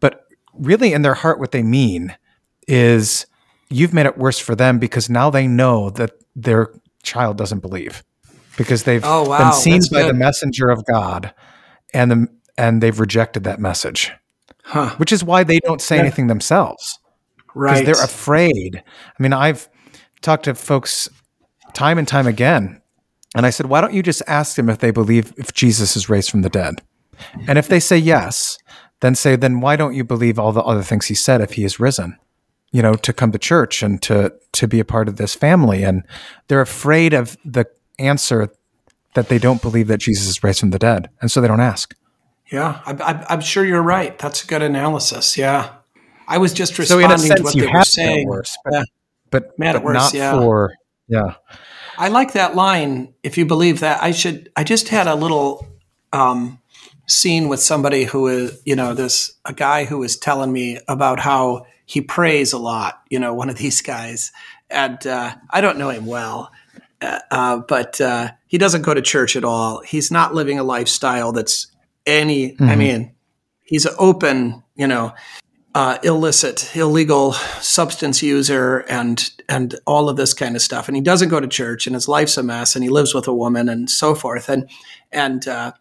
But 0.00 0.24
really, 0.54 0.92
in 0.92 1.02
their 1.02 1.14
heart, 1.14 1.38
what 1.38 1.52
they 1.52 1.62
mean 1.62 2.16
is 2.66 3.26
you've 3.70 3.92
made 3.92 4.06
it 4.06 4.16
worse 4.18 4.38
for 4.38 4.54
them 4.54 4.78
because 4.78 5.10
now 5.10 5.30
they 5.30 5.46
know 5.46 5.90
that 5.90 6.12
their 6.34 6.72
child 7.02 7.36
doesn't 7.36 7.60
believe 7.60 8.02
because 8.56 8.84
they've 8.84 9.04
Oh, 9.04 9.28
wow. 9.28 9.38
been 9.38 9.52
seen 9.52 9.74
That's 9.74 9.88
by 9.88 10.02
the 10.04 10.14
messenger 10.14 10.70
of 10.70 10.84
God 10.86 11.34
and 11.92 12.10
the, 12.10 12.28
and 12.58 12.82
they've 12.82 12.98
rejected 13.00 13.44
that 13.44 13.58
message, 13.60 14.12
Huh. 14.64 14.90
which 14.96 15.12
is 15.12 15.24
why 15.24 15.44
they 15.44 15.58
don't 15.60 15.80
say 15.80 15.96
Yeah. 15.96 16.02
anything 16.02 16.26
themselves 16.26 16.98
Right. 17.54 17.80
because 17.84 17.96
they're 17.98 18.04
afraid. 18.04 18.82
I 19.18 19.22
mean, 19.22 19.32
I've 19.32 19.68
talked 20.20 20.44
to 20.44 20.54
folks 20.54 21.08
time 21.74 21.98
and 21.98 22.06
time 22.06 22.26
again, 22.26 22.80
and 23.34 23.46
I 23.46 23.50
said, 23.50 23.66
"Why 23.66 23.80
don't 23.80 23.94
you 23.94 24.02
just 24.02 24.22
ask 24.26 24.56
them 24.56 24.68
if 24.68 24.78
they 24.78 24.90
believe 24.90 25.32
if 25.36 25.52
Jesus 25.52 25.96
is 25.96 26.08
raised 26.08 26.30
from 26.30 26.42
the 26.42 26.48
dead?" 26.50 26.82
And 27.46 27.58
if 27.58 27.68
they 27.68 27.80
say 27.80 27.96
yes, 27.98 28.58
then 29.00 29.14
say, 29.14 29.36
"Then 29.36 29.60
why 29.60 29.76
don't 29.76 29.94
you 29.94 30.04
believe 30.04 30.38
all 30.38 30.52
the 30.52 30.62
other 30.62 30.82
things 30.82 31.06
he 31.06 31.14
said 31.14 31.40
if 31.40 31.52
he 31.52 31.64
is 31.64 31.80
risen?" 31.80 32.16
You 32.72 32.82
know, 32.82 32.94
to 32.94 33.12
come 33.12 33.32
to 33.32 33.38
church 33.38 33.82
and 33.82 34.00
to 34.02 34.32
to 34.52 34.66
be 34.68 34.80
a 34.80 34.84
part 34.84 35.08
of 35.08 35.16
this 35.16 35.34
family, 35.34 35.82
and 35.82 36.02
they're 36.48 36.60
afraid 36.60 37.12
of 37.14 37.36
the 37.44 37.66
answer 37.98 38.48
that 39.14 39.28
they 39.28 39.38
don't 39.38 39.60
believe 39.62 39.88
that 39.88 40.00
Jesus 40.00 40.26
is 40.26 40.42
raised 40.42 40.60
from 40.60 40.70
the 40.70 40.78
dead, 40.78 41.08
and 41.20 41.30
so 41.30 41.40
they 41.40 41.48
don't 41.48 41.60
ask. 41.60 41.94
Yeah, 42.52 42.80
I, 42.84 42.92
I, 42.92 43.26
I'm 43.30 43.40
sure 43.40 43.64
you're 43.64 43.82
right. 43.82 44.16
That's 44.18 44.44
a 44.44 44.46
good 44.46 44.62
analysis. 44.62 45.36
Yeah. 45.38 45.70
I 46.28 46.38
was 46.38 46.52
just 46.52 46.74
So 46.74 46.98
in 46.98 47.06
a 47.06 47.14
responding 47.14 47.36
to 47.36 47.42
what 47.42 47.54
you 47.54 47.62
they 47.62 47.66
were 47.66 47.72
have 47.72 47.82
it 47.82 47.86
saying. 47.86 48.28
worse, 48.28 48.56
but 48.64 48.72
Yeah. 48.74 48.82
but, 49.30 49.58
Made 49.58 49.72
but 49.72 49.82
worse, 49.84 49.94
not 49.94 50.14
yeah. 50.14 50.32
for 50.34 50.74
yeah. 51.08 51.34
I 51.98 52.08
like 52.08 52.32
that 52.32 52.54
line. 52.54 53.14
If 53.22 53.36
you 53.38 53.44
believe 53.46 53.80
that, 53.80 54.02
I 54.02 54.12
should. 54.12 54.50
I 54.56 54.64
just 54.64 54.88
had 54.88 55.06
a 55.06 55.14
little 55.14 55.66
um, 56.12 56.58
scene 57.06 57.48
with 57.48 57.60
somebody 57.60 58.04
who 58.04 58.28
is, 58.28 58.60
you 58.64 58.76
know, 58.76 58.94
this 58.94 59.32
a 59.44 59.52
guy 59.52 59.84
who 59.84 59.98
was 59.98 60.16
telling 60.16 60.52
me 60.52 60.78
about 60.88 61.20
how 61.20 61.66
he 61.84 62.00
prays 62.00 62.52
a 62.52 62.58
lot. 62.58 63.02
You 63.10 63.18
know, 63.18 63.34
one 63.34 63.50
of 63.50 63.56
these 63.58 63.82
guys, 63.82 64.32
and 64.70 65.04
uh, 65.06 65.34
I 65.50 65.60
don't 65.60 65.76
know 65.78 65.90
him 65.90 66.06
well, 66.06 66.50
uh, 67.02 67.18
uh, 67.30 67.56
but 67.68 68.00
uh, 68.00 68.30
he 68.46 68.56
doesn't 68.58 68.82
go 68.82 68.94
to 68.94 69.02
church 69.02 69.36
at 69.36 69.44
all. 69.44 69.80
He's 69.82 70.10
not 70.10 70.34
living 70.34 70.58
a 70.58 70.64
lifestyle 70.64 71.32
that's 71.32 71.66
any. 72.06 72.56
I 72.60 72.76
mean, 72.76 73.14
he's 73.62 73.86
an 73.86 73.94
open, 73.98 74.62
you 74.74 74.86
know, 74.86 75.14
uh, 75.74 75.98
illicit, 76.02 76.74
illegal 76.76 77.32
substance 77.32 78.22
user, 78.22 78.80
and 78.88 79.30
and 79.48 79.74
all 79.86 80.08
of 80.08 80.16
this 80.16 80.34
kind 80.34 80.54
of 80.56 80.62
stuff. 80.62 80.88
And 80.88 80.96
he 80.96 81.02
doesn't 81.02 81.30
go 81.30 81.40
to 81.40 81.48
church, 81.48 81.86
and 81.86 81.94
his 81.94 82.08
life's 82.08 82.36
a 82.36 82.42
mess, 82.42 82.74
and 82.76 82.84
he 82.84 82.90
lives 82.90 83.14
with 83.14 83.26
a 83.26 83.34
woman, 83.34 83.68
and 83.68 83.88
so 83.88 84.14
forth. 84.14 84.48
And 84.48 84.68
and 85.10 85.46
uh, 85.48 85.72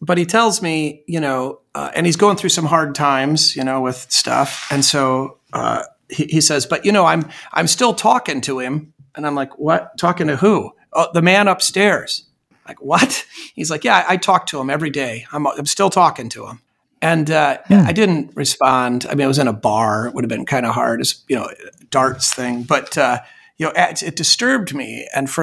but 0.00 0.18
he 0.18 0.26
tells 0.26 0.60
me, 0.60 1.04
you 1.06 1.20
know, 1.20 1.60
uh, 1.74 1.90
and 1.94 2.06
he's 2.06 2.16
going 2.16 2.36
through 2.36 2.50
some 2.50 2.66
hard 2.66 2.94
times, 2.94 3.54
you 3.54 3.62
know, 3.62 3.80
with 3.80 4.10
stuff. 4.10 4.66
And 4.70 4.84
so 4.84 5.38
uh, 5.52 5.84
he, 6.08 6.24
he 6.24 6.40
says, 6.40 6.66
but 6.66 6.84
you 6.84 6.90
know, 6.90 7.06
I'm 7.06 7.28
I'm 7.52 7.68
still 7.68 7.94
talking 7.94 8.40
to 8.42 8.58
him, 8.58 8.92
and 9.14 9.26
I'm 9.26 9.36
like, 9.36 9.56
what? 9.58 9.96
Talking 9.98 10.26
to 10.26 10.36
who? 10.36 10.72
Oh, 10.92 11.08
the 11.14 11.22
man 11.22 11.46
upstairs. 11.46 12.28
Like 12.72 12.82
what? 12.82 13.26
He's 13.54 13.70
like, 13.70 13.84
yeah, 13.84 14.04
I, 14.08 14.14
I 14.14 14.16
talk 14.16 14.46
to 14.46 14.60
him 14.60 14.70
every 14.70 14.90
day. 14.90 15.26
I'm 15.30 15.46
I'm 15.46 15.66
still 15.66 15.90
talking 15.90 16.30
to 16.30 16.46
him. 16.46 16.62
And 17.02 17.30
uh, 17.32 17.58
I 17.68 17.92
didn't 17.92 18.30
respond. 18.36 19.06
I 19.10 19.16
mean, 19.16 19.24
I 19.24 19.26
was 19.26 19.40
in 19.40 19.48
a 19.48 19.52
bar. 19.52 20.06
It 20.06 20.14
would 20.14 20.22
have 20.22 20.28
been 20.28 20.46
kind 20.46 20.64
of 20.64 20.72
hard, 20.72 21.00
as 21.00 21.24
you 21.26 21.34
know, 21.34 21.48
darts 21.90 22.32
thing. 22.32 22.62
But 22.62 22.96
uh, 22.96 23.18
you 23.58 23.66
know, 23.66 23.72
it, 23.74 24.04
it 24.04 24.16
disturbed 24.16 24.72
me. 24.72 25.08
And 25.12 25.28
for 25.28 25.42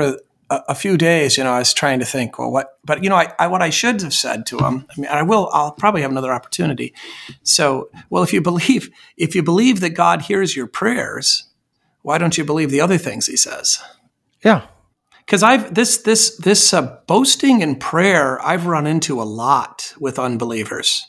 a, 0.49 0.61
a 0.69 0.73
few 0.73 0.97
days, 0.97 1.37
you 1.37 1.43
know, 1.43 1.51
I 1.51 1.59
was 1.59 1.73
trying 1.73 1.99
to 1.99 2.05
think, 2.05 2.39
well, 2.39 2.49
what? 2.49 2.79
But 2.85 3.03
you 3.03 3.09
know, 3.09 3.17
I, 3.17 3.33
I 3.37 3.47
what 3.47 3.61
I 3.61 3.71
should 3.71 4.01
have 4.01 4.13
said 4.13 4.45
to 4.47 4.57
him. 4.57 4.85
I 4.89 4.99
mean, 4.99 5.11
I 5.11 5.21
will. 5.21 5.49
I'll 5.51 5.73
probably 5.73 6.01
have 6.01 6.11
another 6.11 6.33
opportunity. 6.33 6.93
So, 7.43 7.89
well, 8.09 8.23
if 8.23 8.31
you 8.31 8.41
believe, 8.51 8.89
if 9.17 9.35
you 9.35 9.43
believe 9.43 9.81
that 9.81 9.91
God 9.91 10.23
hears 10.23 10.55
your 10.55 10.65
prayers, 10.65 11.43
why 12.01 12.17
don't 12.17 12.37
you 12.37 12.45
believe 12.45 12.71
the 12.71 12.81
other 12.81 12.97
things 12.97 13.27
He 13.27 13.35
says? 13.35 13.79
Yeah. 14.43 14.65
Because 15.29 15.43
I've 15.43 15.75
this 15.75 15.97
this 15.97 16.37
this 16.37 16.73
uh, 16.73 16.97
boasting 17.05 17.61
and 17.61 17.79
prayer 17.79 18.43
I've 18.43 18.65
run 18.65 18.87
into 18.87 19.21
a 19.21 19.23
lot 19.23 19.93
with 19.99 20.17
unbelievers. 20.17 21.05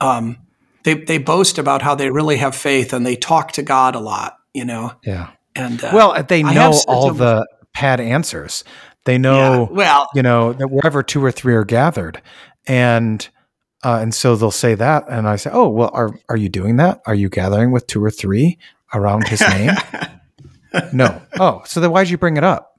Um, 0.00 0.38
they 0.82 0.94
they 0.94 1.18
boast 1.18 1.56
about 1.56 1.82
how 1.82 1.94
they 1.94 2.10
really 2.10 2.38
have 2.38 2.56
faith 2.56 2.92
and 2.92 3.06
they 3.06 3.14
talk 3.14 3.52
to 3.52 3.62
God 3.62 3.94
a 3.94 4.00
lot, 4.00 4.38
you 4.52 4.64
know. 4.64 4.94
Yeah. 5.04 5.30
And 5.54 5.82
uh, 5.84 5.92
Well, 5.94 6.20
they 6.24 6.42
know 6.42 6.80
all 6.88 7.14
the 7.14 7.46
pad 7.72 8.00
answers. 8.00 8.64
They 9.04 9.14
yeah, 9.14 9.18
know, 9.18 9.68
well, 9.70 10.08
you 10.16 10.22
know, 10.22 10.52
that 10.54 10.68
wherever 10.68 11.04
two 11.04 11.24
or 11.24 11.30
three 11.30 11.54
are 11.54 11.64
gathered, 11.64 12.20
and 12.66 13.28
uh, 13.84 14.00
and 14.02 14.12
so 14.12 14.34
they'll 14.34 14.50
say 14.50 14.74
that, 14.74 15.04
and 15.08 15.28
I 15.28 15.36
say, 15.36 15.50
oh, 15.52 15.68
well, 15.68 15.90
are 15.92 16.10
are 16.28 16.36
you 16.36 16.48
doing 16.48 16.76
that? 16.78 17.02
Are 17.06 17.14
you 17.14 17.28
gathering 17.28 17.70
with 17.70 17.86
two 17.86 18.02
or 18.02 18.10
three 18.10 18.58
around 18.92 19.28
His 19.28 19.40
name? 19.42 19.70
no. 20.92 21.22
Oh, 21.38 21.62
so 21.66 21.78
then 21.80 21.92
why'd 21.92 22.08
you 22.10 22.18
bring 22.18 22.36
it 22.36 22.44
up? 22.44 22.71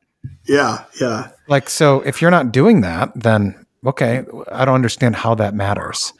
Yeah, 0.45 0.85
yeah, 0.99 1.29
Like, 1.47 1.69
so 1.69 2.01
if 2.01 2.21
you're 2.21 2.31
not 2.31 2.51
doing 2.51 2.81
that, 2.81 3.11
then 3.15 3.65
okay, 3.85 4.23
I 4.51 4.65
don't 4.65 4.75
understand 4.75 5.15
how 5.15 5.35
that 5.35 5.53
matters. 5.53 6.13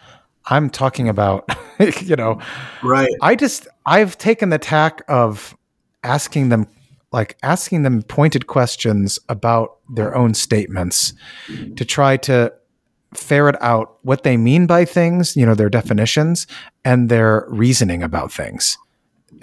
I'm 0.46 0.70
talking 0.70 1.08
about, 1.08 1.50
you 2.02 2.16
know, 2.16 2.40
right, 2.82 3.10
I 3.22 3.36
just 3.36 3.68
I've 3.86 4.18
taken 4.18 4.50
the 4.50 4.60
tack 4.60 5.02
of 5.08 5.56
asking 6.04 6.50
them 6.50 6.68
like 7.12 7.38
asking 7.44 7.84
them 7.84 8.02
pointed 8.02 8.48
questions 8.48 9.20
about 9.30 9.78
their 9.94 10.16
own 10.16 10.34
statements 10.34 11.14
to 11.76 11.86
try 11.86 12.18
to 12.18 12.52
ferret 13.14 13.56
out 13.62 13.98
what 14.02 14.24
they 14.24 14.36
mean 14.36 14.66
by 14.66 14.84
things, 14.84 15.38
you 15.38 15.46
know, 15.46 15.54
their 15.54 15.70
definitions 15.70 16.48
and 16.84 17.10
their 17.10 17.46
reasoning 17.48 18.02
about 18.02 18.32
things. 18.32 18.78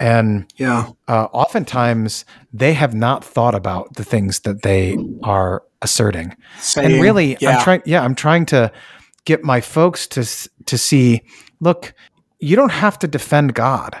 And 0.01 0.51
yeah, 0.57 0.87
uh, 1.07 1.27
oftentimes 1.31 2.25
they 2.51 2.73
have 2.73 2.93
not 2.95 3.23
thought 3.23 3.53
about 3.55 3.93
the 3.95 4.03
things 4.03 4.39
that 4.41 4.63
they 4.63 4.97
are 5.23 5.61
asserting. 5.83 6.35
Saying, 6.59 6.93
and 6.93 7.01
really 7.01 7.37
yeah, 7.39 7.57
i'm 7.57 7.63
trying 7.63 7.81
yeah 7.85 8.03
i'm 8.03 8.15
trying 8.15 8.45
to 8.47 8.71
get 9.25 9.43
my 9.43 9.61
folks 9.61 10.07
to 10.07 10.23
to 10.65 10.77
see 10.77 11.21
look 11.59 11.93
you 12.39 12.55
don't 12.55 12.71
have 12.71 12.97
to 12.99 13.07
defend 13.07 13.53
god. 13.53 13.95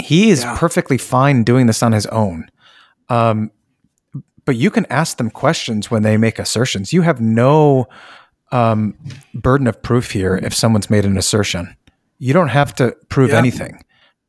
He 0.00 0.30
is 0.30 0.42
Yeah. 0.42 0.56
perfectly 0.58 0.98
fine 0.98 1.44
doing 1.44 1.66
this 1.66 1.82
on 1.82 1.92
his 1.92 2.06
own. 2.06 2.48
Um, 3.08 3.50
but 4.44 4.56
you 4.56 4.70
can 4.70 4.86
ask 4.90 5.16
them 5.18 5.30
questions 5.30 5.90
when 5.90 6.02
they 6.02 6.16
make 6.16 6.38
assertions. 6.40 6.92
You 6.92 7.02
have 7.02 7.20
no 7.20 7.86
um, 8.50 8.94
burden 9.34 9.66
of 9.68 9.80
proof 9.82 10.10
here 10.12 10.36
if 10.42 10.54
someone's 10.54 10.88
made 10.90 11.04
an 11.04 11.16
assertion. 11.18 11.76
You 12.18 12.32
don't 12.32 12.48
have 12.48 12.74
to 12.76 12.96
prove 13.08 13.30
Yeah. 13.30 13.38
anything 13.38 13.80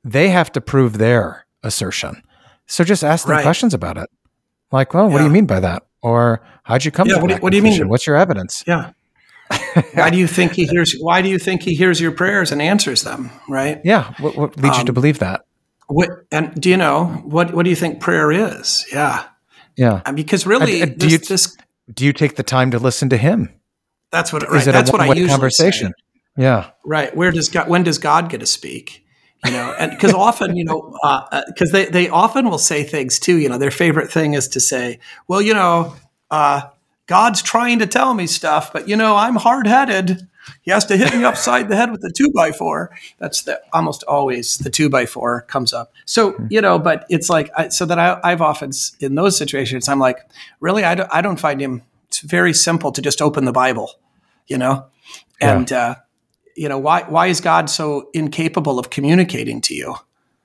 they 0.04 0.30
have 0.30 0.52
to 0.52 0.62
prove 0.62 0.98
their 0.98 1.46
assertion 1.64 2.22
so 2.66 2.84
just 2.84 3.04
ask 3.04 3.26
them 3.26 3.36
Right. 3.36 3.44
questions 3.44 3.74
about 3.74 3.98
it 3.98 4.10
like 4.72 4.94
well 4.94 5.10
what 5.10 5.18
do 5.20 5.24
you 5.26 5.30
mean 5.30 5.46
by 5.46 5.60
that 5.60 5.84
or 6.02 6.42
how'd 6.64 6.86
you 6.86 6.92
come 6.92 7.08
Yeah, 7.08 7.16
to 7.16 7.22
what 7.22 7.28
do- 7.28 7.34
that 7.36 7.44
what 7.44 7.52
do 7.52 7.58
you 7.58 7.64
mean? 7.64 7.88
what's 7.90 8.08
your 8.08 8.16
evidence 8.16 8.64
yeah. 8.68 8.92
why 9.96 10.10
do 10.12 10.18
you 10.18 10.28
think 10.28 10.52
he 10.54 10.66
hears? 10.68 10.96
Why 11.00 11.24
do 11.24 11.28
you 11.30 11.40
think 11.40 11.64
he 11.64 11.74
hears 11.74 12.00
your 12.00 12.12
prayers 12.12 12.52
and 12.52 12.62
answers 12.62 13.02
them? 13.02 13.32
Right. 13.50 13.82
Yeah. 13.84 14.14
What, 14.20 14.38
what 14.38 14.58
leads 14.58 14.78
you 14.78 14.84
to 14.84 14.92
Um, 14.92 14.94
believe 14.94 15.18
that? 15.20 15.42
What 15.88 16.10
and 16.32 16.54
do 16.62 16.70
you 16.70 16.78
know 16.78 17.06
what? 17.26 17.52
What 17.56 17.64
do 17.64 17.72
you 17.72 17.76
think 17.76 18.00
prayer 18.00 18.32
is? 18.32 18.86
Yeah, 18.94 19.24
Yeah. 19.76 20.04
Mean, 20.06 20.14
because 20.14 20.46
really, 20.46 20.82
do 20.86 20.94
this, 20.98 21.12
you- 21.12 21.18
this 21.18 21.58
Do 21.92 22.06
you 22.06 22.14
take 22.14 22.36
the 22.36 22.44
time 22.44 22.70
to 22.70 22.78
listen 22.78 23.10
to 23.10 23.18
him? 23.18 23.50
that's 24.12 24.32
what. 24.32 24.44
Is 24.44 24.50
Right, 24.52 24.68
it 24.68 24.72
that's 24.72 24.90
a 24.92 24.94
what 24.94 25.02
I 25.02 25.08
usually 25.08 25.30
conversation? 25.30 25.94
Say. 25.98 26.44
Yeah. 26.44 26.70
Right. 26.86 27.16
Where 27.16 27.32
does 27.32 27.50
God? 27.50 27.68
When 27.68 27.82
does 27.82 27.98
God 27.98 28.30
get 28.30 28.42
to 28.42 28.46
speak? 28.46 29.04
You 29.46 29.52
know, 29.52 29.74
and 29.80 29.92
because 29.92 30.14
often, 30.14 30.58
you 30.58 30.66
know, 30.66 30.98
uh, 31.02 31.44
because 31.48 31.72
they 31.72 31.86
they 31.86 32.10
often 32.10 32.50
will 32.50 32.58
say 32.58 32.84
things 32.84 33.20
too. 33.20 33.38
You 33.38 33.48
know, 33.48 33.58
their 33.58 33.72
favorite 33.72 34.12
thing 34.12 34.34
is 34.34 34.50
to 34.50 34.60
say, 34.60 35.00
"Well, 35.30 35.42
you 35.42 35.54
know, 35.54 35.96
uh, 36.30 36.64
God's 37.08 37.42
trying 37.42 37.80
to 37.80 37.88
tell 37.88 38.14
me 38.14 38.28
stuff, 38.28 38.74
but 38.74 38.90
you 38.90 38.98
know, 38.98 39.16
I'm 39.16 39.36
hard 39.38 39.66
headed. 39.66 40.28
He 40.62 40.72
has 40.72 40.84
to 40.88 40.98
hit 40.98 41.14
me 41.16 41.24
upside 41.24 41.70
the 41.70 41.76
head 41.78 41.90
with 41.92 42.02
the 42.02 42.12
two 42.12 42.32
by 42.36 42.52
four. 42.52 42.90
That's 43.18 43.44
the 43.44 43.62
almost 43.72 44.04
always 44.04 44.58
the 44.58 44.70
two 44.70 44.90
by 44.90 45.06
four 45.06 45.44
comes 45.44 45.72
up. 45.74 45.94
So 46.06 46.36
you 46.50 46.60
know, 46.60 46.78
but 46.78 47.06
it's 47.10 47.30
like 47.30 47.50
I, 47.56 47.70
so 47.70 47.86
that 47.86 47.98
I, 47.98 48.20
I've 48.24 48.42
often 48.42 48.72
in 49.00 49.16
those 49.16 49.38
situations, 49.38 49.88
I'm 49.88 50.00
like, 50.00 50.18
really, 50.60 50.84
I 50.84 50.96
don't, 50.96 51.10
I 51.14 51.22
don't 51.22 51.40
find 51.40 51.62
him. 51.62 51.84
It's 52.10 52.20
very 52.20 52.54
simple 52.54 52.92
to 52.92 53.02
just 53.02 53.22
open 53.22 53.46
the 53.46 53.52
Bible, 53.54 53.92
you 54.48 54.58
know, 54.58 54.88
Yeah. 55.40 55.58
and 55.58 55.72
uh, 55.72 55.96
you 56.60 56.68
know 56.68 56.78
why 56.78 57.04
why 57.08 57.28
is 57.28 57.40
God 57.40 57.70
so 57.70 58.10
incapable 58.14 58.78
of 58.80 58.90
communicating 58.90 59.62
to 59.62 59.74
you? 59.74 59.96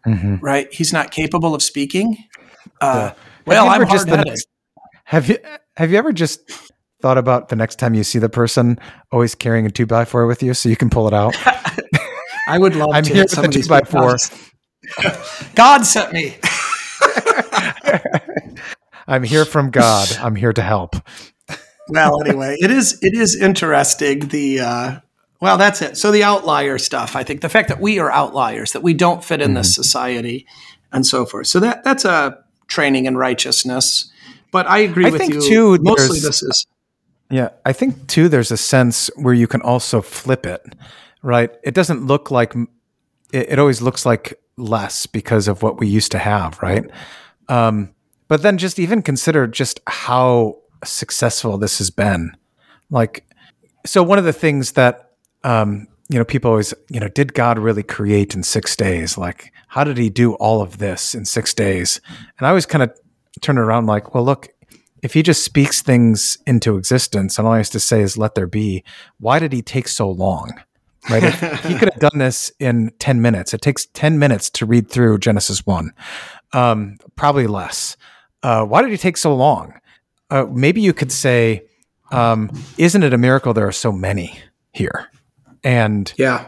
Mhm. 0.06 0.38
Right? 0.40 0.72
He's 0.72 0.92
not 0.92 1.10
capable 1.10 1.54
of 1.54 1.62
speaking. 1.62 2.16
Uh, 2.80 3.08
Have 3.08 3.16
Well, 3.46 3.68
I'm 3.68 3.88
just 3.88 4.06
the 4.06 4.18
next- 4.18 4.46
have 5.04 5.28
you 5.28 5.38
have 5.76 5.90
you 5.90 5.98
ever 5.98 6.12
just 6.12 6.38
thought 7.02 7.18
about 7.18 7.48
the 7.48 7.56
next 7.56 7.78
time 7.80 7.94
you 7.94 8.04
see 8.04 8.18
the 8.20 8.28
person 8.28 8.78
always 9.10 9.34
carrying 9.34 9.66
a 9.66 9.70
two 9.70 9.86
by 9.86 10.04
four 10.04 10.26
with 10.26 10.42
you 10.42 10.54
so 10.54 10.68
you 10.68 10.76
can 10.76 10.88
pull 10.88 11.08
it 11.08 11.14
out? 11.14 11.34
I 12.48 12.58
would 12.58 12.76
love 12.76 12.90
I'm 12.92 13.02
to 13.04 13.12
here 13.12 13.24
with 13.24 13.32
the 13.32 13.48
two 13.48 13.68
by 13.68 13.80
four. 13.80 14.16
God 15.54 15.82
sent 15.84 16.12
me. 16.12 16.36
I'm 19.06 19.22
here 19.22 19.44
from 19.44 19.70
God. 19.70 20.08
I'm 20.20 20.36
here 20.36 20.52
to 20.52 20.62
help. 20.62 20.96
well, 21.88 22.22
anyway, 22.22 22.56
it 22.60 22.70
is 22.70 22.98
it 23.02 23.14
is 23.14 23.34
interesting. 23.40 24.28
The 24.28 24.60
uh, 24.60 25.00
well, 25.44 25.58
that's 25.58 25.82
it. 25.82 25.96
So 25.98 26.10
the 26.10 26.22
outlier 26.24 26.78
stuff. 26.78 27.14
I 27.16 27.22
think 27.22 27.42
the 27.42 27.48
fact 27.50 27.68
that 27.68 27.78
we 27.80 27.98
are 27.98 28.10
outliers, 28.10 28.72
that 28.72 28.82
we 28.82 28.94
don't 28.94 29.22
fit 29.22 29.40
in 29.42 29.52
this 29.54 29.68
Mm-hmm. 29.72 29.82
society, 29.82 30.46
and 30.90 31.04
so 31.06 31.26
forth. 31.26 31.46
So 31.48 31.60
that 31.60 31.84
that's 31.84 32.04
a 32.04 32.38
training 32.66 33.04
in 33.04 33.16
righteousness. 33.16 34.10
But 34.50 34.66
I 34.66 34.78
agree 34.78 35.06
I 35.06 35.10
with 35.10 35.20
think, 35.20 35.34
you. 35.34 35.40
too, 35.42 35.78
mostly, 35.82 36.20
this 36.20 36.42
is 36.42 36.66
Yeah, 37.30 37.50
I 37.66 37.72
think 37.74 38.06
too. 38.06 38.28
There's 38.28 38.50
a 38.50 38.56
sense 38.56 39.10
where 39.16 39.34
you 39.34 39.46
can 39.46 39.60
also 39.60 40.00
flip 40.00 40.46
it, 40.46 40.62
right? 41.22 41.50
It 41.62 41.74
doesn't 41.74 42.06
look 42.06 42.30
like 42.30 42.54
it, 43.32 43.52
it 43.52 43.58
always 43.58 43.82
looks 43.82 44.06
like 44.06 44.40
less 44.56 45.06
because 45.06 45.46
of 45.48 45.62
what 45.62 45.78
we 45.78 45.88
used 45.88 46.12
to 46.12 46.18
have, 46.18 46.58
right? 46.62 46.84
Um, 47.48 47.94
but 48.28 48.40
then 48.42 48.56
just 48.56 48.78
even 48.78 49.02
consider 49.02 49.46
just 49.46 49.80
how 49.86 50.56
successful 50.84 51.58
this 51.58 51.78
has 51.78 51.90
been. 51.90 52.34
Like, 52.90 53.24
so 53.84 54.02
one 54.02 54.18
of 54.18 54.24
the 54.24 54.32
things 54.32 54.72
that 54.72 55.10
um, 55.44 55.86
you 56.08 56.18
know 56.18 56.24
people 56.24 56.50
always 56.50 56.74
you 56.90 57.00
know 57.00 57.08
did 57.08 57.34
God 57.34 57.58
really 57.58 57.82
create 57.82 58.34
in 58.34 58.42
six 58.42 58.76
days? 58.76 59.16
Like, 59.16 59.52
how 59.68 59.84
did 59.84 59.96
He 59.96 60.10
do 60.10 60.34
all 60.34 60.60
of 60.60 60.78
this 60.78 61.14
in 61.14 61.24
six 61.24 61.54
days? 61.54 62.00
And 62.38 62.46
I 62.46 62.50
always 62.50 62.66
kind 62.66 62.82
of 62.82 62.92
turn 63.40 63.58
around 63.58 63.86
like, 63.86 64.14
well, 64.14 64.24
look, 64.24 64.48
if 65.02 65.12
he 65.12 65.22
just 65.22 65.44
speaks 65.44 65.82
things 65.82 66.38
into 66.46 66.76
existence 66.76 67.38
and 67.38 67.46
all 67.46 67.54
he 67.54 67.58
has 67.58 67.70
to 67.70 67.80
say 67.80 68.00
is 68.00 68.16
let 68.16 68.34
there 68.34 68.46
be, 68.46 68.82
why 69.18 69.38
did 69.38 69.52
he 69.52 69.60
take 69.60 69.86
so 69.88 70.10
long? 70.10 70.52
right? 71.10 71.22
He 71.64 71.74
could 71.78 71.92
have 71.92 72.00
done 72.00 72.18
this 72.18 72.50
in 72.58 72.90
10 72.98 73.20
minutes. 73.20 73.54
It 73.54 73.60
takes 73.60 73.86
10 73.86 74.18
minutes 74.18 74.50
to 74.50 74.66
read 74.66 74.88
through 74.88 75.18
Genesis 75.18 75.66
1, 75.66 75.92
um, 76.52 76.96
probably 77.16 77.46
less. 77.46 77.96
Uh, 78.42 78.64
why 78.64 78.82
did 78.82 78.90
he 78.90 78.96
take 78.96 79.16
so 79.16 79.34
long? 79.34 79.74
Uh, 80.30 80.46
maybe 80.50 80.80
you 80.80 80.92
could 80.92 81.12
say, 81.12 81.66
um, 82.10 82.50
isn't 82.78 83.02
it 83.02 83.12
a 83.12 83.18
miracle 83.18 83.52
there 83.52 83.66
are 83.66 83.72
so 83.72 83.92
many 83.92 84.38
here? 84.72 85.08
And 85.64 86.12
Yeah. 86.16 86.44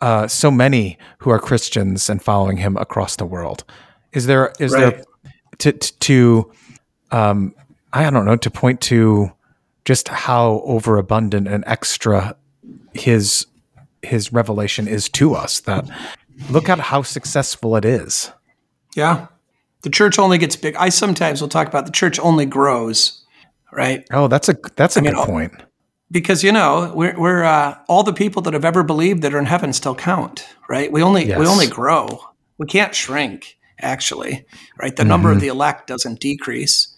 uh, 0.00 0.26
so 0.28 0.50
many 0.50 0.98
who 1.18 1.30
are 1.30 1.38
Christians 1.38 2.08
and 2.08 2.22
following 2.22 2.56
him 2.56 2.76
across 2.76 3.16
the 3.16 3.26
world. 3.26 3.64
Is 4.12 4.26
there 4.26 4.52
is 4.58 4.72
Right. 4.72 4.96
there 4.96 5.04
to 5.58 5.72
to, 5.72 6.52
um, 7.10 7.54
I 7.92 8.08
don't 8.10 8.24
know 8.24 8.36
to 8.36 8.50
point 8.50 8.80
to 8.82 9.32
just 9.84 10.08
how 10.08 10.62
overabundant 10.64 11.48
and 11.48 11.64
extra 11.66 12.36
his 12.94 13.46
his 14.02 14.32
revelation 14.32 14.88
is 14.88 15.08
to 15.08 15.34
us 15.34 15.60
that 15.60 15.88
look 16.50 16.68
at 16.68 16.78
how 16.78 17.02
successful 17.02 17.76
it 17.76 17.84
is. 17.84 18.32
Yeah. 18.96 19.26
The 19.82 19.90
church 19.90 20.18
only 20.18 20.38
gets 20.38 20.56
big. 20.56 20.76
I 20.76 20.88
sometimes 20.90 21.40
will 21.40 21.48
talk 21.48 21.66
about 21.68 21.86
the 21.86 21.92
church 21.92 22.18
only 22.20 22.46
grows, 22.46 23.24
right? 23.72 24.04
Oh, 24.12 24.28
that's 24.28 24.48
a 24.48 24.56
that's 24.76 24.96
a 24.96 25.00
good 25.00 25.14
oh, 25.14 25.24
point. 25.26 25.52
Because 26.12 26.44
you 26.44 26.52
know 26.52 26.92
we're, 26.94 27.18
we're 27.18 27.42
uh, 27.42 27.78
all 27.88 28.02
the 28.02 28.12
people 28.12 28.42
that 28.42 28.52
have 28.52 28.64
ever 28.64 28.82
believed 28.82 29.22
that 29.22 29.34
are 29.34 29.38
in 29.38 29.46
heaven 29.46 29.72
still 29.72 29.94
count, 29.94 30.46
right? 30.68 30.92
We 30.92 31.02
only 31.02 31.24
we 31.40 31.46
only 31.46 31.66
grow. 31.66 32.06
We 32.58 32.66
can't 32.66 32.94
shrink, 32.94 33.58
actually, 33.80 34.44
right? 34.78 34.94
The 34.94 35.04
number 35.04 35.32
of 35.32 35.40
the 35.40 35.48
elect 35.48 35.88
doesn't 35.88 36.20
decrease. 36.20 36.94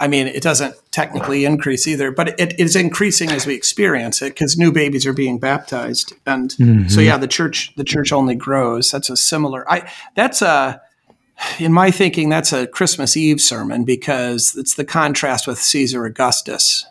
I 0.00 0.08
mean, 0.08 0.26
it 0.26 0.42
doesn't 0.42 0.74
technically 0.90 1.44
increase 1.44 1.86
either, 1.86 2.10
but 2.10 2.40
it 2.40 2.58
is 2.58 2.74
increasing 2.74 3.30
as 3.30 3.46
we 3.46 3.54
experience 3.54 4.22
it 4.22 4.30
because 4.30 4.56
new 4.56 4.72
babies 4.72 5.06
are 5.06 5.12
being 5.12 5.38
baptized, 5.38 6.14
and 6.26 6.52
so 6.90 7.00
yeah, 7.00 7.16
the 7.16 7.28
church 7.28 7.72
the 7.76 7.84
church 7.84 8.12
only 8.12 8.34
grows. 8.34 8.90
That's 8.90 9.10
a 9.10 9.16
similar. 9.16 9.70
I 9.70 9.88
that's 10.16 10.42
a 10.42 10.80
in 11.58 11.72
my 11.72 11.90
thinking 11.90 12.28
that's 12.28 12.52
a 12.52 12.66
Christmas 12.66 13.16
Eve 13.16 13.40
sermon 13.40 13.84
because 13.84 14.56
it's 14.56 14.74
the 14.74 14.84
contrast 14.84 15.46
with 15.46 15.58
Caesar 15.58 16.04
Augustus. 16.06 16.86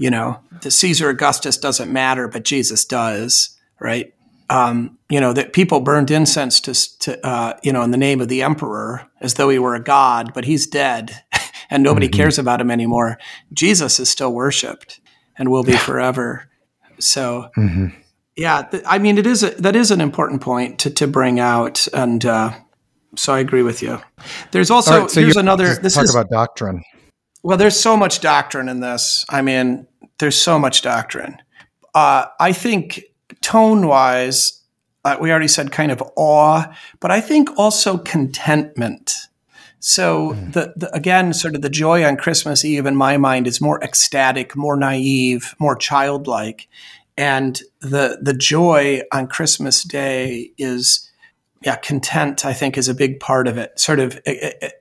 You 0.00 0.08
know, 0.08 0.40
the 0.62 0.70
Caesar 0.70 1.10
Augustus 1.10 1.58
doesn't 1.58 1.92
matter, 1.92 2.26
but 2.26 2.42
Jesus 2.42 2.86
does, 2.86 3.54
right? 3.78 4.14
Um, 4.48 4.96
you 5.10 5.20
know 5.20 5.34
that 5.34 5.52
people 5.52 5.80
burned 5.80 6.10
incense 6.10 6.58
to, 6.62 6.98
to 7.00 7.26
uh, 7.26 7.58
you 7.62 7.70
know 7.70 7.82
in 7.82 7.90
the 7.90 7.98
name 7.98 8.22
of 8.22 8.28
the 8.28 8.42
emperor 8.42 9.06
as 9.20 9.34
though 9.34 9.50
he 9.50 9.58
were 9.58 9.74
a 9.74 9.82
god, 9.82 10.32
but 10.32 10.46
he's 10.46 10.66
dead, 10.66 11.22
and 11.70 11.82
nobody 11.82 12.08
cares 12.08 12.38
about 12.38 12.62
him 12.62 12.70
anymore. 12.70 13.18
Jesus 13.52 14.00
is 14.00 14.08
still 14.08 14.32
worshipped 14.32 15.02
and 15.36 15.50
will 15.50 15.64
be 15.64 15.76
forever. 15.76 16.48
So, 16.98 17.50
yeah, 18.36 18.62
th- 18.62 18.82
I 18.86 18.96
mean, 18.96 19.18
it 19.18 19.26
is 19.26 19.42
a, 19.42 19.50
that 19.50 19.76
is 19.76 19.90
an 19.90 20.00
important 20.00 20.40
point 20.40 20.78
to 20.78 20.90
to 20.92 21.08
bring 21.08 21.38
out, 21.38 21.86
and 21.92 22.24
uh, 22.24 22.54
so 23.16 23.34
I 23.34 23.40
agree 23.40 23.62
with 23.62 23.82
you. 23.82 24.00
There's 24.50 24.70
also 24.70 25.02
right, 25.02 25.10
so 25.10 25.20
here's 25.20 25.36
another. 25.36 25.74
This 25.74 25.92
talk 25.92 26.04
is 26.04 26.14
about 26.14 26.30
doctrine. 26.30 26.84
Well, 27.42 27.56
there's 27.56 27.78
so 27.78 27.96
much 27.96 28.20
doctrine 28.20 28.68
in 28.68 28.80
this. 28.80 29.24
I 29.28 29.42
mean, 29.42 29.86
there's 30.18 30.40
so 30.40 30.58
much 30.58 30.82
doctrine. 30.82 31.40
Uh, 31.94 32.26
I 32.38 32.52
think 32.52 33.02
tone 33.40 33.86
wise, 33.86 34.62
uh, 35.04 35.16
we 35.20 35.30
already 35.30 35.48
said 35.48 35.72
kind 35.72 35.90
of 35.90 36.02
awe, 36.16 36.66
but 37.00 37.10
I 37.10 37.20
think 37.20 37.48
also 37.58 37.98
contentment. 37.98 39.14
So 39.80 40.34
the, 40.34 40.74
the 40.76 40.94
again, 40.94 41.32
sort 41.32 41.54
of 41.54 41.62
the 41.62 41.70
joy 41.70 42.04
on 42.04 42.18
Christmas 42.18 42.64
Eve 42.66 42.84
in 42.84 42.96
my 42.96 43.16
mind 43.16 43.46
is 43.46 43.62
more 43.62 43.82
ecstatic, 43.82 44.54
more 44.54 44.76
naive, 44.76 45.54
more 45.58 45.74
childlike, 45.74 46.68
and 47.16 47.60
the 47.80 48.18
the 48.20 48.34
joy 48.34 49.00
on 49.10 49.26
Christmas 49.26 49.82
Day 49.82 50.52
is 50.58 51.10
yeah, 51.62 51.76
content, 51.76 52.44
I 52.44 52.52
think, 52.52 52.78
is 52.78 52.88
a 52.88 52.94
big 52.94 53.20
part 53.20 53.46
of 53.48 53.58
it. 53.58 53.78
Sort 53.78 54.00
of 54.00 54.18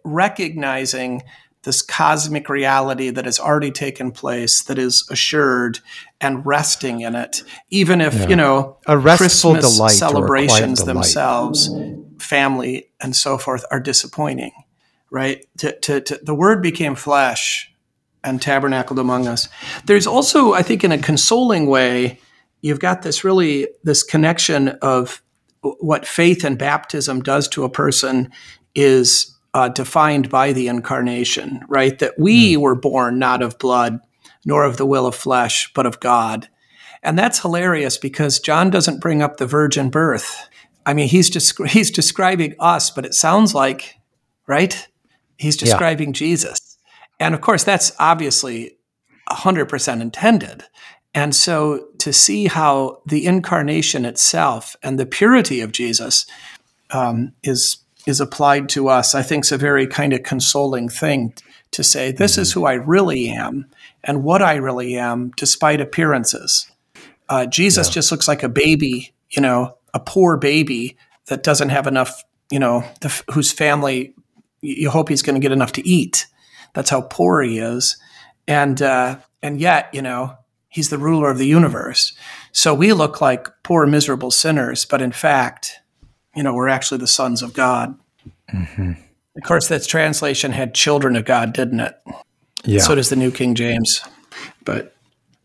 recognizing 0.04 1.24
this 1.64 1.82
cosmic 1.82 2.48
reality 2.50 3.10
that 3.10 3.26
has 3.26 3.40
already 3.40 3.72
taken 3.72 4.12
place, 4.12 4.64
that 4.64 4.78
is 4.78 5.06
assured, 5.10 5.80
and 6.22 6.46
resting 6.46 7.02
in 7.02 7.16
it, 7.16 7.44
even 7.70 8.02
if 8.02 8.30
you 8.30 8.36
know 8.36 8.78
A 8.86 8.98
restful 8.98 9.54
Christmas 9.54 9.78
delight 9.78 10.02
or 10.02 10.06
a 10.06 10.28
quiet 10.28 10.50
celebrations 10.50 10.84
themselves, 10.84 11.70
family 12.18 12.90
and 13.02 13.16
so 13.16 13.38
forth, 13.38 13.66
are 13.72 13.80
disappointing. 13.80 14.52
Right? 15.12 15.46
To, 15.58 15.78
to, 15.80 16.02
to, 16.02 16.20
the 16.22 16.36
Word 16.36 16.62
became 16.62 16.94
flesh 16.94 17.74
and 18.24 18.42
tabernacled 18.42 19.00
among 19.00 19.28
us. 19.28 19.48
There's 19.86 20.06
also, 20.06 20.54
I 20.54 20.62
think, 20.62 20.84
in 20.84 20.92
a 20.92 21.00
consoling 21.00 21.66
way, 21.66 22.20
you've 22.62 22.80
got 22.80 23.02
this 23.02 23.24
really 23.24 23.68
this 23.84 24.04
connection 24.04 24.70
of 24.82 25.22
what 25.62 26.06
faith 26.06 26.44
and 26.44 26.58
baptism 26.58 27.22
does 27.22 27.48
to 27.50 27.64
a 27.64 27.70
person 27.70 28.32
is 28.76 29.36
uh, 29.54 29.70
defined 29.70 30.30
by 30.30 30.54
the 30.54 30.68
incarnation, 30.68 31.62
right? 31.68 31.98
That 32.00 32.20
we 32.20 32.58
were 32.58 32.76
born 32.76 33.20
not 33.20 33.42
of 33.42 33.58
blood, 33.60 34.00
nor 34.46 34.64
of 34.64 34.78
the 34.78 34.86
will 34.86 35.06
of 35.06 35.16
flesh, 35.16 35.72
but 35.74 35.86
of 35.86 36.00
God. 36.00 36.48
And 37.02 37.18
that's 37.18 37.40
hilarious 37.40 37.98
because 37.98 38.40
John 38.40 38.70
doesn't 38.70 39.02
bring 39.02 39.22
up 39.22 39.38
the 39.38 39.48
virgin 39.48 39.90
birth. 39.90 40.48
I 40.86 40.94
mean, 40.94 41.08
he's 41.08 41.30
just 41.30 41.62
he's 41.68 41.92
describing 41.92 42.56
us, 42.60 42.90
but 42.90 43.06
it 43.06 43.14
sounds 43.14 43.54
like, 43.56 43.96
right? 44.48 44.88
He's 45.38 45.58
describing 45.58 46.14
Jesus. 46.14 46.78
And 47.20 47.34
of 47.34 47.42
course, 47.42 47.64
that's 47.64 47.92
obviously 48.00 48.78
100% 49.30 50.02
intended. 50.02 50.64
And 51.14 51.34
so 51.34 51.88
to 52.00 52.14
see 52.14 52.48
how 52.48 53.02
the 53.06 53.26
incarnation 53.26 54.06
itself 54.06 54.76
and 54.84 55.00
the 55.00 55.06
purity 55.06 55.62
of 55.62 55.72
Jesus 55.72 56.26
um, 56.92 57.34
is 57.44 57.78
is 58.08 58.22
applied 58.22 58.70
to 58.70 58.88
us, 58.88 59.14
I 59.14 59.22
think 59.22 59.46
is 59.46 59.52
a 59.52 59.58
very 59.58 59.88
kind 59.88 60.14
of 60.14 60.24
consoling 60.24 60.90
thing 60.90 61.34
to 61.72 61.84
say, 61.84 62.12
this 62.12 62.38
is 62.38 62.52
who 62.52 62.66
I 62.66 62.74
really 62.74 63.30
am 63.30 63.68
and 64.04 64.24
what 64.24 64.42
I 64.42 64.56
really 64.56 64.98
am, 64.98 65.32
despite 65.38 65.82
appearances. 65.82 66.72
Uh, 67.28 67.46
Jesus 67.46 67.90
just 67.90 68.12
looks 68.12 68.28
like 68.28 68.42
a 68.42 68.50
baby, 68.50 69.14
you 69.30 69.42
know, 69.42 69.78
a 69.94 70.00
poor 70.00 70.38
baby 70.38 70.98
that 71.28 71.44
doesn't 71.44 71.70
have 71.70 71.86
enough, 71.86 72.24
you 72.50 72.60
know, 72.60 72.84
the, 73.02 73.24
whose 73.32 73.52
family 73.52 74.14
you 74.62 74.90
hope 74.90 75.10
he's 75.10 75.22
going 75.22 75.40
to 75.40 75.46
get 75.46 75.52
enough 75.52 75.72
to 75.74 75.88
eat. 75.88 76.28
That's 76.74 76.90
how 76.90 77.02
poor 77.02 77.42
he 77.42 77.60
is, 77.60 77.98
and 78.48 78.82
uh, 78.82 79.18
and 79.42 79.60
yet, 79.60 79.90
you 79.94 80.02
know, 80.02 80.36
he's 80.68 80.90
the 80.90 80.98
ruler 80.98 81.30
of 81.30 81.38
the 81.38 81.48
universe. 81.48 82.14
So 82.52 82.74
we 82.74 82.94
look 82.94 83.22
like 83.22 83.48
poor, 83.64 83.86
miserable 83.86 84.32
sinners, 84.32 84.86
but 84.86 85.02
in 85.02 85.12
fact, 85.12 85.80
you 86.36 86.44
know, 86.44 86.54
we're 86.54 86.70
actually 86.70 87.00
the 87.00 87.08
sons 87.08 87.42
of 87.42 87.54
God. 87.54 87.98
Of 88.54 89.44
course, 89.44 89.68
that 89.68 89.86
translation 89.88 90.52
had 90.52 90.74
children 90.74 91.16
of 91.16 91.26
God, 91.26 91.54
didn't 91.54 91.80
it? 91.80 92.02
Yeah. 92.64 92.80
So 92.82 92.96
does 92.96 93.10
the 93.10 93.16
New 93.16 93.32
King 93.32 93.56
James. 93.56 94.02
But 94.66 94.96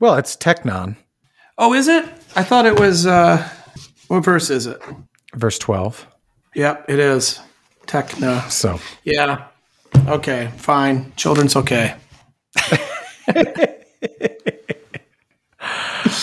well, 0.01 0.16
it's 0.16 0.37
teknon, 0.37 0.97
oh, 1.59 1.72
is 1.74 1.89
it? 1.89 2.05
I 2.37 2.43
thought 2.43 2.66
it 2.66 2.78
was. 2.78 3.07
Uh, 3.07 3.49
what 4.09 4.24
verse 4.24 4.51
is 4.51 4.66
it? 4.66 4.80
verse 5.35 5.59
12. 5.59 6.07
Yep, 6.55 6.85
it 6.89 6.99
is. 6.99 7.41
Tekna. 7.87 8.51
So, 8.51 8.80
Yeah. 9.05 9.47
Okay, 10.07 10.51
fine. 10.57 11.12
Children's 11.16 11.57
okay. 11.57 11.95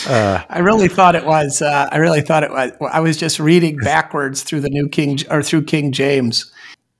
I 0.07 0.59
really 0.59 0.87
thought 0.87 1.15
it 1.15 1.25
was. 1.25 1.61
Uh, 1.61 1.89
I 1.91 1.97
really 1.97 2.21
thought 2.21 2.43
it 2.43 2.51
was. 2.51 2.71
I 2.91 2.99
was 2.99 3.17
just 3.17 3.39
reading 3.39 3.77
backwards 3.77 4.43
through 4.43 4.61
the 4.61 4.69
New 4.69 4.87
King 4.87 5.19
or 5.29 5.43
through 5.43 5.63
King 5.63 5.91
James. 5.91 6.51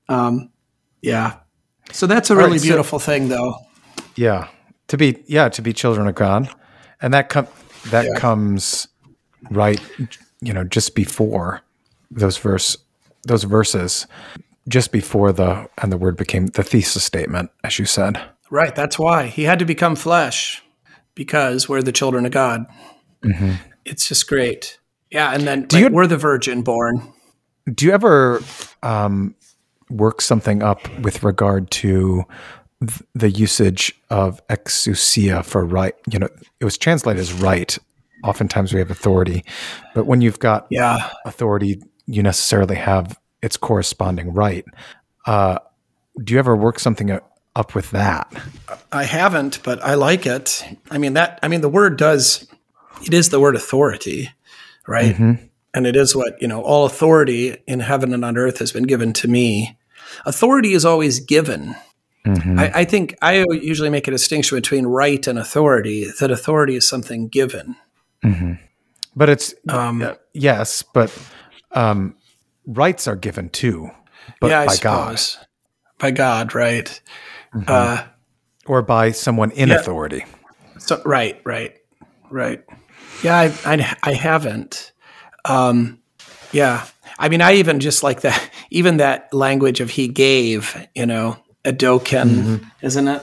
Um, 0.08 0.50
yeah. 1.00 1.36
So 1.92 2.06
that's 2.06 2.30
a 2.30 2.36
really 2.36 2.52
right, 2.52 2.60
so- 2.60 2.66
beautiful 2.66 2.98
thing, 2.98 3.28
though. 3.28 3.56
yeah, 4.16 4.48
to 4.88 4.96
be 4.96 5.22
yeah, 5.26 5.48
to 5.50 5.62
be 5.62 5.72
children 5.72 6.06
of 6.06 6.14
God. 6.14 6.48
And 7.00 7.12
that 7.14 7.28
com- 7.28 7.48
that 7.90 8.16
comes 8.16 8.86
right 9.50 9.80
you 10.42 10.52
know, 10.52 10.64
just 10.64 10.94
before 10.94 11.62
those 12.10 12.36
verse 12.36 12.76
those 13.24 13.44
verses 13.44 14.06
just 14.68 14.92
before 14.92 15.32
the 15.32 15.68
and 15.78 15.90
the 15.90 15.96
word 15.96 16.16
became 16.16 16.48
the 16.48 16.62
thesis 16.62 17.04
statement 17.04 17.50
as 17.64 17.78
you 17.78 17.84
said. 17.86 18.20
Right. 18.50 18.74
That's 18.74 18.98
why 18.98 19.28
he 19.28 19.44
had 19.44 19.58
to 19.60 19.64
become 19.64 19.96
flesh 19.96 20.62
because 21.14 21.68
we're 21.68 21.82
the 21.82 21.92
children 21.92 22.26
of 22.26 22.32
God. 22.32 22.66
It's 23.84 24.06
just 24.08 24.28
great. 24.28 24.78
Yeah, 25.10 25.32
and 25.32 25.42
then 25.46 25.66
like, 25.72 25.82
you- 25.82 25.88
we're 25.90 26.06
the 26.06 26.16
virgin 26.16 26.62
born. 26.62 27.02
Do 27.72 27.86
you 27.86 27.92
ever 27.92 28.40
um, 28.82 29.34
work 29.90 30.20
something 30.20 30.62
up 30.62 30.80
with 31.00 31.22
regard 31.22 31.70
to 31.72 32.24
th- 32.80 33.02
the 33.14 33.30
usage 33.30 33.94
of 34.10 34.44
exousia 34.48 35.44
for 35.44 35.64
right? 35.64 35.94
You 36.10 36.18
know, 36.20 36.28
it 36.60 36.64
was 36.64 36.76
translated 36.78 37.20
as 37.20 37.32
right. 37.32 37.76
Oftentimes 38.24 38.72
we 38.72 38.78
have 38.78 38.90
authority, 38.90 39.44
but 39.94 40.06
when 40.06 40.20
you've 40.20 40.38
got 40.38 40.66
Yeah. 40.70 41.10
authority, 41.24 41.80
you 42.06 42.22
necessarily 42.22 42.76
have 42.76 43.18
its 43.42 43.56
corresponding 43.56 44.32
right. 44.32 44.64
Uh, 45.26 45.58
do 46.22 46.32
you 46.32 46.38
ever 46.38 46.56
work 46.56 46.78
something 46.78 47.08
u- 47.08 47.20
up 47.56 47.74
with 47.74 47.90
that? 47.90 48.32
I 48.92 49.04
haven't, 49.04 49.60
but 49.62 49.82
I 49.84 49.94
like 49.94 50.26
it. 50.26 50.64
I 50.90 50.98
mean 50.98 51.14
that. 51.14 51.38
I 51.42 51.48
mean 51.48 51.60
the 51.60 51.68
word 51.68 51.96
does. 51.96 52.46
It 53.06 53.14
is 53.14 53.30
the 53.30 53.40
word 53.40 53.56
authority, 53.56 54.30
right? 54.86 55.14
And 55.74 55.86
it 55.86 55.96
is 55.96 56.14
what, 56.14 56.40
you 56.42 56.48
know, 56.48 56.62
all 56.62 56.84
authority 56.86 57.56
in 57.66 57.80
heaven 57.80 58.12
and 58.12 58.24
on 58.24 58.36
earth 58.36 58.58
has 58.58 58.72
been 58.72 58.84
given 58.84 59.12
to 59.14 59.28
me. 59.28 59.78
Authority 60.26 60.72
is 60.74 60.84
always 60.84 61.20
given. 61.20 61.74
I, 62.26 62.70
I 62.80 62.84
think 62.84 63.16
I 63.22 63.44
usually 63.50 63.90
make 63.90 64.06
a 64.06 64.10
distinction 64.10 64.56
between 64.56 64.86
right 64.86 65.26
and 65.26 65.38
authority, 65.38 66.10
that 66.20 66.30
authority 66.30 66.76
is 66.76 66.86
something 66.88 67.28
given. 67.28 67.76
But 69.16 69.28
it's 69.28 69.54
Um, 69.68 70.02
uh, 70.02 70.14
yes, 70.32 70.82
but 70.82 71.10
um, 71.72 72.14
rights 72.66 73.08
are 73.08 73.16
given 73.16 73.48
too, 73.48 73.90
but 74.40 74.48
yeah, 74.50 74.66
by 74.66 74.76
God. 74.76 75.20
By 75.98 76.10
God, 76.10 76.54
right. 76.54 77.00
Uh, 77.66 78.04
or 78.66 78.82
by 78.82 79.10
someone 79.12 79.50
in 79.50 79.68
Yeah. 79.68 79.76
authority. 79.76 80.24
So 80.78 81.02
right, 81.04 81.40
right, 81.44 81.76
right. 82.30 82.62
Yeah, 83.22 83.36
I, 83.36 83.54
I, 83.64 83.96
I 84.02 84.12
haven't. 84.14 84.92
Um, 85.44 86.00
yeah, 86.52 86.86
I 87.18 87.28
mean, 87.28 87.40
I 87.40 87.54
even 87.54 87.80
just 87.80 88.02
like 88.02 88.22
that, 88.22 88.50
even 88.70 88.98
that 88.98 89.32
language 89.32 89.80
of 89.80 89.90
he 89.90 90.08
gave, 90.08 90.76
you 90.94 91.06
know, 91.06 91.38
Edoken, 91.64 92.66
isn't 92.82 93.08
it? 93.08 93.22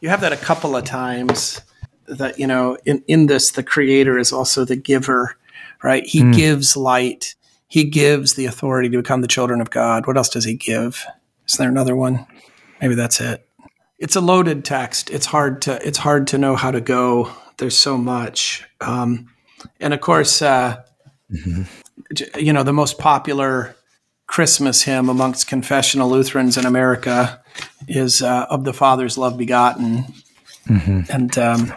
You 0.00 0.08
have 0.08 0.20
that 0.20 0.32
a 0.32 0.36
couple 0.36 0.76
of 0.76 0.84
times. 0.84 1.60
That 2.06 2.38
you 2.38 2.46
know, 2.46 2.76
in 2.84 3.02
in 3.08 3.26
this, 3.26 3.52
the 3.52 3.62
creator 3.62 4.18
is 4.18 4.32
also 4.32 4.64
the 4.64 4.76
giver, 4.76 5.36
right? 5.82 6.04
He 6.04 6.30
gives 6.32 6.76
light. 6.76 7.34
He 7.66 7.84
gives 7.84 8.34
the 8.34 8.46
authority 8.46 8.88
to 8.90 8.98
become 8.98 9.22
the 9.22 9.28
children 9.28 9.60
of 9.60 9.70
God. 9.70 10.06
What 10.06 10.16
else 10.16 10.28
does 10.28 10.44
he 10.44 10.54
give? 10.54 11.06
Is 11.48 11.54
there 11.54 11.68
another 11.68 11.96
one? 11.96 12.26
Maybe 12.80 12.94
that's 12.94 13.20
it 13.20 13.46
it's 14.02 14.16
a 14.16 14.20
loaded 14.20 14.64
text. 14.64 15.10
It's 15.10 15.26
hard 15.26 15.62
to 15.62 15.86
it's 15.86 15.98
hard 15.98 16.26
to 16.28 16.38
know 16.38 16.56
how 16.56 16.72
to 16.72 16.80
go. 16.80 17.30
There's 17.58 17.76
so 17.76 17.96
much, 17.96 18.64
um, 18.80 19.28
and 19.80 19.92
of 19.94 20.00
course, 20.00 20.42
uh, 20.42 20.82
j- 22.14 22.26
you 22.38 22.52
know, 22.52 22.62
the 22.62 22.72
most 22.72 22.98
popular 22.98 23.74
Christmas 24.26 24.82
hymn 24.82 25.08
amongst 25.08 25.46
confessional 25.46 26.08
Lutherans 26.10 26.56
in 26.56 26.64
America 26.66 27.42
is 27.88 28.22
uh, 28.22 28.46
"Of 28.48 28.64
the 28.64 28.72
Father's 28.72 29.18
Love 29.18 29.36
Begotten," 29.36 30.06
and 30.68 31.36
um, 31.38 31.72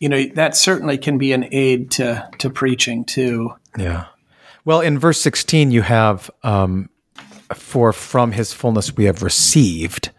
you 0.00 0.08
know 0.08 0.24
that 0.34 0.56
certainly 0.56 0.98
can 0.98 1.18
be 1.18 1.32
an 1.32 1.46
aid 1.52 1.90
to 1.92 2.28
to 2.38 2.50
preaching 2.50 3.04
too. 3.04 3.54
Yeah. 3.78 4.06
Well, 4.64 4.80
in 4.80 4.96
verse 4.98 5.20
16, 5.20 5.72
you 5.72 5.82
have, 5.82 6.30
um, 6.44 6.88
for 7.52 7.92
from 7.92 8.30
his 8.30 8.52
fullness 8.52 8.96
we 8.96 9.06
have 9.06 9.20
received 9.22 10.10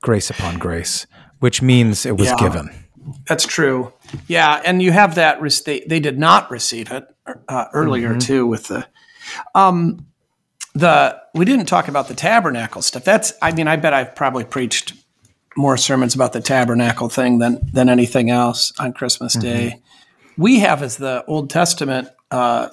grace 0.00 0.30
upon 0.30 0.58
grace, 0.58 1.06
which 1.40 1.60
means 1.60 2.06
it 2.06 2.16
was 2.16 2.28
Yeah. 2.28 2.36
given. 2.38 2.81
That's 3.26 3.46
true. 3.46 3.92
Yeah, 4.26 4.60
and 4.64 4.82
you 4.82 4.92
have 4.92 5.14
that. 5.16 5.40
They, 5.64 5.80
they 5.80 6.00
did 6.00 6.18
not 6.18 6.50
receive 6.50 6.90
it 6.90 7.04
uh, 7.48 7.66
earlier 7.72 8.18
too 8.18 8.46
with 8.46 8.68
the, 8.68 8.86
um, 9.54 10.06
the 10.74 11.20
we 11.34 11.44
didn't 11.44 11.66
talk 11.66 11.88
about 11.88 12.08
the 12.08 12.14
tabernacle 12.14 12.82
stuff. 12.82 13.04
That's 13.04 13.32
I 13.42 13.52
mean 13.52 13.68
I 13.68 13.76
bet 13.76 13.92
I've 13.92 14.14
probably 14.14 14.44
preached 14.44 14.94
more 15.56 15.76
sermons 15.76 16.14
about 16.14 16.32
the 16.32 16.40
tabernacle 16.40 17.08
thing 17.08 17.38
than 17.38 17.60
than 17.72 17.88
anything 17.88 18.30
else 18.30 18.72
on 18.78 18.92
Christmas 18.92 19.34
Day. 19.34 19.82
We 20.36 20.60
have 20.60 20.82
as 20.82 20.96
the 20.96 21.24
Old 21.26 21.50
Testament. 21.50 22.08
Uh, 22.30 22.70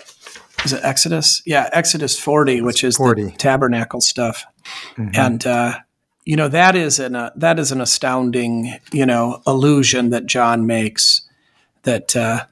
is 0.64 0.74
it 0.74 0.82
Exodus? 0.84 1.42
Yeah, 1.46 1.70
Exodus 1.74 2.18
forty, 2.20 2.62
which 2.62 2.84
is 2.84 2.98
40. 2.98 3.24
the 3.24 3.32
tabernacle 3.32 4.02
stuff, 4.02 4.46
and 4.98 5.46
uh, 5.46 5.80
you 6.26 6.36
know 6.36 6.48
that 6.48 6.76
is 6.76 7.00
an 7.00 7.16
uh, 7.16 7.32
that 7.36 7.60
is 7.60 7.72
an 7.72 7.82
astounding 7.82 8.76
you 8.92 9.06
know 9.06 9.42
allusion 9.46 10.10
that 10.12 10.26
John 10.26 10.66
makes 10.68 11.22
that 11.84 12.16
uh, 12.16 12.46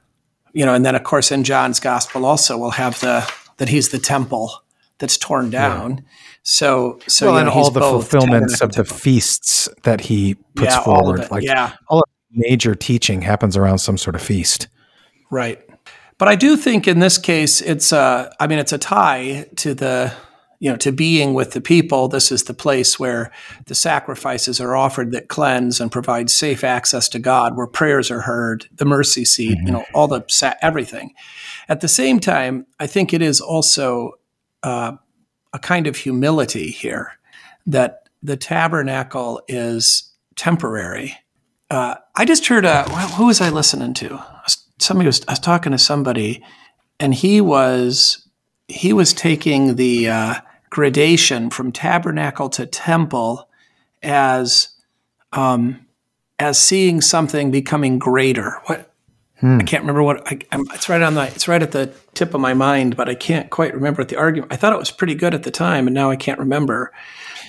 you 0.52 0.64
know, 0.64 0.74
and 0.74 0.84
then 0.84 0.94
of 0.94 1.04
course 1.04 1.30
in 1.30 1.44
John's 1.44 1.80
gospel 1.80 2.24
also 2.24 2.56
we'll 2.58 2.70
have 2.70 2.98
the 3.00 3.30
that 3.58 3.68
he's 3.68 3.90
the 3.90 3.98
temple 3.98 4.50
that's 4.98 5.16
torn 5.16 5.50
down. 5.50 6.04
So 6.42 6.98
so 7.06 7.26
well, 7.26 7.34
you 7.34 7.40
and 7.40 7.48
know, 7.48 7.54
all 7.54 7.70
the 7.70 7.80
fulfillments 7.80 8.60
of 8.60 8.72
the 8.72 8.84
feasts 8.84 9.68
that 9.82 10.00
he 10.00 10.34
puts 10.54 10.74
Yeah, 10.74 10.82
forward. 10.82 11.20
it, 11.20 11.30
Like 11.30 11.44
yeah. 11.44 11.74
all 11.88 11.98
of 12.00 12.08
major 12.32 12.74
teaching 12.74 13.22
happens 13.22 13.56
around 13.56 13.78
some 13.78 13.98
sort 13.98 14.16
of 14.16 14.22
feast. 14.22 14.68
Right. 15.30 15.60
But 16.16 16.28
I 16.28 16.34
do 16.34 16.56
think 16.56 16.88
in 16.88 16.98
this 16.98 17.16
case, 17.18 17.60
it's 17.60 17.92
a, 17.92 18.34
I 18.40 18.46
mean, 18.46 18.58
it's 18.58 18.72
a 18.72 18.78
tie 18.78 19.46
to 19.56 19.74
the, 19.74 20.12
you 20.60 20.70
know, 20.70 20.76
to 20.76 20.92
being 20.92 21.34
with 21.34 21.52
the 21.52 21.60
people. 21.60 22.08
This 22.08 22.32
is 22.32 22.44
the 22.44 22.54
place 22.54 22.98
where 22.98 23.30
the 23.66 23.74
sacrifices 23.74 24.60
are 24.60 24.76
offered 24.76 25.12
that 25.12 25.28
cleanse 25.28 25.80
and 25.80 25.92
provide 25.92 26.30
safe 26.30 26.64
access 26.64 27.08
to 27.10 27.18
God, 27.18 27.56
where 27.56 27.66
prayers 27.66 28.10
are 28.10 28.22
heard, 28.22 28.66
the 28.74 28.84
mercy 28.84 29.24
seat, 29.24 29.58
you 29.64 29.70
know, 29.70 29.84
all 29.94 30.08
the, 30.08 30.24
sa- 30.28 30.54
everything. 30.60 31.14
At 31.68 31.80
the 31.80 31.88
same 31.88 32.18
time, 32.18 32.66
I 32.80 32.86
think 32.86 33.12
it 33.12 33.22
is 33.22 33.40
also 33.40 34.12
uh, 34.62 34.92
a 35.52 35.58
kind 35.58 35.86
of 35.86 35.96
humility 35.96 36.70
here 36.70 37.12
that 37.66 38.08
the 38.22 38.36
tabernacle 38.36 39.40
is 39.48 40.12
temporary. 40.36 41.16
Uh, 41.70 41.96
I 42.16 42.24
just 42.24 42.46
heard 42.46 42.64
a 42.64 42.84
who 42.84 43.26
was 43.26 43.40
I 43.40 43.50
listening 43.50 43.94
to? 43.94 44.22
Somebody 44.78 45.06
was 45.06 45.22
I 45.28 45.32
was 45.32 45.38
talking 45.38 45.72
to 45.72 45.78
somebody, 45.78 46.42
and 46.98 47.14
he 47.14 47.40
was 47.40 48.26
he 48.68 48.92
was 48.92 49.12
taking 49.12 49.76
the 49.76 50.08
uh, 50.08 50.34
gradation 50.70 51.50
from 51.50 51.72
tabernacle 51.72 52.48
to 52.50 52.66
temple 52.66 53.48
as 54.02 54.68
um, 55.32 55.86
as 56.38 56.58
seeing 56.58 57.00
something 57.00 57.50
becoming 57.50 57.98
greater. 57.98 58.60
What 58.66 58.92
I 59.42 59.62
can't 59.62 59.82
remember 59.82 60.02
what 60.02 60.26
I, 60.26 60.40
I'm, 60.50 60.64
it's 60.72 60.88
right 60.88 61.00
on 61.00 61.14
the 61.14 61.22
it's 61.22 61.46
right 61.46 61.62
at 61.62 61.70
the 61.70 61.92
tip 62.14 62.34
of 62.34 62.40
my 62.40 62.54
mind, 62.54 62.96
but 62.96 63.08
I 63.08 63.14
can't 63.14 63.50
quite 63.50 63.72
remember 63.72 64.00
what 64.00 64.08
the 64.08 64.16
argument. 64.16 64.52
I 64.52 64.56
thought 64.56 64.72
it 64.72 64.78
was 64.78 64.90
pretty 64.90 65.14
good 65.14 65.32
at 65.32 65.44
the 65.44 65.50
time, 65.50 65.86
and 65.86 65.94
now 65.94 66.10
I 66.10 66.16
can't 66.16 66.40
remember. 66.40 66.92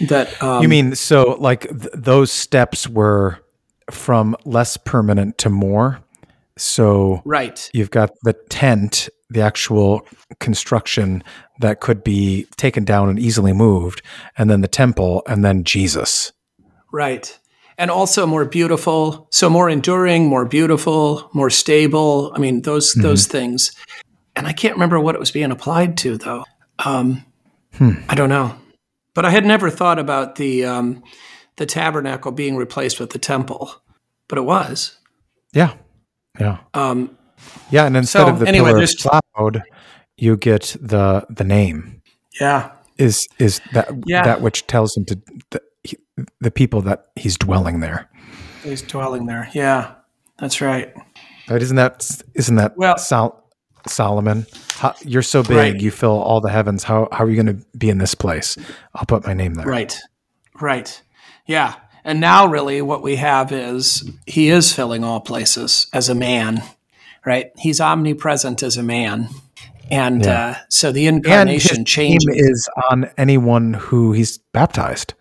That 0.08 0.42
um, 0.42 0.62
You 0.62 0.70
mean 0.70 0.96
so 0.96 1.36
like 1.40 1.68
th- 1.68 1.92
those 1.94 2.32
steps 2.32 2.88
were 2.88 3.40
from 3.90 4.36
less 4.46 4.78
permanent 4.78 5.40
to 5.40 5.50
more? 5.50 6.00
So 6.58 7.22
right? 7.26 7.70
you've 7.74 7.92
got 7.92 8.12
the 8.24 8.34
tent, 8.34 9.10
the 9.30 9.42
actual 9.42 10.06
construction 10.40 11.24
that 11.60 11.80
could 11.80 12.04
be 12.04 12.48
taken 12.58 12.84
down 12.84 13.10
and 13.10 13.20
easily 13.20 13.54
moved, 13.54 14.02
and 14.38 14.50
then 14.50 14.62
the 14.62 14.68
temple, 14.68 15.24
and 15.28 15.44
then 15.44 15.64
Jesus. 15.64 16.32
Right. 16.92 17.38
And 17.78 17.90
also 17.92 18.26
more 18.26 18.46
beautiful, 18.46 19.28
so 19.32 19.50
more 19.50 19.70
enduring, 19.70 20.28
more 20.28 20.46
beautiful, 20.46 21.30
more 21.34 21.50
stable. 21.50 22.32
I 22.36 22.40
mean, 22.40 22.64
those 22.64 22.94
those 22.94 23.26
things. 23.28 23.72
And 24.36 24.48
I 24.48 24.54
can't 24.54 24.76
remember 24.76 25.00
what 25.00 25.16
it 25.16 25.20
was 25.20 25.32
being 25.32 25.52
applied 25.52 25.98
to, 26.00 26.18
though. 26.18 26.44
Um, 26.80 27.26
I 27.80 28.16
don't 28.16 28.30
know. 28.30 28.56
But 29.14 29.26
I 29.26 29.30
had 29.30 29.46
never 29.46 29.70
thought 29.70 30.00
about 30.00 30.36
the 30.36 30.66
um, 30.66 31.04
the 31.56 31.66
tabernacle 31.66 32.32
being 32.32 32.58
replaced 32.58 33.00
with 33.00 33.12
the 33.12 33.20
temple, 33.20 33.74
but 34.28 34.38
it 34.38 34.44
was. 34.44 34.98
Yeah, 35.54 35.74
yeah, 36.40 36.60
Um, 36.74 37.18
yeah. 37.72 37.86
And 37.86 37.96
instead 37.98 38.26
So, 38.26 38.30
of 38.30 38.40
the 38.40 38.48
anyway, 38.48 38.72
pillar 38.72 38.84
of 38.84 38.90
cloud, 39.36 39.64
you 40.18 40.38
get 40.38 40.76
the 40.82 41.26
the 41.30 41.44
name 41.44 42.02
yeah, 42.40 42.72
is 42.98 43.28
is 43.40 43.62
that 43.74 43.90
Yeah. 44.06 44.24
that 44.24 44.42
which 44.42 44.68
tells 44.68 44.96
him 44.96 45.06
to 45.06 45.20
the, 45.52 45.62
the 46.42 46.52
people 46.52 46.82
that 46.82 47.08
he's 47.16 47.38
dwelling 47.38 47.80
there. 47.80 48.10
he's 48.64 48.82
dwelling 48.82 49.26
there. 49.26 49.50
Yeah, 49.54 49.92
that's 50.38 50.62
right. 50.62 50.94
Right? 51.50 51.62
Isn't 51.62 51.78
that 51.78 52.22
isn't 52.36 52.56
that 52.58 52.78
Well- 52.78 52.98
Sol- 52.98 53.44
Solomon? 53.88 54.46
How, 54.76 54.94
you're 55.04 55.22
so 55.24 55.42
big, 55.44 55.58
Right. 55.58 55.82
you 55.82 55.92
fill 55.92 56.12
all 56.22 56.40
the 56.42 56.50
heavens. 56.50 56.84
How 56.84 57.08
how 57.12 57.24
are 57.26 57.30
you 57.30 57.42
going 57.42 57.60
to 57.60 57.66
be 57.78 57.90
in 57.90 57.98
this 57.98 58.16
place? 58.16 58.58
I'll 58.96 59.06
put 59.06 59.26
my 59.26 59.34
name 59.34 59.56
there. 59.56 59.66
Right. 59.66 59.98
Right. 60.62 61.02
Yeah. 61.46 61.76
And 62.06 62.20
now, 62.22 62.48
really, 62.48 62.82
what 62.82 63.02
we 63.04 63.18
have 63.18 63.52
is 63.52 64.10
he 64.26 64.50
is 64.50 64.72
filling 64.74 65.04
all 65.04 65.20
places 65.20 65.88
as 65.94 66.08
a 66.10 66.16
man, 66.16 66.64
right? 67.26 67.52
He's 67.58 67.80
omnipresent 67.82 68.64
as 68.64 68.78
a 68.78 68.84
man. 68.84 69.30
And 69.92 70.26
uh, 70.28 70.56
so 70.70 70.92
the 70.92 71.08
incarnation 71.08 71.84
name 71.98 72.18
is 72.28 72.70
on 72.92 73.10
anyone 73.18 73.74
who 73.74 74.12
he's 74.12 74.38
baptized. 74.54 75.14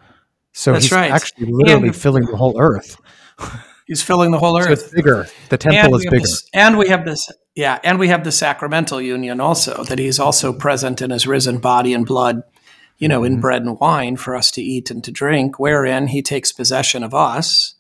So 0.53 0.73
That's 0.73 0.87
he's 0.87 0.93
right. 0.93 1.11
actually 1.11 1.47
literally 1.51 1.89
And- 1.89 1.97
filling 1.97 2.27
the 2.27 2.37
whole 2.37 2.61
earth. 2.61 2.97
He's 3.87 4.03
filling 4.03 4.33
the 4.33 4.39
whole 4.39 4.61
So 4.61 4.69
earth. 4.69 4.83
it's 4.85 4.93
bigger. 4.93 5.27
The 5.49 5.57
temple 5.57 5.97
is 5.97 6.05
bigger. 6.05 6.19
this- 6.19 6.47
and 6.53 6.77
we 6.77 6.89
have 6.89 7.07
this, 7.07 7.27
yeah, 7.55 7.79
and 7.83 7.99
we 7.99 8.09
have 8.09 8.23
the 8.23 8.31
sacramental 8.33 9.01
union 9.01 9.41
also, 9.41 9.83
that 9.85 9.99
he's 9.99 10.19
also 10.21 10.53
present 10.53 11.01
in 11.01 11.09
his 11.09 11.27
risen 11.27 11.57
body 11.57 11.95
and 11.95 12.05
blood, 12.05 12.43
you 12.99 13.09
know, 13.09 13.21
Mm-hmm. 13.23 13.35
in 13.37 13.41
bread 13.41 13.63
and 13.63 13.81
wine 13.81 14.17
for 14.19 14.37
us 14.37 14.51
to 14.51 14.61
eat 14.63 14.91
and 14.91 15.03
to 15.05 15.11
drink, 15.11 15.59
wherein 15.59 16.09
he 16.09 16.21
takes 16.21 16.53
possession 16.53 17.03
of 17.03 17.15
us, 17.15 17.75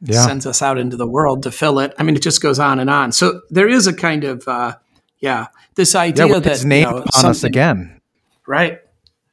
Yeah. 0.00 0.24
sends 0.26 0.46
us 0.46 0.62
out 0.62 0.78
into 0.78 0.96
the 0.96 1.06
world 1.08 1.42
to 1.42 1.50
fill 1.50 1.78
it. 1.80 1.92
I 1.98 2.02
mean, 2.04 2.14
it 2.16 2.22
just 2.22 2.40
goes 2.40 2.58
on 2.58 2.78
and 2.80 2.88
on. 2.90 3.12
So 3.12 3.40
there 3.50 3.68
is 3.68 3.86
a 3.86 3.92
kind 3.92 4.24
of, 4.24 4.46
uh, 4.46 4.74
yeah, 5.20 5.46
this 5.74 5.94
Yeah, 5.94 6.00
idea 6.00 6.28
with 6.28 6.44
that 6.44 6.64
name 6.64 6.86
you 6.88 6.94
know, 6.94 7.02
upon 7.02 7.26
us 7.26 7.44
again. 7.44 8.00
right? 8.46 8.78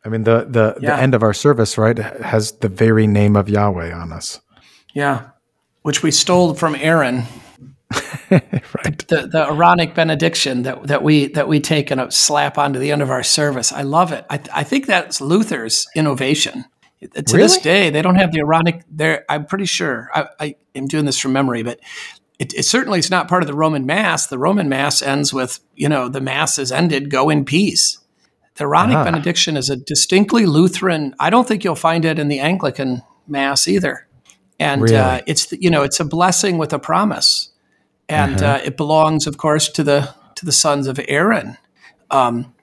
I 0.04 0.10
mean, 0.10 0.24
the 0.24 0.46
the, 0.50 0.78
Yeah. 0.80 0.96
the 0.96 1.02
end 1.02 1.16
of 1.16 1.24
our 1.24 1.34
service, 1.34 1.78
right, 1.78 1.98
has 1.98 2.52
the 2.54 2.70
very 2.70 3.08
name 3.08 3.36
of 3.36 3.50
Yahweh 3.50 3.92
on 3.94 4.12
us. 4.12 4.40
Yeah, 4.94 5.30
which 5.82 6.02
we 6.04 6.12
stole 6.12 6.54
from 6.54 6.76
Aaron. 6.76 7.24
right. 8.32 9.08
The, 9.08 9.28
the 9.32 9.46
Aaronic 9.50 9.94
benediction 9.94 10.64
that, 10.64 10.84
that 10.88 11.04
we 11.04 11.28
that 11.28 11.48
we 11.48 11.60
take 11.60 11.92
and 11.92 12.12
slap 12.14 12.58
onto 12.58 12.80
the 12.80 12.92
end 12.92 13.02
of 13.02 13.10
our 13.12 13.24
service. 13.24 13.72
I 13.72 13.84
love 13.84 14.12
it. 14.12 14.26
I, 14.30 14.40
I 14.54 14.64
think 14.64 14.86
that's 14.88 15.22
Luther's 15.22 15.86
innovation. 15.96 16.66
To 17.02 17.10
Really? 17.34 17.38
this 17.44 17.58
day, 17.60 17.90
they 17.90 18.02
don't 18.02 18.16
have 18.16 18.32
the 18.32 18.40
Aaronic. 18.40 18.84
There, 18.90 19.26
I'm 19.30 19.46
pretty 19.46 19.66
sure. 19.66 20.10
I, 20.14 20.28
I 20.40 20.56
am 20.76 20.88
doing 20.88 21.06
this 21.06 21.20
from 21.20 21.34
memory, 21.34 21.62
but 21.62 21.80
it, 22.40 22.54
it 22.54 22.64
certainly 22.64 23.00
is 23.00 23.12
not 23.12 23.28
part 23.28 23.44
of 23.44 23.48
the 23.48 23.54
Roman 23.54 23.86
Mass. 23.86 24.28
The 24.28 24.38
Roman 24.40 24.70
Mass 24.70 25.02
ends 25.02 25.34
with, 25.34 25.60
you 25.76 25.88
know, 25.90 26.10
the 26.10 26.22
Mass 26.22 26.58
is 26.58 26.72
ended. 26.72 27.10
Go 27.12 27.30
in 27.30 27.46
peace. 27.46 28.00
The 28.56 28.64
Aaronic 28.64 28.96
Ah. 28.98 29.04
benediction 29.04 29.58
is 29.58 29.70
a 29.70 29.76
distinctly 29.76 30.46
Lutheran. 30.46 31.14
I 31.20 31.30
don't 31.30 31.48
think 31.48 31.64
you'll 31.64 31.76
find 31.76 32.06
it 32.06 32.18
in 32.18 32.28
the 32.30 32.40
Anglican 32.40 33.04
Mass 33.28 33.68
either. 33.68 34.08
And 34.60 34.82
Really? 34.82 34.96
uh, 34.96 35.22
it's 35.28 35.52
you 35.52 35.70
know 35.70 35.84
it's 35.84 36.00
a 36.00 36.06
blessing 36.06 36.58
with 36.58 36.72
a 36.72 36.80
promise, 36.80 37.50
and 38.08 38.42
Uh-huh. 38.42 38.54
uh, 38.54 38.62
it 38.64 38.78
belongs, 38.78 39.28
of 39.28 39.38
course, 39.38 39.68
to 39.74 39.84
the 39.84 40.16
to 40.36 40.46
the 40.46 40.54
sons 40.54 40.88
of 40.88 40.98
Aaron. 41.10 41.58
Um, 42.10 42.54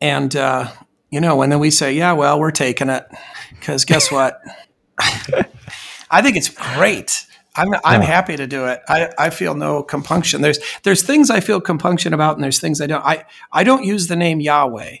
and 0.00 0.34
uh, 0.34 0.68
you 1.10 1.20
know, 1.20 1.42
and 1.42 1.50
then 1.52 1.58
we 1.58 1.70
say, 1.70 1.92
yeah, 1.92 2.12
well, 2.12 2.38
we're 2.40 2.50
taking 2.50 2.88
it 2.88 3.06
because 3.50 3.84
guess 3.84 4.10
what? 4.10 4.40
I 6.10 6.22
think 6.22 6.36
it's 6.36 6.48
great. 6.48 7.26
I'm 7.54 7.72
I'm 7.84 8.02
Yeah. 8.02 8.06
happy 8.06 8.36
to 8.36 8.46
do 8.46 8.66
it. 8.66 8.80
I, 8.88 9.08
I 9.18 9.30
feel 9.30 9.54
no 9.54 9.82
compunction. 9.82 10.42
There's 10.42 10.58
there's 10.82 11.02
things 11.02 11.30
I 11.30 11.40
feel 11.40 11.60
compunction 11.60 12.12
about, 12.12 12.34
and 12.36 12.44
there's 12.44 12.60
things 12.60 12.80
I 12.80 12.86
don't. 12.86 13.04
I 13.04 13.24
I 13.50 13.64
don't 13.64 13.84
use 13.84 14.08
the 14.08 14.16
name 14.16 14.40
Yahweh. 14.40 14.96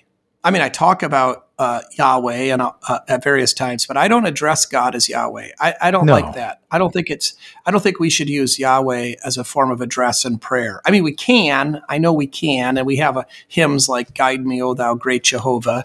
I 0.46 0.52
mean, 0.52 0.62
I 0.62 0.68
talk 0.68 1.02
about 1.02 1.48
uh, 1.58 1.80
Yahweh 1.98 2.52
and 2.52 2.62
uh, 2.62 2.70
at 3.08 3.24
various 3.24 3.52
times, 3.52 3.84
but 3.84 3.96
I 3.96 4.06
don't 4.06 4.26
address 4.26 4.64
God 4.64 4.94
as 4.94 5.08
Yahweh. 5.08 5.48
I, 5.58 5.74
I 5.80 5.90
don't 5.90 6.06
No. 6.06 6.12
like 6.12 6.34
that. 6.34 6.60
I 6.70 6.78
don't 6.78 6.92
think 6.92 7.10
it's. 7.10 7.34
I 7.64 7.72
don't 7.72 7.80
think 7.82 7.98
we 7.98 8.10
should 8.10 8.28
use 8.28 8.56
Yahweh 8.58 9.14
as 9.24 9.36
a 9.36 9.42
form 9.42 9.72
of 9.72 9.80
address 9.80 10.24
in 10.24 10.38
prayer. 10.38 10.80
I 10.86 10.92
mean, 10.92 11.02
we 11.02 11.12
can. 11.14 11.82
I 11.88 11.98
know 11.98 12.12
we 12.12 12.28
can, 12.28 12.78
and 12.78 12.86
we 12.86 12.96
have 12.98 13.16
a, 13.16 13.26
hymns 13.48 13.88
like 13.88 14.14
"Guide 14.14 14.46
Me, 14.46 14.62
O 14.62 14.74
Thou 14.74 14.94
Great 14.94 15.24
Jehovah." 15.24 15.84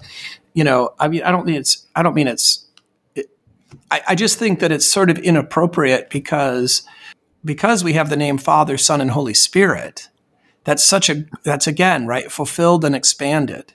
You 0.53 0.63
know, 0.63 0.93
I 0.99 1.07
mean, 1.07 1.23
I 1.23 1.31
don't 1.31 1.45
mean 1.47 1.55
it's. 1.55 1.87
I 1.95 2.03
don't 2.03 2.13
mean 2.13 2.27
it's. 2.27 2.65
It, 3.15 3.29
I, 3.89 4.01
I 4.09 4.15
just 4.15 4.37
think 4.37 4.59
that 4.59 4.71
it's 4.71 4.85
sort 4.85 5.09
of 5.09 5.17
inappropriate 5.17 6.11
because 6.11 6.83
because 7.43 7.83
we 7.83 7.93
have 7.93 8.11
the 8.11 8.17
name 8.17 8.37
Father, 8.37 8.77
Son, 8.77 9.01
and 9.01 9.09
Holy 9.11 9.33
Spirit. 9.33 10.09
That's 10.65 10.83
such 10.83 11.09
a. 11.09 11.25
That's 11.43 11.65
again 11.65 12.05
right, 12.05 12.31
fulfilled 12.31 12.85
and 12.85 12.93
expanded, 12.95 13.73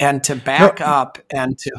and 0.00 0.22
to 0.24 0.36
back 0.36 0.80
up 0.80 1.18
and 1.30 1.58
to. 1.58 1.70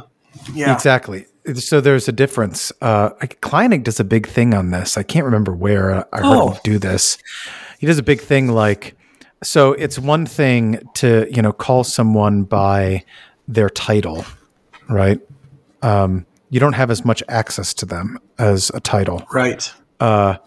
Yeah. 0.53 0.74
Exactly. 0.74 1.26
So 1.55 1.80
there's 1.82 2.07
a 2.07 2.11
difference. 2.11 2.72
Uh, 2.82 3.11
Kleinig 3.41 3.84
does 3.84 3.99
a 3.99 4.03
big 4.03 4.28
thing 4.28 4.53
on 4.53 4.72
this. 4.72 4.97
I 4.97 5.03
can't 5.03 5.26
remember 5.26 5.53
where 5.53 5.91
uh, 5.91 6.03
I 6.11 6.18
heard 6.18 6.26
Oh. 6.26 6.49
him 6.51 6.59
do 6.63 6.78
this. 6.80 7.18
He 7.80 7.88
does 7.88 7.97
a 7.97 8.03
big 8.03 8.20
thing 8.22 8.49
like, 8.49 8.95
so 9.43 9.74
it's 9.74 9.97
one 9.97 10.26
thing 10.26 10.80
to 10.95 11.28
you 11.34 11.41
know 11.41 11.53
call 11.53 11.84
someone 11.84 12.43
by 12.43 13.03
their 13.47 13.70
title, 13.70 14.26
right? 14.89 15.20
Um, 15.82 16.26
you 16.49 16.59
don't 16.59 16.74
have 16.74 16.91
as 16.91 17.05
much 17.05 17.22
access 17.30 17.74
to 17.76 17.86
them 17.86 18.18
as 18.39 18.72
a 18.74 18.80
title. 18.80 19.24
Right. 19.32 19.72
Uh, 19.99 20.38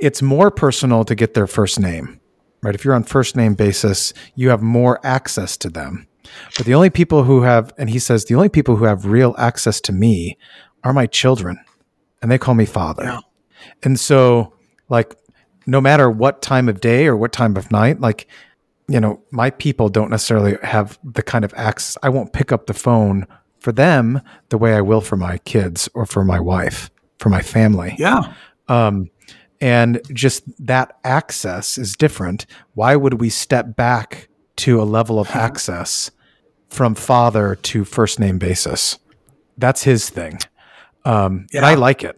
it's 0.00 0.22
more 0.22 0.50
personal 0.50 1.04
to 1.04 1.14
get 1.14 1.34
their 1.34 1.46
first 1.46 1.78
name, 1.78 2.20
right? 2.62 2.74
If 2.74 2.84
you're 2.84 2.94
on 2.94 3.04
first 3.04 3.36
name 3.36 3.54
basis, 3.54 4.12
you 4.34 4.50
have 4.50 4.60
more 4.62 4.98
access 5.04 5.56
to 5.58 5.70
them. 5.70 6.06
But 6.56 6.66
the 6.66 6.74
only 6.74 6.90
people 6.90 7.24
who 7.24 7.42
have, 7.42 7.72
and 7.78 7.90
he 7.90 7.98
says, 7.98 8.24
the 8.24 8.34
only 8.34 8.48
people 8.48 8.76
who 8.76 8.84
have 8.84 9.06
real 9.06 9.34
access 9.38 9.80
to 9.82 9.92
me 9.92 10.36
are 10.84 10.92
my 10.92 11.06
children, 11.06 11.58
and 12.22 12.30
they 12.30 12.38
call 12.38 12.54
me 12.54 12.66
father. 12.66 13.04
Yeah. 13.04 13.20
And 13.82 13.98
so, 13.98 14.54
like, 14.88 15.14
no 15.66 15.80
matter 15.80 16.10
what 16.10 16.42
time 16.42 16.68
of 16.68 16.80
day 16.80 17.06
or 17.06 17.16
what 17.16 17.32
time 17.32 17.56
of 17.56 17.70
night, 17.70 18.00
like, 18.00 18.26
you 18.88 18.98
know, 19.00 19.22
my 19.30 19.50
people 19.50 19.88
don't 19.88 20.10
necessarily 20.10 20.56
have 20.62 20.98
the 21.04 21.22
kind 21.22 21.44
of 21.44 21.54
access. 21.56 21.96
I 22.02 22.08
won't 22.08 22.32
pick 22.32 22.50
up 22.50 22.66
the 22.66 22.74
phone 22.74 23.26
for 23.60 23.72
them 23.72 24.20
the 24.48 24.58
way 24.58 24.74
I 24.74 24.80
will 24.80 25.00
for 25.00 25.16
my 25.16 25.38
kids 25.38 25.88
or 25.94 26.06
for 26.06 26.24
my 26.24 26.40
wife, 26.40 26.90
for 27.18 27.28
my 27.28 27.42
family 27.42 27.94
Yeah. 27.98 28.32
um, 28.68 29.10
and 29.60 30.00
just 30.14 30.42
that 30.66 30.96
access 31.04 31.76
is 31.76 31.94
different. 31.94 32.46
Why 32.72 32.96
would 32.96 33.20
we 33.20 33.28
step 33.28 33.76
back 33.76 34.28
to 34.56 34.80
a 34.80 34.84
level 34.84 35.20
of 35.20 35.28
access 35.36 36.10
from 36.70 36.94
father 36.94 37.56
to 37.56 37.84
first 37.84 38.18
name 38.18 38.38
basis? 38.38 38.98
That's 39.58 39.82
his 39.82 40.08
thing, 40.08 40.38
um, 41.04 41.46
and 41.52 41.66
I 41.66 41.74
like 41.74 42.02
it. 42.02 42.16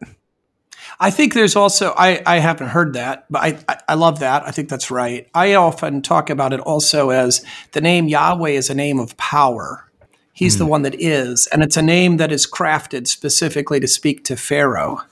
I 1.00 1.10
think 1.10 1.34
there's 1.34 1.56
also 1.56 1.92
I, 1.96 2.22
I 2.24 2.38
haven't 2.38 2.68
heard 2.68 2.92
that, 2.94 3.26
but 3.28 3.42
I, 3.42 3.58
I 3.68 3.78
I 3.88 3.94
love 3.94 4.20
that. 4.20 4.46
I 4.46 4.52
think 4.52 4.68
that's 4.68 4.90
right. 4.90 5.28
I 5.34 5.54
often 5.54 6.00
talk 6.02 6.30
about 6.30 6.52
it 6.52 6.60
also 6.60 7.10
as 7.10 7.44
the 7.72 7.80
name 7.80 8.06
Yahweh 8.06 8.50
is 8.50 8.70
a 8.70 8.74
name 8.74 9.00
of 9.00 9.16
power. 9.16 9.88
He's 10.34 10.58
the 10.58 10.66
one 10.66 10.82
that 10.82 11.00
is, 11.00 11.46
and 11.52 11.62
it's 11.62 11.76
a 11.76 11.82
name 11.82 12.16
that 12.16 12.32
is 12.32 12.50
crafted 12.50 13.06
specifically 13.06 13.80
to 13.80 13.86
speak 13.86 14.24
to 14.24 14.36
Pharaoh. 14.36 15.02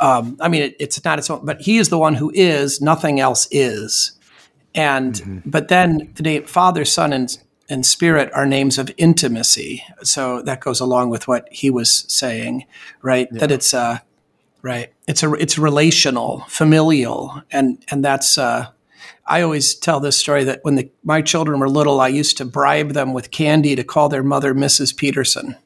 Um, 0.00 0.36
I 0.40 0.48
mean, 0.48 0.62
it, 0.62 0.76
it's 0.80 1.04
not 1.04 1.18
its 1.18 1.30
own, 1.30 1.44
but 1.44 1.60
he 1.60 1.76
is 1.78 1.88
the 1.88 1.98
one 1.98 2.14
who 2.14 2.32
is. 2.34 2.80
Nothing 2.80 3.20
else 3.20 3.46
is. 3.50 4.12
And 4.74 5.42
but 5.44 5.68
then 5.68 6.10
the 6.14 6.22
name 6.22 6.44
Father, 6.44 6.84
Son, 6.84 7.12
and 7.12 7.36
and 7.72 7.86
Spirit 7.86 8.30
are 8.34 8.44
names 8.44 8.76
of 8.76 8.90
intimacy. 8.98 9.82
So 10.02 10.42
that 10.42 10.60
goes 10.60 10.78
along 10.78 11.08
with 11.08 11.26
what 11.26 11.48
he 11.50 11.70
was 11.70 12.04
saying, 12.06 12.66
right? 13.00 13.28
That 13.30 13.50
it's 13.50 13.72
uh, 13.72 14.00
right. 14.60 14.92
It's 15.08 15.22
a 15.22 15.32
it's 15.32 15.56
relational, 15.56 16.44
familial, 16.48 17.42
and 17.50 17.82
and 17.90 18.04
that's. 18.04 18.36
Uh, 18.36 18.68
I 19.26 19.40
always 19.40 19.74
tell 19.74 20.00
this 20.00 20.18
story 20.18 20.44
that 20.44 20.60
when 20.64 20.74
the, 20.74 20.90
my 21.04 21.22
children 21.22 21.60
were 21.60 21.68
little, 21.68 22.00
I 22.00 22.08
used 22.08 22.36
to 22.38 22.44
bribe 22.44 22.90
them 22.90 23.14
with 23.14 23.30
candy 23.30 23.74
to 23.76 23.84
call 23.84 24.08
their 24.08 24.22
mother 24.22 24.52
Mrs. 24.52 24.94
Petersen, 24.94 25.56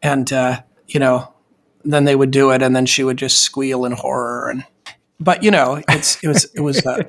and 0.00 0.32
uh, 0.32 0.60
you 0.86 1.00
know, 1.00 1.34
then 1.84 2.04
they 2.04 2.14
would 2.14 2.30
do 2.30 2.50
it, 2.50 2.62
and 2.62 2.76
then 2.76 2.86
she 2.86 3.02
would 3.02 3.16
just 3.16 3.40
squeal 3.40 3.84
in 3.84 3.92
horror. 3.92 4.50
And 4.50 4.64
but 5.18 5.42
you 5.42 5.50
know, 5.50 5.82
it's 5.88 6.22
it 6.22 6.28
was 6.28 6.44
it 6.54 6.60
was. 6.60 6.86
Uh, 6.86 7.02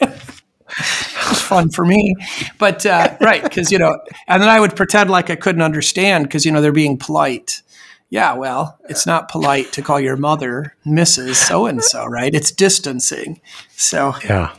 was 1.32 1.40
fun 1.42 1.70
for 1.70 1.84
me, 1.84 2.14
but 2.58 2.84
uh, 2.86 3.16
right 3.20 3.42
because 3.42 3.72
you 3.72 3.78
know, 3.78 3.98
and 4.28 4.42
then 4.42 4.48
I 4.48 4.60
would 4.60 4.76
pretend 4.76 5.10
like 5.10 5.30
I 5.30 5.36
couldn't 5.36 5.62
understand 5.62 6.24
because 6.24 6.44
you 6.44 6.52
know 6.52 6.60
they're 6.60 6.72
being 6.72 6.98
polite. 6.98 7.62
Yeah, 8.10 8.34
well, 8.34 8.78
it's 8.90 9.06
not 9.06 9.30
polite 9.30 9.72
to 9.72 9.82
call 9.82 9.98
your 9.98 10.16
mother 10.16 10.76
Mrs. 10.84 11.36
So 11.36 11.64
and 11.66 11.82
so, 11.82 12.04
right? 12.04 12.34
It's 12.34 12.50
distancing. 12.50 13.40
So 13.70 14.14
Yeah, 14.24 14.54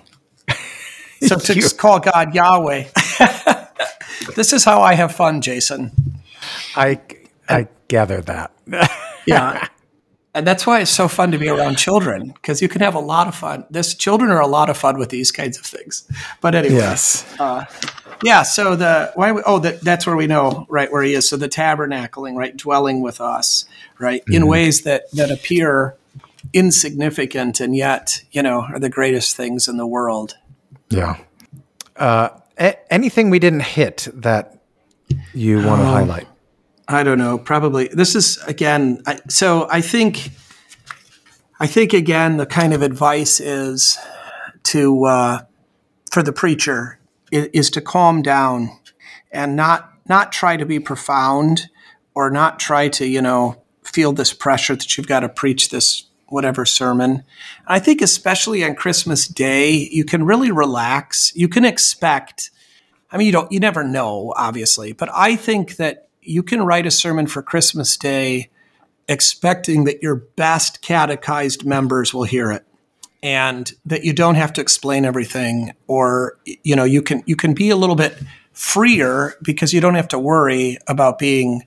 so 1.22 1.38
to 1.38 1.54
just 1.54 1.78
call 1.78 2.00
God 2.00 2.34
Yahweh. 2.34 2.86
this 4.36 4.54
is 4.54 4.64
how 4.64 4.82
I 4.82 4.96
have 4.96 5.14
fun, 5.14 5.42
Jason. 5.42 5.92
I 6.76 7.00
I 7.48 7.68
gather 7.88 8.22
that. 8.22 8.52
Yeah. 9.26 9.68
And 10.36 10.48
that's 10.48 10.66
why 10.66 10.82
it's 10.82 10.90
so 10.90 11.08
fun 11.08 11.32
to 11.32 11.38
be 11.38 11.48
around 11.48 11.78
children 11.78 12.30
because 12.30 12.60
you 12.60 12.68
can 12.68 12.82
have 12.82 12.96
a 12.96 13.00
lot 13.00 13.28
of 13.28 13.36
fun. 13.36 13.66
This 13.70 13.94
children 13.94 14.32
are 14.32 14.42
a 14.42 14.48
lot 14.48 14.68
of 14.68 14.78
fun 14.78 14.98
with 14.98 15.10
these 15.10 15.32
kinds 15.32 15.60
of 15.60 15.66
things. 15.66 16.08
But 16.42 16.56
anyway, 16.56 16.76
yes, 16.76 17.26
uh, 17.40 17.66
yeah. 18.24 18.42
So 18.42 18.76
the 18.76 19.12
why? 19.14 19.32
We, 19.32 19.44
oh, 19.46 19.60
that, 19.60 19.82
that's 19.82 20.08
where 20.08 20.16
we 20.16 20.26
know 20.26 20.66
right 20.70 20.92
where 20.92 21.04
he 21.04 21.14
is. 21.14 21.30
So 21.30 21.38
the 21.38 21.50
tabernacling, 21.50 22.36
right, 22.36 22.58
dwelling 22.58 23.02
with 23.02 23.22
us, 23.22 23.66
right, 24.00 24.24
in 24.28 24.42
mm-hmm. 24.42 24.50
ways 24.50 24.82
that 24.82 25.12
that 25.12 25.30
appear 25.30 25.96
insignificant 26.52 27.60
and 27.62 27.76
yet 27.76 28.22
you 28.32 28.44
know 28.44 28.62
are 28.62 28.80
the 28.80 28.90
greatest 28.90 29.36
things 29.36 29.68
in 29.68 29.78
the 29.78 29.88
world. 29.88 30.36
yeah. 30.90 31.18
Uh, 31.96 32.30
a- 32.58 32.94
anything 32.94 33.30
we 33.30 33.40
didn't 33.40 33.62
hit 33.62 34.08
that 34.14 34.58
you 35.34 35.58
want 35.58 35.82
to 35.82 35.88
um, 35.88 35.94
highlight? 35.94 36.28
I 36.88 37.04
don't 37.04 37.18
know. 37.18 37.38
Probably 37.38 37.88
this 37.88 38.16
is 38.16 38.38
again. 38.44 39.02
I, 39.06 39.20
so 39.30 39.68
I 39.70 39.82
think, 39.82 40.32
I 41.60 41.68
think 41.68 41.94
again, 41.94 42.38
the 42.38 42.46
kind 42.46 42.74
of 42.74 42.82
advice 42.82 43.40
is 43.40 43.98
to 44.64 45.06
uh, 45.06 45.40
for 46.12 46.24
the 46.24 46.34
preacher 46.34 47.00
is, 47.32 47.48
is 47.54 47.70
to 47.72 47.82
calm 47.82 48.22
down 48.22 48.78
and 49.32 49.56
not 49.56 49.92
not 50.08 50.32
try 50.32 50.58
to 50.58 50.66
be 50.66 50.80
profound 50.80 51.70
or 52.14 52.30
not 52.30 52.60
try 52.60 52.90
to 52.90 53.08
you 53.08 53.22
know 53.22 53.64
feel 53.84 54.12
this 54.12 54.34
pressure 54.34 54.76
that 54.76 54.98
you've 54.98 55.08
got 55.08 55.22
to 55.22 55.30
preach 55.30 55.70
this 55.70 56.06
whatever 56.28 56.66
sermon. 56.66 57.24
I 57.68 57.80
think 57.80 58.02
especially 58.02 58.64
on 58.64 58.76
Christmas 58.76 59.28
Day, 59.28 59.72
you 59.92 60.04
can 60.04 60.26
really 60.26 60.52
relax. 60.52 61.32
You 61.36 61.48
can 61.48 61.64
expect. 61.64 62.50
I 63.12 63.18
mean, 63.18 63.28
you 63.28 63.32
don't, 63.32 63.52
you 63.52 63.60
never 63.60 63.84
know, 63.84 64.34
obviously, 64.36 64.94
but 64.94 65.10
I 65.14 65.36
think 65.36 65.76
that 65.76 66.10
you 66.26 66.44
can 66.44 66.64
write 66.64 66.86
a 66.86 66.92
sermon 66.92 67.28
for 67.28 67.42
Christmas 67.42 67.98
Day 67.98 68.50
expecting 69.08 69.84
that 69.84 70.02
your 70.02 70.16
best 70.16 70.82
catechized 70.82 71.66
members 71.66 72.14
will 72.14 72.24
hear 72.24 72.52
it 72.52 72.66
and 73.22 73.74
that 73.86 74.04
you 74.04 74.14
don't 74.14 74.36
have 74.36 74.54
to 74.54 74.62
explain 74.62 75.06
everything 75.06 75.74
or 75.88 76.38
you 76.46 76.76
know 76.76 76.86
you 76.86 77.02
can 77.02 77.22
you 77.26 77.36
can 77.36 77.54
be 77.54 77.70
a 77.70 77.76
little 77.76 77.96
bit 77.96 78.18
freer 78.54 79.36
because 79.42 79.74
you 79.74 79.82
don't 79.82 79.96
have 79.96 80.08
to 80.08 80.20
worry 80.20 80.78
about 80.88 81.20
being 81.20 81.64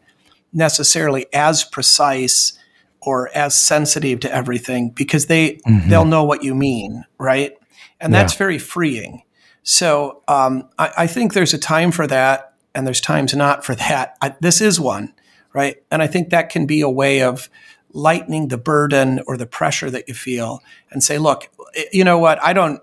necessarily 0.52 1.26
as 1.34 1.64
precise 1.64 2.58
or 3.02 3.28
as 3.36 3.58
sensitive 3.58 4.20
to 4.20 4.32
everything 4.32 4.88
because 4.90 5.26
they 5.26 5.60
they'll 5.88 6.04
know 6.06 6.24
what 6.24 6.42
you 6.42 6.54
mean 6.54 7.04
right? 7.18 7.56
And 8.00 8.12
that's 8.12 8.34
very 8.34 8.58
freeing. 8.58 9.22
So 9.62 10.22
um, 10.28 10.68
I, 10.78 10.92
I, 10.98 11.06
think 11.06 11.32
there's 11.32 11.54
a 11.54 11.58
time 11.58 11.90
for 11.90 12.06
that, 12.06 12.54
and 12.76 12.86
there's 12.86 13.00
times 13.00 13.34
not 13.34 13.64
for 13.64 13.74
that. 13.74 14.16
I, 14.20 14.36
this 14.40 14.60
is 14.60 14.78
one, 14.78 15.14
right? 15.52 15.82
And 15.90 16.02
I 16.02 16.06
think 16.06 16.30
that 16.30 16.50
can 16.50 16.66
be 16.66 16.82
a 16.82 16.90
way 16.90 17.22
of 17.22 17.48
lightening 17.92 18.48
the 18.48 18.58
burden 18.58 19.20
or 19.26 19.38
the 19.38 19.46
pressure 19.46 19.90
that 19.90 20.06
you 20.06 20.14
feel, 20.14 20.62
and 20.90 21.02
say, 21.02 21.18
look, 21.18 21.48
you 21.92 22.04
know 22.04 22.18
what? 22.18 22.40
I 22.42 22.52
don't. 22.52 22.80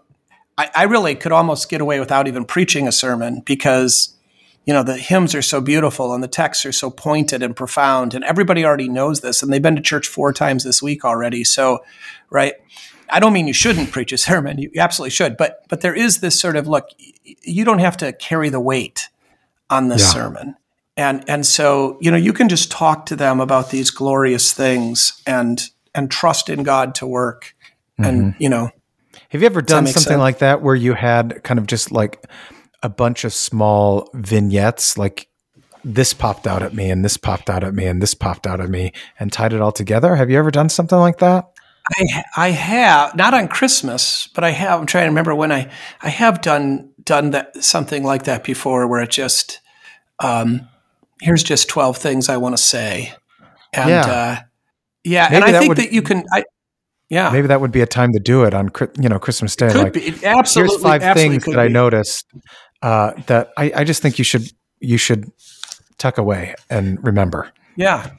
I, 0.57 0.69
I 0.75 0.83
really 0.83 1.15
could 1.15 1.31
almost 1.31 1.69
get 1.69 1.81
away 1.81 1.99
without 1.99 2.27
even 2.27 2.45
preaching 2.45 2.87
a 2.87 2.91
sermon 2.91 3.41
because 3.45 4.15
you 4.65 4.73
know 4.73 4.83
the 4.83 4.97
hymns 4.97 5.33
are 5.33 5.41
so 5.41 5.61
beautiful 5.61 6.13
and 6.13 6.23
the 6.23 6.27
texts 6.27 6.65
are 6.65 6.71
so 6.71 6.89
pointed 6.91 7.41
and 7.41 7.55
profound 7.55 8.13
and 8.13 8.23
everybody 8.23 8.63
already 8.63 8.87
knows 8.87 9.21
this 9.21 9.41
and 9.41 9.51
they've 9.51 9.63
been 9.63 9.75
to 9.75 9.81
church 9.81 10.07
four 10.07 10.31
times 10.31 10.63
this 10.63 10.79
week 10.79 11.03
already 11.03 11.43
so 11.43 11.83
right 12.29 12.53
I 13.09 13.19
don't 13.19 13.33
mean 13.33 13.47
you 13.47 13.53
shouldn't 13.53 13.91
preach 13.91 14.11
a 14.11 14.17
sermon. 14.17 14.57
You 14.57 14.71
absolutely 14.77 15.11
should. 15.11 15.37
But 15.37 15.65
but 15.69 15.81
there 15.81 15.93
is 15.93 16.19
this 16.19 16.39
sort 16.39 16.55
of 16.55 16.67
look. 16.67 16.89
You 17.23 17.65
don't 17.65 17.79
have 17.79 17.97
to 17.97 18.13
carry 18.13 18.49
the 18.49 18.59
weight 18.59 19.09
on 19.69 19.87
this 19.87 20.01
yeah. 20.01 20.21
sermon, 20.21 20.55
and 20.97 21.23
and 21.27 21.45
so 21.45 21.97
you 22.01 22.11
know 22.11 22.17
you 22.17 22.33
can 22.33 22.49
just 22.49 22.71
talk 22.71 23.05
to 23.07 23.15
them 23.15 23.39
about 23.39 23.69
these 23.69 23.91
glorious 23.91 24.53
things 24.53 25.21
and 25.25 25.69
and 25.95 26.09
trust 26.11 26.49
in 26.49 26.63
God 26.63 26.95
to 26.95 27.07
work. 27.07 27.55
Mm-hmm. 27.99 28.09
And 28.09 28.35
you 28.39 28.49
know, 28.49 28.71
have 29.29 29.41
you 29.41 29.45
ever 29.47 29.61
done 29.61 29.85
something 29.87 30.01
sense? 30.01 30.19
like 30.19 30.39
that 30.39 30.61
where 30.61 30.75
you 30.75 30.93
had 30.93 31.43
kind 31.43 31.59
of 31.59 31.67
just 31.67 31.91
like 31.91 32.25
a 32.81 32.89
bunch 32.89 33.23
of 33.23 33.33
small 33.33 34.09
vignettes, 34.13 34.97
like 34.97 35.27
this 35.83 36.13
popped 36.13 36.47
out 36.47 36.63
at 36.63 36.73
me 36.73 36.89
and 36.89 37.03
this 37.03 37.17
popped 37.17 37.49
out 37.49 37.63
at 37.63 37.73
me 37.73 37.85
and 37.85 38.01
this 38.01 38.13
popped 38.13 38.47
out 38.47 38.61
at 38.61 38.69
me 38.69 38.91
and 39.19 39.31
tied 39.31 39.53
it 39.53 39.61
all 39.61 39.71
together? 39.71 40.15
Have 40.15 40.29
you 40.29 40.37
ever 40.37 40.51
done 40.51 40.69
something 40.69 40.97
like 40.97 41.19
that? 41.19 41.52
I 41.89 42.23
I 42.37 42.49
have 42.51 43.15
not 43.15 43.33
on 43.33 43.47
Christmas, 43.47 44.27
but 44.27 44.43
I 44.43 44.51
have. 44.51 44.79
I'm 44.79 44.85
trying 44.85 45.05
to 45.05 45.09
remember 45.09 45.35
when 45.35 45.51
I 45.51 45.71
I 46.01 46.09
have 46.09 46.41
done 46.41 46.91
done 47.03 47.31
that 47.31 47.63
something 47.63 48.03
like 48.03 48.23
that 48.23 48.43
before, 48.43 48.87
where 48.87 49.01
it 49.01 49.09
just 49.09 49.59
um, 50.19 50.67
here's 51.21 51.43
just 51.43 51.67
twelve 51.67 51.97
things 51.97 52.29
I 52.29 52.37
want 52.37 52.55
to 52.55 52.61
say, 52.61 53.13
and 53.73 53.89
yeah, 53.89 54.05
uh, 54.05 54.37
yeah, 55.03 55.27
maybe 55.29 55.35
and 55.35 55.55
I 55.55 55.59
think 55.59 55.69
would, 55.69 55.77
that 55.79 55.91
you 55.91 56.01
can. 56.01 56.23
I, 56.31 56.45
yeah, 57.09 57.29
maybe 57.31 57.47
that 57.47 57.59
would 57.59 57.71
be 57.71 57.81
a 57.81 57.85
time 57.85 58.13
to 58.13 58.19
do 58.19 58.43
it 58.43 58.53
on 58.53 58.71
you 58.99 59.09
know 59.09 59.19
Christmas 59.19 59.55
Day. 59.55 59.67
Could 59.67 59.83
like, 59.83 59.93
be. 59.93 60.25
absolutely. 60.25 60.71
Here's 60.71 60.81
five 60.81 61.03
absolutely 61.03 61.39
things 61.39 61.45
that 61.45 61.51
be. 61.51 61.59
I 61.59 61.67
noticed 61.67 62.25
uh, 62.81 63.11
that 63.27 63.51
I, 63.57 63.71
I 63.75 63.83
just 63.83 64.01
think 64.01 64.17
you 64.17 64.23
should 64.23 64.49
you 64.79 64.97
should 64.97 65.29
tuck 65.97 66.17
away 66.17 66.55
and 66.69 67.03
remember. 67.05 67.51
Yeah, 67.75 68.11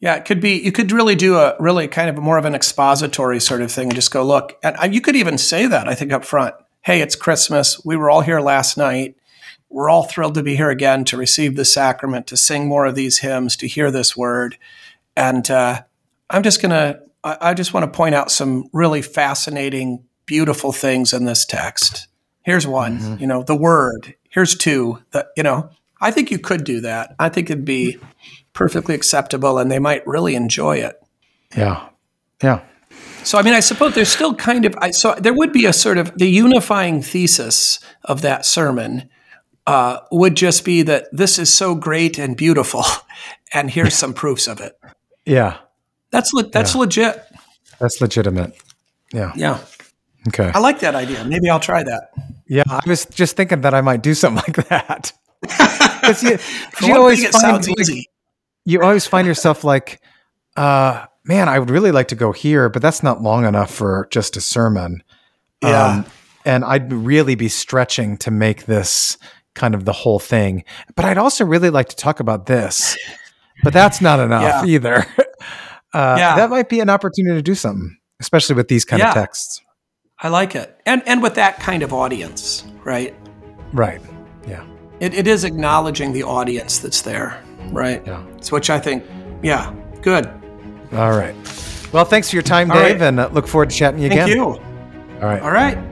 yeah, 0.00 0.14
it 0.14 0.24
could 0.24 0.40
be. 0.40 0.58
You 0.58 0.72
could 0.72 0.92
really 0.92 1.14
do 1.14 1.36
a 1.36 1.54
really 1.60 1.86
kind 1.86 2.08
of 2.08 2.16
more 2.16 2.38
of 2.38 2.46
an 2.46 2.54
expository 2.54 3.38
sort 3.38 3.60
of 3.60 3.70
thing 3.70 3.88
and 3.88 3.94
just 3.94 4.10
go 4.10 4.24
look. 4.24 4.58
And 4.62 4.94
you 4.94 5.02
could 5.02 5.14
even 5.14 5.36
say 5.36 5.66
that 5.66 5.88
I 5.88 5.94
think 5.94 6.10
up 6.10 6.24
front. 6.24 6.54
Hey, 6.80 7.02
it's 7.02 7.14
Christmas. 7.14 7.84
We 7.84 7.96
were 7.96 8.10
all 8.10 8.22
here 8.22 8.40
last 8.40 8.78
night. 8.78 9.16
We're 9.68 9.90
all 9.90 10.04
thrilled 10.04 10.34
to 10.34 10.42
be 10.42 10.56
here 10.56 10.70
again 10.70 11.04
to 11.04 11.18
receive 11.18 11.54
the 11.54 11.66
sacrament, 11.66 12.26
to 12.28 12.36
sing 12.36 12.66
more 12.66 12.86
of 12.86 12.94
these 12.94 13.18
hymns, 13.18 13.56
to 13.58 13.68
hear 13.68 13.90
this 13.90 14.16
word. 14.16 14.56
And 15.16 15.48
uh, 15.50 15.82
I'm 16.30 16.42
just 16.42 16.62
gonna. 16.62 17.00
I, 17.22 17.36
I 17.40 17.54
just 17.54 17.74
want 17.74 17.84
to 17.84 17.96
point 17.96 18.14
out 18.14 18.30
some 18.30 18.70
really 18.72 19.02
fascinating, 19.02 20.04
beautiful 20.24 20.72
things 20.72 21.12
in 21.12 21.26
this 21.26 21.44
text. 21.44 22.08
Here's 22.42 22.66
one. 22.66 22.98
Mm-hmm. 22.98 23.20
You 23.20 23.26
know, 23.26 23.42
the 23.42 23.54
word. 23.54 24.14
Here's 24.30 24.56
two. 24.56 25.02
That 25.10 25.28
you 25.36 25.42
know. 25.42 25.70
I 26.00 26.10
think 26.10 26.30
you 26.30 26.38
could 26.38 26.64
do 26.64 26.80
that. 26.80 27.14
I 27.18 27.28
think 27.28 27.50
it'd 27.50 27.66
be 27.66 27.98
perfectly 28.52 28.94
acceptable 28.94 29.58
and 29.58 29.70
they 29.70 29.78
might 29.78 30.06
really 30.06 30.34
enjoy 30.34 30.76
it. 30.76 31.00
Yeah. 31.56 31.88
Yeah. 32.42 32.62
So, 33.22 33.38
I 33.38 33.42
mean, 33.42 33.54
I 33.54 33.60
suppose 33.60 33.94
there's 33.94 34.10
still 34.10 34.34
kind 34.34 34.64
of, 34.64 34.74
I, 34.78 34.90
so 34.92 35.14
there 35.14 35.34
would 35.34 35.52
be 35.52 35.66
a 35.66 35.72
sort 35.72 35.98
of 35.98 36.16
the 36.16 36.28
unifying 36.28 37.02
thesis 37.02 37.78
of 38.04 38.22
that 38.22 38.46
sermon 38.46 39.08
uh, 39.66 39.98
would 40.10 40.36
just 40.36 40.64
be 40.64 40.82
that 40.82 41.08
this 41.12 41.38
is 41.38 41.52
so 41.52 41.74
great 41.74 42.18
and 42.18 42.36
beautiful, 42.36 42.84
and 43.52 43.70
here's 43.70 43.94
some 43.94 44.14
proofs 44.14 44.48
of 44.48 44.60
it. 44.60 44.78
Yeah. 45.26 45.58
That's, 46.10 46.32
le- 46.32 46.48
that's 46.48 46.74
yeah. 46.74 46.80
legit. 46.80 47.24
That's 47.78 48.00
legitimate. 48.00 48.56
Yeah. 49.12 49.32
Yeah. 49.36 49.58
Okay. 50.28 50.50
I 50.54 50.58
like 50.58 50.80
that 50.80 50.94
idea. 50.94 51.24
Maybe 51.24 51.48
I'll 51.48 51.60
try 51.60 51.82
that. 51.82 52.10
Yeah. 52.48 52.62
I 52.68 52.80
was 52.86 53.04
just 53.06 53.36
thinking 53.36 53.60
that 53.60 53.74
I 53.74 53.80
might 53.80 54.02
do 54.02 54.14
something 54.14 54.54
like 54.56 54.68
that. 54.68 55.12
Because 56.00 56.22
you, 56.22 56.38
you 56.88 56.96
always 56.96 57.28
find, 57.28 57.64
like, 57.64 57.78
easy 57.78 58.09
you 58.70 58.82
always 58.82 59.06
find 59.06 59.26
yourself 59.26 59.64
like, 59.64 60.00
uh, 60.56 61.06
man, 61.24 61.48
I 61.48 61.58
would 61.58 61.70
really 61.70 61.92
like 61.92 62.08
to 62.08 62.14
go 62.14 62.32
here, 62.32 62.68
but 62.68 62.82
that's 62.82 63.02
not 63.02 63.22
long 63.22 63.44
enough 63.44 63.72
for 63.72 64.08
just 64.10 64.36
a 64.36 64.40
sermon. 64.40 65.02
Yeah. 65.62 65.86
Um, 65.86 66.06
and 66.44 66.64
I'd 66.64 66.92
really 66.92 67.34
be 67.34 67.48
stretching 67.48 68.16
to 68.18 68.30
make 68.30 68.66
this 68.66 69.18
kind 69.54 69.74
of 69.74 69.84
the 69.84 69.92
whole 69.92 70.18
thing. 70.18 70.64
But 70.94 71.04
I'd 71.04 71.18
also 71.18 71.44
really 71.44 71.70
like 71.70 71.88
to 71.88 71.96
talk 71.96 72.20
about 72.20 72.46
this, 72.46 72.96
but 73.62 73.72
that's 73.72 74.00
not 74.00 74.20
enough 74.20 74.64
yeah. 74.64 74.64
either. 74.64 74.96
uh, 75.92 76.16
yeah. 76.18 76.36
That 76.36 76.50
might 76.50 76.68
be 76.68 76.80
an 76.80 76.88
opportunity 76.88 77.36
to 77.36 77.42
do 77.42 77.54
something, 77.54 77.96
especially 78.20 78.56
with 78.56 78.68
these 78.68 78.84
kind 78.84 79.00
yeah. 79.00 79.08
of 79.08 79.14
texts. 79.14 79.60
I 80.20 80.28
like 80.28 80.54
it. 80.54 80.80
And, 80.86 81.02
and 81.06 81.22
with 81.22 81.34
that 81.34 81.58
kind 81.60 81.82
of 81.82 81.92
audience, 81.92 82.64
right? 82.84 83.14
Right. 83.72 84.00
Yeah. 84.46 84.64
It, 85.00 85.14
it 85.14 85.26
is 85.26 85.44
acknowledging 85.44 86.12
the 86.12 86.22
audience 86.22 86.78
that's 86.78 87.02
there. 87.02 87.42
Right. 87.70 88.04
Yeah. 88.06 88.24
So 88.40 88.56
which 88.56 88.70
I 88.70 88.78
think, 88.78 89.04
yeah, 89.42 89.74
good. 90.02 90.26
All 90.92 91.12
right. 91.12 91.34
Well, 91.92 92.04
thanks 92.04 92.30
for 92.30 92.36
your 92.36 92.42
time, 92.42 92.68
Dave, 92.68 93.00
right. 93.00 93.02
and 93.02 93.20
uh, 93.20 93.28
look 93.32 93.46
forward 93.46 93.70
to 93.70 93.76
chatting 93.76 94.00
you 94.00 94.08
Thank 94.08 94.22
again. 94.22 94.38
Thank 94.38 94.58
you. 94.58 94.64
All 95.20 95.28
right. 95.28 95.42
All 95.42 95.50
right. 95.50 95.89